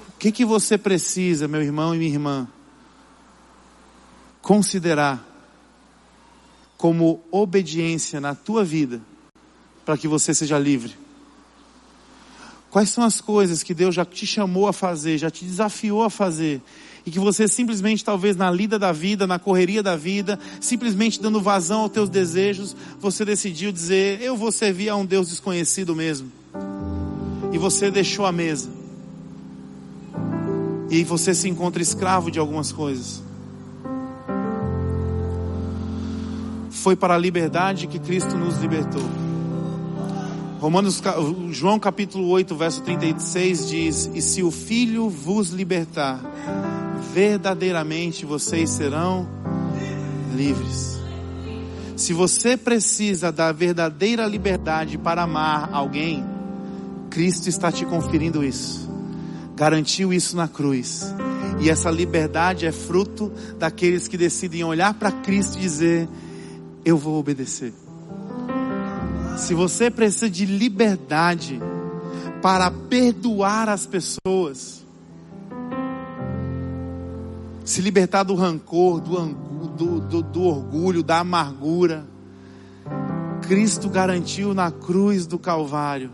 O 0.09 0.19
que, 0.21 0.31
que 0.31 0.45
você 0.45 0.79
precisa, 0.79 1.49
meu 1.49 1.63
irmão 1.63 1.95
e 1.95 1.99
minha 1.99 2.13
irmã? 2.13 2.49
Considerar 4.41 5.27
como 6.77 7.25
obediência 7.31 8.21
na 8.21 8.35
tua 8.35 8.63
vida, 8.63 9.01
para 9.85 9.97
que 9.97 10.09
você 10.09 10.35
seja 10.35 10.59
livre? 10.59 10.95
Quais 12.71 12.91
são 12.91 13.03
as 13.03 13.21
coisas 13.21 13.63
que 13.63 13.75
Deus 13.75 13.95
já 13.95 14.05
te 14.05 14.25
chamou 14.25 14.69
a 14.69 14.73
fazer, 14.73 15.19
já 15.19 15.31
te 15.31 15.45
desafiou 15.45 16.05
a 16.05 16.11
fazer, 16.11 16.63
e 17.05 17.11
que 17.11 17.19
você 17.19 17.49
simplesmente, 17.49 18.05
talvez 18.05 18.37
na 18.37 18.51
lida 18.51 18.79
da 18.79 18.93
vida, 18.93 19.27
na 19.27 19.39
correria 19.39 19.83
da 19.83 19.97
vida, 19.97 20.39
simplesmente 20.61 21.21
dando 21.21 21.41
vazão 21.41 21.81
aos 21.81 21.91
teus 21.91 22.09
desejos, 22.09 22.77
você 23.01 23.25
decidiu 23.25 23.73
dizer: 23.73 24.21
Eu 24.21 24.37
vou 24.37 24.53
servir 24.53 24.91
a 24.91 24.97
um 24.97 25.05
Deus 25.05 25.29
desconhecido 25.29 25.97
mesmo. 25.97 26.31
E 27.53 27.59
você 27.59 27.91
deixou 27.91 28.27
a 28.27 28.33
mesa. 28.33 28.71
E 30.91 31.03
você 31.03 31.35
se 31.35 31.49
encontra 31.49 31.83
escravo 31.83 32.31
de 32.31 32.39
algumas 32.39 32.71
coisas. 32.71 33.23
Foi 36.71 36.95
para 36.95 37.15
a 37.15 37.19
liberdade 37.19 37.87
que 37.87 37.99
Cristo 37.99 38.37
nos 38.37 38.59
libertou. 38.59 39.20
Romanos, 40.61 41.03
João 41.53 41.79
capítulo 41.79 42.29
8, 42.29 42.55
verso 42.55 42.83
36 42.83 43.69
diz: 43.69 44.11
E 44.13 44.21
se 44.21 44.43
o 44.43 44.51
Filho 44.51 45.09
vos 45.09 45.49
libertar, 45.49 46.21
verdadeiramente 47.15 48.27
vocês 48.27 48.69
serão 48.69 49.27
livres. 50.37 51.01
Se 51.97 52.13
você 52.13 52.59
precisa 52.59 53.33
da 53.33 53.53
verdadeira 53.53 54.27
liberdade 54.27 54.99
para 54.99 55.23
amar 55.23 55.71
alguém, 55.73 56.23
Cristo 57.09 57.49
está 57.49 57.73
te 57.73 57.87
conferindo 57.87 58.45
isso. 58.45 58.87
Garantiu 59.57 60.13
isso 60.13 60.37
na 60.37 60.47
cruz. 60.47 61.15
E 61.63 61.71
essa 61.71 61.91
liberdade 61.91 62.67
é 62.67 62.73
fruto 62.73 63.33
daqueles 63.59 64.07
que 64.07 64.19
decidem 64.19 64.63
olhar 64.63 64.93
para 64.93 65.11
Cristo 65.11 65.57
e 65.57 65.63
dizer: 65.63 66.07
eu 66.85 66.99
vou 66.99 67.19
obedecer. 67.19 67.73
Se 69.41 69.55
você 69.55 69.91
precisa 69.91 70.29
de 70.29 70.45
liberdade 70.45 71.59
para 72.43 72.71
perdoar 72.71 73.71
as 73.71 73.87
pessoas, 73.87 74.85
se 77.65 77.81
libertar 77.81 78.23
do 78.23 78.35
rancor, 78.35 79.01
do, 79.01 79.27
do, 79.77 80.01
do, 80.01 80.23
do 80.23 80.43
orgulho, 80.43 81.03
da 81.03 81.21
amargura, 81.21 82.05
Cristo 83.41 83.89
garantiu 83.89 84.53
na 84.53 84.71
cruz 84.71 85.27
do 85.27 85.39
Calvário 85.39 86.11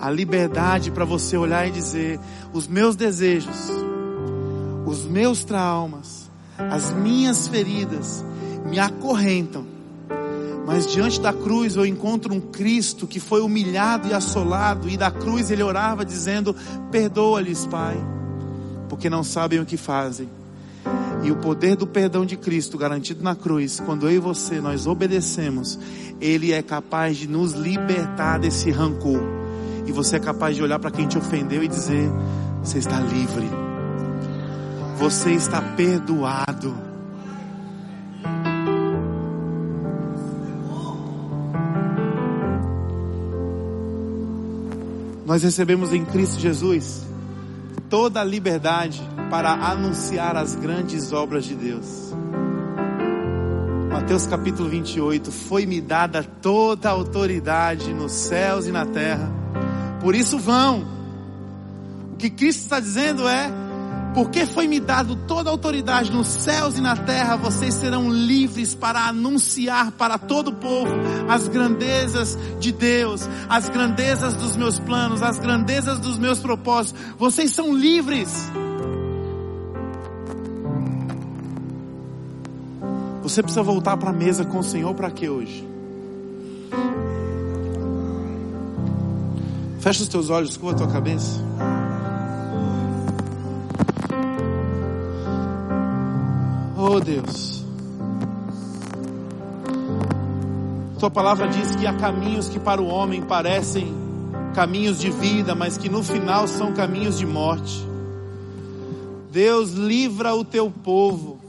a 0.00 0.10
liberdade 0.10 0.90
para 0.90 1.04
você 1.04 1.36
olhar 1.36 1.68
e 1.68 1.70
dizer: 1.70 2.18
os 2.54 2.66
meus 2.66 2.96
desejos, 2.96 3.68
os 4.86 5.04
meus 5.04 5.44
traumas, 5.44 6.30
as 6.58 6.90
minhas 6.94 7.48
feridas 7.48 8.24
me 8.64 8.78
acorrentam 8.78 9.75
mas 10.66 10.84
diante 10.84 11.20
da 11.20 11.32
cruz 11.32 11.76
eu 11.76 11.86
encontro 11.86 12.34
um 12.34 12.40
Cristo 12.40 13.06
que 13.06 13.20
foi 13.20 13.40
humilhado 13.40 14.08
e 14.08 14.12
assolado, 14.12 14.88
e 14.88 14.96
da 14.96 15.12
cruz 15.12 15.48
ele 15.50 15.62
orava 15.62 16.04
dizendo: 16.04 16.54
Perdoa-lhes, 16.90 17.64
Pai, 17.66 17.96
porque 18.88 19.08
não 19.08 19.22
sabem 19.22 19.60
o 19.60 19.64
que 19.64 19.76
fazem. 19.76 20.28
E 21.22 21.30
o 21.30 21.36
poder 21.36 21.76
do 21.76 21.86
perdão 21.86 22.26
de 22.26 22.36
Cristo 22.36 22.76
garantido 22.76 23.22
na 23.22 23.34
cruz, 23.34 23.80
quando 23.80 24.08
eu 24.08 24.16
e 24.16 24.18
você 24.18 24.60
nós 24.60 24.86
obedecemos, 24.86 25.78
ele 26.20 26.52
é 26.52 26.62
capaz 26.62 27.16
de 27.16 27.28
nos 27.28 27.52
libertar 27.52 28.38
desse 28.38 28.70
rancor. 28.70 29.20
E 29.86 29.92
você 29.92 30.16
é 30.16 30.20
capaz 30.20 30.56
de 30.56 30.62
olhar 30.64 30.80
para 30.80 30.90
quem 30.90 31.06
te 31.06 31.16
ofendeu 31.16 31.62
e 31.62 31.68
dizer: 31.68 32.10
Você 32.62 32.78
está 32.78 32.98
livre. 33.00 33.48
Você 34.98 35.30
está 35.30 35.62
perdoado. 35.62 36.85
Nós 45.26 45.42
recebemos 45.42 45.92
em 45.92 46.04
Cristo 46.04 46.38
Jesus 46.38 47.04
toda 47.90 48.20
a 48.20 48.24
liberdade 48.24 49.02
para 49.28 49.50
anunciar 49.52 50.36
as 50.36 50.54
grandes 50.54 51.12
obras 51.12 51.44
de 51.44 51.56
Deus. 51.56 52.14
Mateus 53.90 54.24
capítulo 54.24 54.68
28, 54.68 55.32
foi-me 55.32 55.80
dada 55.80 56.22
toda 56.22 56.88
a 56.88 56.92
autoridade 56.92 57.92
nos 57.92 58.12
céus 58.12 58.68
e 58.68 58.70
na 58.70 58.86
terra. 58.86 59.28
Por 60.00 60.14
isso 60.14 60.38
vão. 60.38 60.86
O 62.12 62.16
que 62.16 62.30
Cristo 62.30 62.62
está 62.62 62.78
dizendo 62.78 63.28
é: 63.28 63.50
porque 64.16 64.46
foi-me 64.46 64.80
dado 64.80 65.14
toda 65.14 65.50
a 65.50 65.52
autoridade 65.52 66.10
nos 66.10 66.26
céus 66.26 66.78
e 66.78 66.80
na 66.80 66.96
terra, 66.96 67.36
vocês 67.36 67.74
serão 67.74 68.10
livres 68.10 68.74
para 68.74 69.08
anunciar 69.08 69.92
para 69.92 70.16
todo 70.16 70.48
o 70.48 70.54
povo 70.54 70.90
as 71.28 71.46
grandezas 71.48 72.38
de 72.58 72.72
Deus, 72.72 73.28
as 73.46 73.68
grandezas 73.68 74.32
dos 74.32 74.56
meus 74.56 74.78
planos, 74.78 75.22
as 75.22 75.38
grandezas 75.38 75.98
dos 75.98 76.16
meus 76.16 76.38
propósitos. 76.38 76.98
Vocês 77.18 77.50
são 77.50 77.76
livres. 77.76 78.50
Você 83.22 83.42
precisa 83.42 83.62
voltar 83.62 83.98
para 83.98 84.08
a 84.08 84.14
mesa 84.14 84.46
com 84.46 84.60
o 84.60 84.64
Senhor 84.64 84.94
para 84.94 85.10
quê 85.10 85.28
hoje? 85.28 85.68
Fecha 89.80 90.02
os 90.02 90.08
teus 90.08 90.30
olhos, 90.30 90.56
curva 90.56 90.72
a 90.72 90.78
tua 90.78 90.88
cabeça. 90.88 91.38
Oh 96.88 97.00
Deus. 97.00 97.64
Tua 101.00 101.10
palavra 101.10 101.48
diz 101.48 101.74
que 101.74 101.84
há 101.84 101.92
caminhos 101.92 102.48
que 102.48 102.60
para 102.60 102.80
o 102.80 102.86
homem 102.86 103.22
parecem 103.22 103.92
caminhos 104.54 105.00
de 105.00 105.10
vida, 105.10 105.52
mas 105.52 105.76
que 105.76 105.88
no 105.88 106.04
final 106.04 106.46
são 106.46 106.72
caminhos 106.72 107.18
de 107.18 107.26
morte. 107.26 107.84
Deus 109.32 109.72
livra 109.72 110.32
o 110.36 110.44
teu 110.44 110.70
povo 110.70 111.40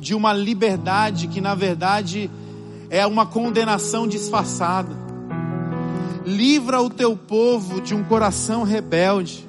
de 0.00 0.14
uma 0.14 0.32
liberdade 0.32 1.26
que 1.28 1.42
na 1.42 1.54
verdade 1.54 2.30
é 2.88 3.06
uma 3.06 3.26
condenação 3.26 4.08
disfarçada. 4.08 4.96
Livra 6.24 6.80
o 6.80 6.88
teu 6.88 7.14
povo 7.14 7.82
de 7.82 7.94
um 7.94 8.02
coração 8.02 8.62
rebelde. 8.62 9.46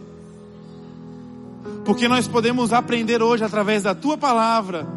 Porque 1.85 2.09
nós 2.09 2.27
podemos 2.27 2.73
aprender 2.73 3.23
hoje 3.23 3.45
através 3.45 3.83
da 3.83 3.95
tua 3.95 4.17
palavra 4.17 4.96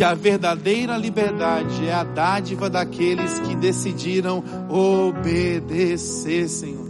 que 0.00 0.04
a 0.04 0.14
verdadeira 0.14 0.96
liberdade 0.96 1.86
é 1.86 1.92
a 1.92 2.02
dádiva 2.02 2.70
daqueles 2.70 3.38
que 3.40 3.54
decidiram 3.54 4.42
obedecer, 4.66 6.48
Senhor. 6.48 6.88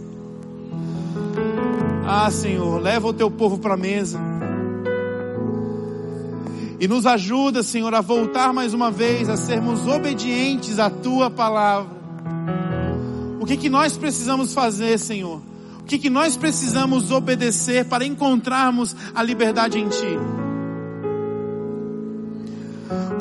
Ah, 2.07 2.31
Senhor, 2.31 2.81
leva 2.81 3.09
o 3.09 3.13
teu 3.13 3.29
povo 3.29 3.57
para 3.57 3.73
a 3.73 3.77
mesa. 3.77 4.17
E 6.79 6.87
nos 6.87 7.05
ajuda, 7.05 7.61
Senhor, 7.63 7.93
a 7.93 7.99
voltar 7.99 8.53
mais 8.53 8.73
uma 8.73 8.89
vez 8.89 9.27
a 9.27 9.35
sermos 9.35 9.85
obedientes 9.85 10.79
à 10.79 10.89
tua 10.89 11.29
palavra. 11.29 11.91
O 13.41 13.45
que 13.45 13.57
que 13.57 13.67
nós 13.67 13.97
precisamos 13.97 14.53
fazer, 14.53 14.97
Senhor? 14.97 15.41
O 15.81 15.83
que 15.83 15.99
que 15.99 16.09
nós 16.09 16.37
precisamos 16.37 17.11
obedecer 17.11 17.83
para 17.83 18.05
encontrarmos 18.05 18.95
a 19.13 19.21
liberdade 19.21 19.77
em 19.77 19.89
ti? 19.89 20.17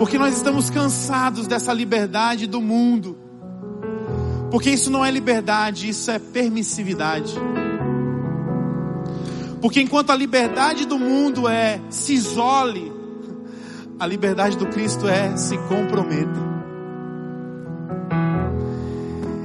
Porque 0.01 0.19
nós 0.19 0.35
estamos 0.35 0.71
cansados 0.71 1.47
dessa 1.47 1.75
liberdade 1.75 2.47
do 2.47 2.59
mundo. 2.59 3.19
Porque 4.51 4.71
isso 4.71 4.91
não 4.91 5.05
é 5.05 5.11
liberdade, 5.11 5.91
isso 5.91 6.11
é 6.11 6.19
permissividade. 6.19 7.35
Porque 9.61 9.79
enquanto 9.79 10.09
a 10.09 10.17
liberdade 10.17 10.87
do 10.87 10.99
mundo 10.99 11.47
é 11.47 11.83
se 11.91 12.15
isole, 12.15 12.91
a 13.99 14.07
liberdade 14.07 14.57
do 14.57 14.69
Cristo 14.69 15.07
é 15.07 15.37
se 15.37 15.59
comprometa. 15.69 16.41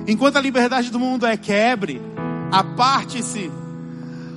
Enquanto 0.07 0.37
a 0.37 0.41
liberdade 0.41 0.89
do 0.89 0.97
mundo 0.97 1.25
é 1.25 1.35
quebre, 1.35 2.01
aparte-se, 2.49 3.51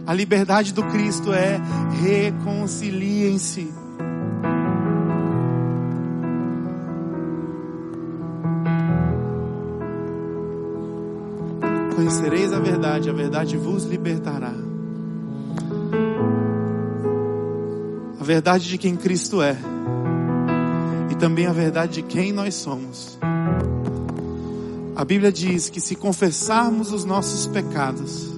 a 0.05 0.13
liberdade 0.13 0.75
do 0.75 0.83
Cristo 0.83 1.33
é 1.33 1.61
reconciliem-se. 2.03 3.87
Conhecereis 12.09 12.55
a 12.55 12.59
verdade, 12.59 13.11
a 13.11 13.13
verdade 13.13 13.57
vos 13.59 13.85
libertará. 13.85 14.55
A 18.19 18.25
verdade 18.25 18.67
de 18.67 18.79
quem 18.79 18.97
Cristo 18.97 19.43
é 19.43 19.55
também 21.19 21.47
a 21.47 21.53
verdade 21.53 21.95
de 21.95 22.03
quem 22.03 22.33
nós 22.33 22.55
somos. 22.55 23.19
A 24.97 25.05
Bíblia 25.05 25.31
diz 25.31 25.69
que 25.69 25.81
se 25.81 25.95
confessarmos 25.95 26.93
os 26.93 27.05
nossos 27.05 27.47
pecados, 27.47 28.33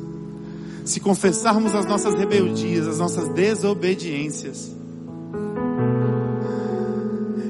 se 0.84 0.98
confessarmos 0.98 1.74
as 1.74 1.86
nossas 1.86 2.14
rebeldias, 2.14 2.88
as 2.88 2.98
nossas 2.98 3.28
desobediências, 3.28 4.74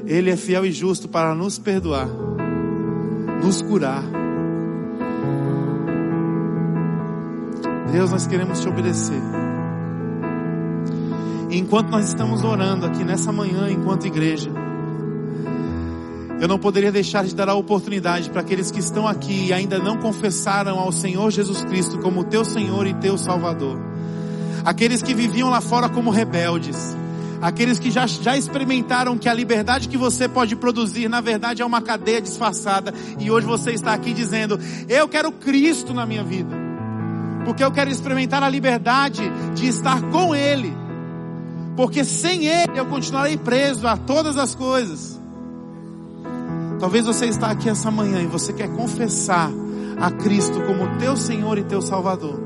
Ele 0.05 0.29
é 0.29 0.37
fiel 0.37 0.65
e 0.65 0.71
justo 0.71 1.07
para 1.07 1.33
nos 1.33 1.57
perdoar, 1.57 2.09
nos 3.41 3.61
curar. 3.61 4.20
Deus, 7.91 8.09
nós 8.09 8.25
queremos 8.25 8.61
te 8.61 8.69
obedecer. 8.69 9.21
E 11.49 11.57
enquanto 11.57 11.89
nós 11.89 12.07
estamos 12.07 12.43
orando 12.43 12.85
aqui 12.85 13.03
nessa 13.03 13.31
manhã, 13.31 13.69
enquanto 13.69 14.07
igreja, 14.07 14.49
eu 16.39 16.47
não 16.47 16.57
poderia 16.57 16.91
deixar 16.91 17.25
de 17.25 17.35
dar 17.35 17.49
a 17.49 17.53
oportunidade 17.53 18.29
para 18.29 18.39
aqueles 18.39 18.71
que 18.71 18.79
estão 18.79 19.05
aqui 19.05 19.47
e 19.47 19.53
ainda 19.53 19.77
não 19.77 19.97
confessaram 19.97 20.79
ao 20.79 20.91
Senhor 20.91 21.29
Jesus 21.29 21.63
Cristo 21.65 21.99
como 21.99 22.23
teu 22.23 22.45
Senhor 22.45 22.87
e 22.87 22.93
teu 22.93 23.17
Salvador. 23.17 23.77
Aqueles 24.63 25.03
que 25.03 25.13
viviam 25.13 25.49
lá 25.49 25.59
fora 25.59 25.89
como 25.89 26.09
rebeldes. 26.09 26.95
Aqueles 27.41 27.79
que 27.79 27.91
já, 27.91 28.05
já 28.07 28.37
experimentaram 28.37 29.17
que 29.17 29.27
a 29.27 29.33
liberdade 29.33 29.89
que 29.89 29.97
você 29.97 30.29
pode 30.29 30.55
produzir, 30.55 31.09
na 31.09 31.19
verdade, 31.19 31.61
é 31.61 31.65
uma 31.65 31.81
cadeia 31.81 32.21
disfarçada. 32.21 32.93
E 33.19 33.31
hoje 33.31 33.47
você 33.47 33.71
está 33.71 33.93
aqui 33.93 34.13
dizendo: 34.13 34.59
Eu 34.87 35.07
quero 35.07 35.31
Cristo 35.31 35.91
na 35.91 36.05
minha 36.05 36.23
vida. 36.23 36.60
Porque 37.45 37.63
eu 37.63 37.71
quero 37.71 37.89
experimentar 37.89 38.43
a 38.43 38.49
liberdade 38.49 39.21
de 39.55 39.67
estar 39.67 40.01
com 40.09 40.35
Ele. 40.35 40.73
Porque 41.75 42.03
sem 42.03 42.45
Ele 42.45 42.77
eu 42.77 42.85
continuarei 42.85 43.37
preso 43.37 43.87
a 43.87 43.97
todas 43.97 44.37
as 44.37 44.53
coisas. 44.53 45.19
Talvez 46.79 47.05
você 47.05 47.27
está 47.27 47.51
aqui 47.51 47.69
essa 47.69 47.91
manhã 47.91 48.21
e 48.21 48.27
você 48.27 48.51
quer 48.53 48.67
confessar 48.69 49.51
a 49.99 50.09
Cristo 50.11 50.59
como 50.61 50.97
teu 50.97 51.15
Senhor 51.15 51.57
e 51.57 51.63
teu 51.63 51.81
Salvador. 51.81 52.39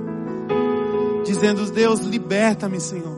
Dizendo, 1.25 1.65
Deus, 1.71 2.01
liberta-me, 2.01 2.79
Senhor. 2.79 3.17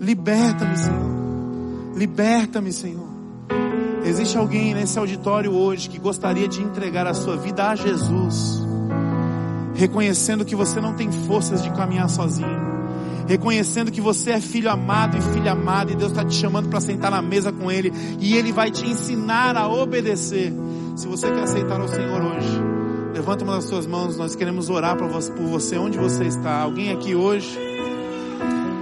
Liberta-me, 0.00 0.76
Senhor. 0.76 1.12
Liberta-me, 1.94 2.72
Senhor. 2.72 3.12
Existe 4.04 4.36
alguém 4.36 4.74
nesse 4.74 4.98
auditório 4.98 5.52
hoje 5.52 5.88
que 5.88 5.98
gostaria 5.98 6.48
de 6.48 6.60
entregar 6.60 7.06
a 7.06 7.14
sua 7.14 7.36
vida 7.36 7.68
a 7.68 7.76
Jesus, 7.76 8.61
reconhecendo 9.74 10.44
que 10.44 10.56
você 10.56 10.80
não 10.80 10.94
tem 10.94 11.10
forças 11.10 11.62
de 11.62 11.70
caminhar 11.70 12.08
sozinho 12.08 12.72
reconhecendo 13.26 13.90
que 13.90 14.00
você 14.00 14.32
é 14.32 14.40
filho 14.40 14.70
amado 14.70 15.16
e 15.16 15.20
filha 15.20 15.52
amada 15.52 15.92
e 15.92 15.96
Deus 15.96 16.10
está 16.10 16.24
te 16.24 16.34
chamando 16.34 16.68
para 16.68 16.80
sentar 16.80 17.10
na 17.10 17.22
mesa 17.22 17.52
com 17.52 17.70
Ele 17.70 17.92
e 18.20 18.36
Ele 18.36 18.52
vai 18.52 18.70
te 18.70 18.86
ensinar 18.86 19.56
a 19.56 19.68
obedecer. 19.68 20.52
Se 20.96 21.06
você 21.06 21.30
quer 21.30 21.42
aceitar 21.42 21.80
o 21.80 21.88
Senhor 21.88 22.22
hoje, 22.22 22.60
levanta 23.14 23.44
uma 23.44 23.54
das 23.54 23.64
suas 23.64 23.86
mãos, 23.86 24.16
nós 24.16 24.34
queremos 24.34 24.68
orar 24.68 24.96
por 24.96 25.08
você 25.08 25.76
onde 25.78 25.98
você 25.98 26.24
está. 26.24 26.60
Alguém 26.60 26.92
aqui 26.92 27.14
hoje? 27.14 27.58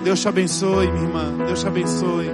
Deus 0.02 0.20
te 0.20 0.28
abençoe, 0.28 0.90
minha 0.90 1.04
irmã. 1.04 1.46
Deus 1.46 1.60
te 1.60 1.66
abençoe. 1.66 2.30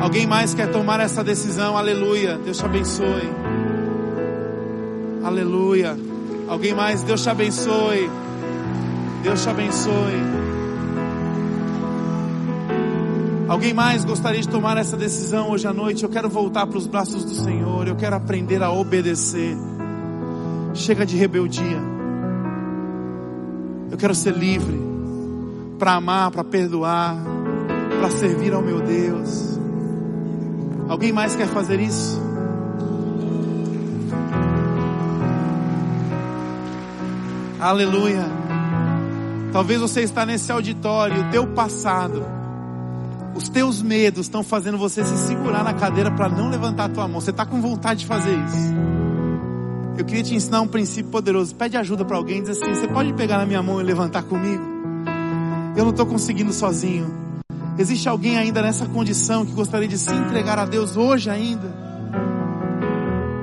Alguém 0.00 0.26
mais 0.26 0.54
quer 0.54 0.70
tomar 0.70 1.00
essa 1.00 1.22
decisão? 1.22 1.76
Aleluia. 1.76 2.38
Deus 2.38 2.58
te 2.58 2.64
abençoe. 2.64 3.30
Aleluia. 5.22 6.05
Alguém 6.48 6.74
mais? 6.74 7.02
Deus 7.02 7.22
te 7.22 7.28
abençoe. 7.28 8.10
Deus 9.22 9.42
te 9.42 9.48
abençoe. 9.48 10.46
Alguém 13.48 13.72
mais 13.72 14.04
gostaria 14.04 14.40
de 14.40 14.48
tomar 14.48 14.76
essa 14.76 14.96
decisão 14.96 15.50
hoje 15.50 15.66
à 15.66 15.72
noite? 15.72 16.02
Eu 16.02 16.10
quero 16.10 16.28
voltar 16.28 16.66
para 16.66 16.78
os 16.78 16.86
braços 16.86 17.24
do 17.24 17.34
Senhor. 17.34 17.86
Eu 17.86 17.96
quero 17.96 18.16
aprender 18.16 18.62
a 18.62 18.70
obedecer. 18.70 19.56
Chega 20.74 21.06
de 21.06 21.16
rebeldia. 21.16 21.80
Eu 23.90 23.96
quero 23.96 24.14
ser 24.14 24.36
livre 24.36 24.78
para 25.78 25.94
amar, 25.94 26.30
para 26.30 26.42
perdoar, 26.42 27.16
para 28.00 28.10
servir 28.10 28.52
ao 28.52 28.62
meu 28.62 28.80
Deus. 28.80 29.58
Alguém 30.88 31.12
mais 31.12 31.34
quer 31.36 31.48
fazer 31.48 31.80
isso? 31.80 32.25
Aleluia. 37.58 38.24
Talvez 39.50 39.80
você 39.80 40.02
está 40.02 40.26
nesse 40.26 40.52
auditório, 40.52 41.22
o 41.26 41.30
teu 41.30 41.46
passado 41.46 42.22
Os 43.34 43.48
teus 43.48 43.80
medos 43.80 44.26
estão 44.26 44.42
fazendo 44.42 44.76
você 44.76 45.02
se 45.02 45.16
segurar 45.16 45.64
na 45.64 45.72
cadeira 45.72 46.10
para 46.10 46.28
não 46.28 46.50
levantar 46.50 46.84
a 46.84 46.88
tua 46.88 47.08
mão. 47.08 47.20
Você 47.20 47.30
está 47.30 47.46
com 47.46 47.60
vontade 47.60 48.00
de 48.00 48.06
fazer 48.06 48.34
isso. 48.34 48.74
Eu 49.96 50.04
queria 50.04 50.22
te 50.22 50.34
ensinar 50.34 50.60
um 50.60 50.68
princípio 50.68 51.10
poderoso. 51.10 51.54
Pede 51.54 51.76
ajuda 51.76 52.04
para 52.04 52.16
alguém, 52.16 52.42
diz 52.42 52.50
assim: 52.50 52.74
Você 52.74 52.88
pode 52.88 53.14
pegar 53.14 53.38
na 53.38 53.46
minha 53.46 53.62
mão 53.62 53.80
e 53.80 53.84
levantar 53.84 54.22
comigo? 54.24 54.62
Eu 55.74 55.84
não 55.84 55.90
estou 55.90 56.06
conseguindo 56.06 56.52
sozinho. 56.52 57.14
Existe 57.78 58.08
alguém 58.08 58.38
ainda 58.38 58.62
nessa 58.62 58.86
condição 58.86 59.44
que 59.44 59.52
gostaria 59.52 59.88
de 59.88 59.98
se 59.98 60.12
entregar 60.12 60.58
a 60.58 60.64
Deus 60.64 60.96
hoje 60.96 61.30
ainda? 61.30 61.74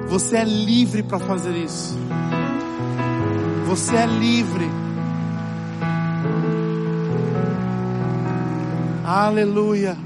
Você 0.07 0.37
é 0.37 0.43
livre 0.43 1.01
para 1.01 1.19
fazer 1.19 1.55
isso. 1.55 1.97
Você 3.65 3.95
é 3.95 4.05
livre. 4.05 4.69
Aleluia. 9.05 9.97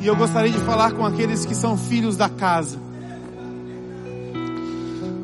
E 0.00 0.06
eu 0.06 0.14
gostaria 0.14 0.52
de 0.52 0.58
falar 0.58 0.92
com 0.92 1.04
aqueles 1.04 1.44
que 1.44 1.54
são 1.54 1.76
filhos 1.76 2.16
da 2.16 2.28
casa. 2.28 2.78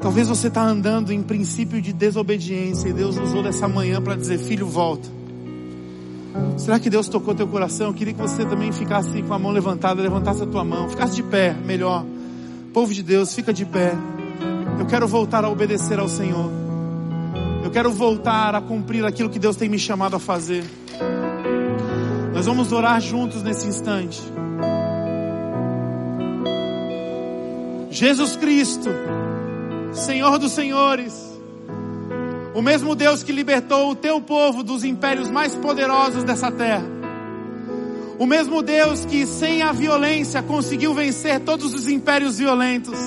Talvez 0.00 0.28
você 0.28 0.48
está 0.48 0.62
andando 0.62 1.12
em 1.12 1.22
princípio 1.22 1.80
de 1.80 1.92
desobediência 1.92 2.88
e 2.88 2.92
Deus 2.92 3.16
usou 3.16 3.42
dessa 3.42 3.66
manhã 3.68 4.02
para 4.02 4.16
dizer: 4.16 4.38
Filho, 4.38 4.66
volta. 4.66 5.08
Será 6.56 6.78
que 6.78 6.90
Deus 6.90 7.08
tocou 7.08 7.34
teu 7.34 7.46
coração? 7.46 7.88
Eu 7.88 7.94
queria 7.94 8.12
que 8.12 8.20
você 8.20 8.44
também 8.44 8.72
ficasse 8.72 9.22
com 9.22 9.32
a 9.32 9.38
mão 9.38 9.52
levantada, 9.52 10.02
levantasse 10.02 10.42
a 10.42 10.46
tua 10.46 10.64
mão, 10.64 10.88
ficasse 10.88 11.14
de 11.14 11.22
pé, 11.22 11.54
melhor. 11.54 12.04
Povo 12.72 12.92
de 12.92 13.02
Deus, 13.02 13.34
fica 13.34 13.52
de 13.52 13.64
pé. 13.64 13.94
Eu 14.78 14.86
quero 14.86 15.06
voltar 15.06 15.44
a 15.44 15.48
obedecer 15.48 15.98
ao 15.98 16.08
Senhor. 16.08 16.50
Eu 17.62 17.70
quero 17.70 17.90
voltar 17.90 18.54
a 18.54 18.60
cumprir 18.60 19.04
aquilo 19.04 19.30
que 19.30 19.38
Deus 19.38 19.56
tem 19.56 19.68
me 19.68 19.78
chamado 19.78 20.16
a 20.16 20.18
fazer. 20.18 20.64
Nós 22.34 22.46
vamos 22.46 22.72
orar 22.72 23.00
juntos 23.00 23.42
nesse 23.42 23.66
instante. 23.66 24.20
Jesus 27.90 28.36
Cristo, 28.36 28.90
Senhor 29.92 30.38
dos 30.38 30.52
Senhores, 30.52 31.14
o 32.52 32.60
mesmo 32.60 32.94
Deus 32.94 33.22
que 33.22 33.32
libertou 33.32 33.90
o 33.90 33.94
teu 33.94 34.20
povo 34.20 34.62
dos 34.62 34.84
impérios 34.84 35.30
mais 35.30 35.54
poderosos 35.54 36.24
dessa 36.24 36.50
terra. 36.50 36.84
O 38.18 38.26
mesmo 38.26 38.62
Deus 38.62 39.04
que 39.04 39.26
sem 39.26 39.62
a 39.62 39.72
violência 39.72 40.42
conseguiu 40.42 40.92
vencer 40.92 41.40
todos 41.40 41.72
os 41.72 41.88
impérios 41.88 42.38
violentos. 42.38 42.98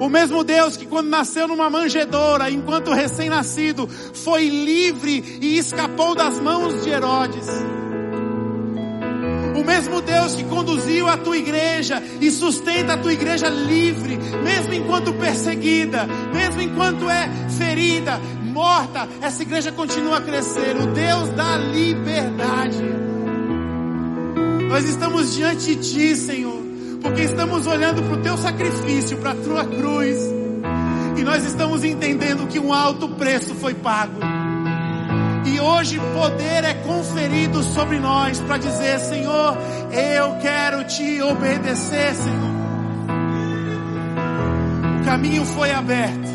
O 0.00 0.08
mesmo 0.08 0.42
Deus 0.42 0.78
que 0.78 0.86
quando 0.86 1.08
nasceu 1.08 1.46
numa 1.46 1.68
manjedoura, 1.68 2.50
enquanto 2.50 2.90
recém-nascido, 2.90 3.86
foi 3.86 4.48
livre 4.48 5.38
e 5.42 5.58
escapou 5.58 6.14
das 6.14 6.40
mãos 6.40 6.82
de 6.82 6.88
Herodes. 6.88 7.46
O 9.60 9.62
mesmo 9.62 10.00
Deus 10.00 10.34
que 10.34 10.44
conduziu 10.44 11.06
a 11.06 11.18
tua 11.18 11.36
igreja 11.36 12.02
e 12.18 12.30
sustenta 12.30 12.94
a 12.94 12.96
tua 12.96 13.12
igreja 13.12 13.50
livre, 13.50 14.16
mesmo 14.42 14.72
enquanto 14.72 15.12
perseguida, 15.12 16.06
mesmo 16.32 16.62
enquanto 16.62 17.10
é 17.10 17.28
ferida, 17.58 18.18
morta, 18.42 19.06
essa 19.20 19.42
igreja 19.42 19.70
continua 19.70 20.16
a 20.16 20.20
crescer. 20.22 20.76
O 20.76 20.86
Deus 20.86 21.28
da 21.30 21.58
liberdade. 21.58 22.82
Nós 24.66 24.84
estamos 24.84 25.34
diante 25.34 25.74
de 25.74 25.76
ti, 25.76 26.16
Senhor, 26.16 26.59
porque 27.00 27.22
estamos 27.22 27.66
olhando 27.66 28.02
para 28.02 28.14
o 28.14 28.22
teu 28.22 28.36
sacrifício, 28.36 29.18
para 29.18 29.32
a 29.32 29.34
tua 29.34 29.64
cruz, 29.64 30.18
e 31.16 31.22
nós 31.22 31.44
estamos 31.44 31.84
entendendo 31.84 32.46
que 32.46 32.58
um 32.58 32.72
alto 32.72 33.08
preço 33.08 33.54
foi 33.54 33.74
pago. 33.74 34.20
E 35.44 35.58
hoje 35.60 35.98
poder 36.14 36.64
é 36.64 36.74
conferido 36.74 37.62
sobre 37.62 37.98
nós 37.98 38.40
para 38.40 38.58
dizer, 38.58 38.98
Senhor, 39.00 39.56
eu 39.90 40.36
quero 40.40 40.84
te 40.84 41.20
obedecer, 41.22 42.14
Senhor. 42.14 42.50
O 45.00 45.04
caminho 45.04 45.44
foi 45.44 45.72
aberto. 45.72 46.28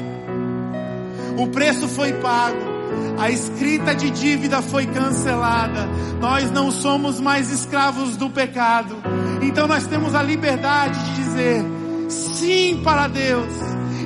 O 1.37 1.47
preço 1.47 1.87
foi 1.87 2.13
pago. 2.13 2.75
A 3.17 3.29
escrita 3.29 3.95
de 3.95 4.09
dívida 4.09 4.61
foi 4.61 4.85
cancelada. 4.87 5.87
Nós 6.19 6.51
não 6.51 6.71
somos 6.71 7.19
mais 7.19 7.51
escravos 7.51 8.17
do 8.17 8.29
pecado. 8.29 8.95
Então 9.41 9.67
nós 9.67 9.85
temos 9.87 10.13
a 10.15 10.21
liberdade 10.21 10.99
de 11.03 11.15
dizer 11.15 11.65
sim 12.09 12.81
para 12.83 13.07
Deus. 13.07 13.53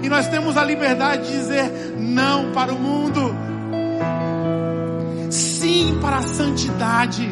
E 0.01 0.09
nós 0.09 0.27
temos 0.27 0.55
a 0.57 0.63
liberdade 0.63 1.27
de 1.27 1.31
dizer 1.31 1.95
não 1.97 2.51
para 2.51 2.73
o 2.73 2.79
mundo. 2.79 3.35
Sim 5.29 5.99
para 6.01 6.17
a 6.17 6.21
santidade, 6.21 7.29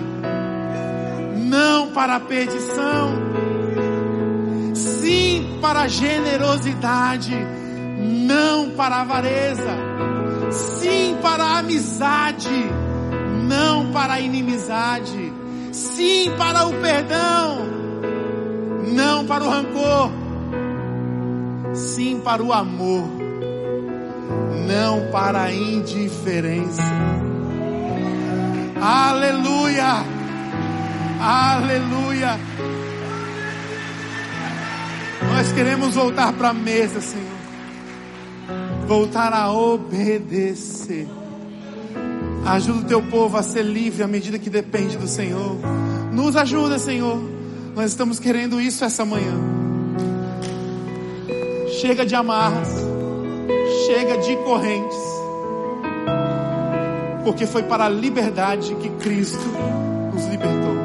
não 1.35 1.91
para 1.91 2.17
a 2.17 2.19
perdição, 2.19 3.13
sim 4.75 5.57
para 5.61 5.81
a 5.81 5.87
generosidade, 5.87 7.35
não 7.97 8.71
para 8.71 8.97
a 8.97 9.01
avareza, 9.01 9.77
sim 10.51 11.17
para 11.21 11.43
a 11.43 11.57
amizade, 11.59 12.49
não 13.47 13.91
para 13.91 14.13
a 14.13 14.19
inimizade, 14.19 15.33
sim 15.71 16.31
para 16.37 16.67
o 16.67 16.73
perdão, 16.73 17.77
não 18.93 19.25
para 19.25 19.43
o 19.43 19.49
rancor, 19.49 20.11
sim 21.73 22.19
para 22.19 22.41
o 22.41 22.53
amor, 22.53 23.03
não 24.67 25.11
para 25.11 25.43
a 25.43 25.53
indiferença. 25.53 26.81
Aleluia! 28.81 30.03
Aleluia! 31.19 32.39
Nós 35.33 35.51
queremos 35.51 35.93
voltar 35.93 36.33
para 36.33 36.49
a 36.49 36.53
mesa, 36.53 37.01
Senhor. 37.01 37.37
Voltar 38.87 39.33
a 39.33 39.51
obedecer. 39.51 41.07
Ajuda 42.45 42.79
o 42.79 42.83
teu 42.85 43.01
povo 43.03 43.35
a 43.37 43.43
ser 43.43 43.63
livre 43.63 44.03
à 44.03 44.07
medida 44.07 44.39
que 44.39 44.49
depende 44.49 44.97
do 44.97 45.07
Senhor. 45.07 45.57
Nos 46.13 46.35
ajuda, 46.35 46.79
Senhor. 46.79 47.36
Nós 47.77 47.91
estamos 47.91 48.19
querendo 48.19 48.59
isso 48.59 48.83
essa 48.83 49.05
manhã. 49.05 49.39
Chega 51.79 52.05
de 52.05 52.15
amarras. 52.15 52.69
Chega 53.85 54.17
de 54.17 54.35
correntes 54.37 55.07
porque 57.27 57.45
foi 57.45 57.61
para 57.63 57.85
a 57.85 57.89
liberdade 57.89 58.73
que 58.75 58.89
Cristo 58.89 59.45
nos 60.13 60.25
libertou. 60.27 60.77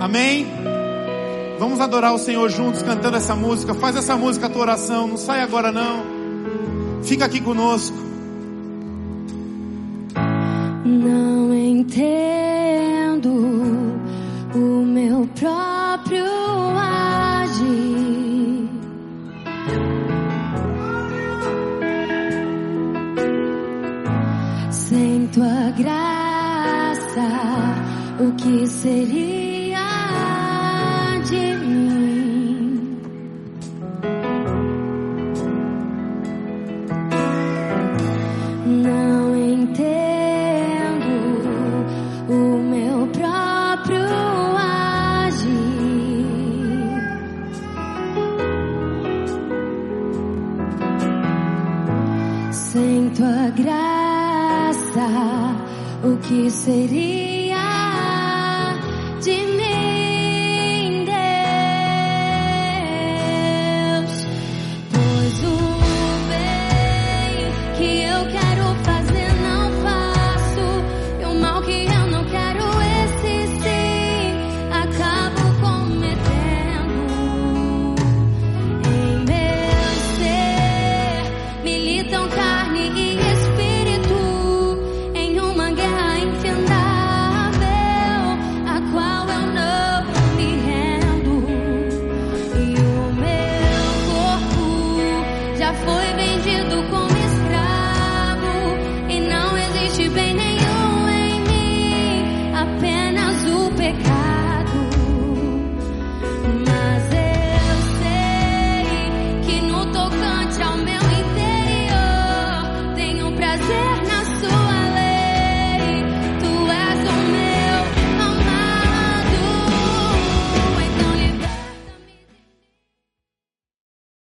Amém? 0.00 0.46
Vamos 1.58 1.80
adorar 1.80 2.14
o 2.14 2.18
Senhor 2.18 2.46
juntos 2.50 2.82
cantando 2.82 3.16
essa 3.16 3.34
música. 3.34 3.74
Faz 3.74 3.96
essa 3.96 4.14
música 4.14 4.46
a 4.46 4.50
tua 4.50 4.60
oração. 4.60 5.08
Não 5.08 5.16
sai 5.16 5.40
agora 5.40 5.72
não. 5.72 6.04
Fica 7.02 7.24
aqui 7.24 7.40
conosco. 7.40 7.96
Não 10.84 11.54
entendo 11.54 12.36
próprio 15.46 16.36
tua 25.36 25.70
graça, 25.76 27.28
o 28.18 28.32
que 28.36 28.66
seria 28.66 29.15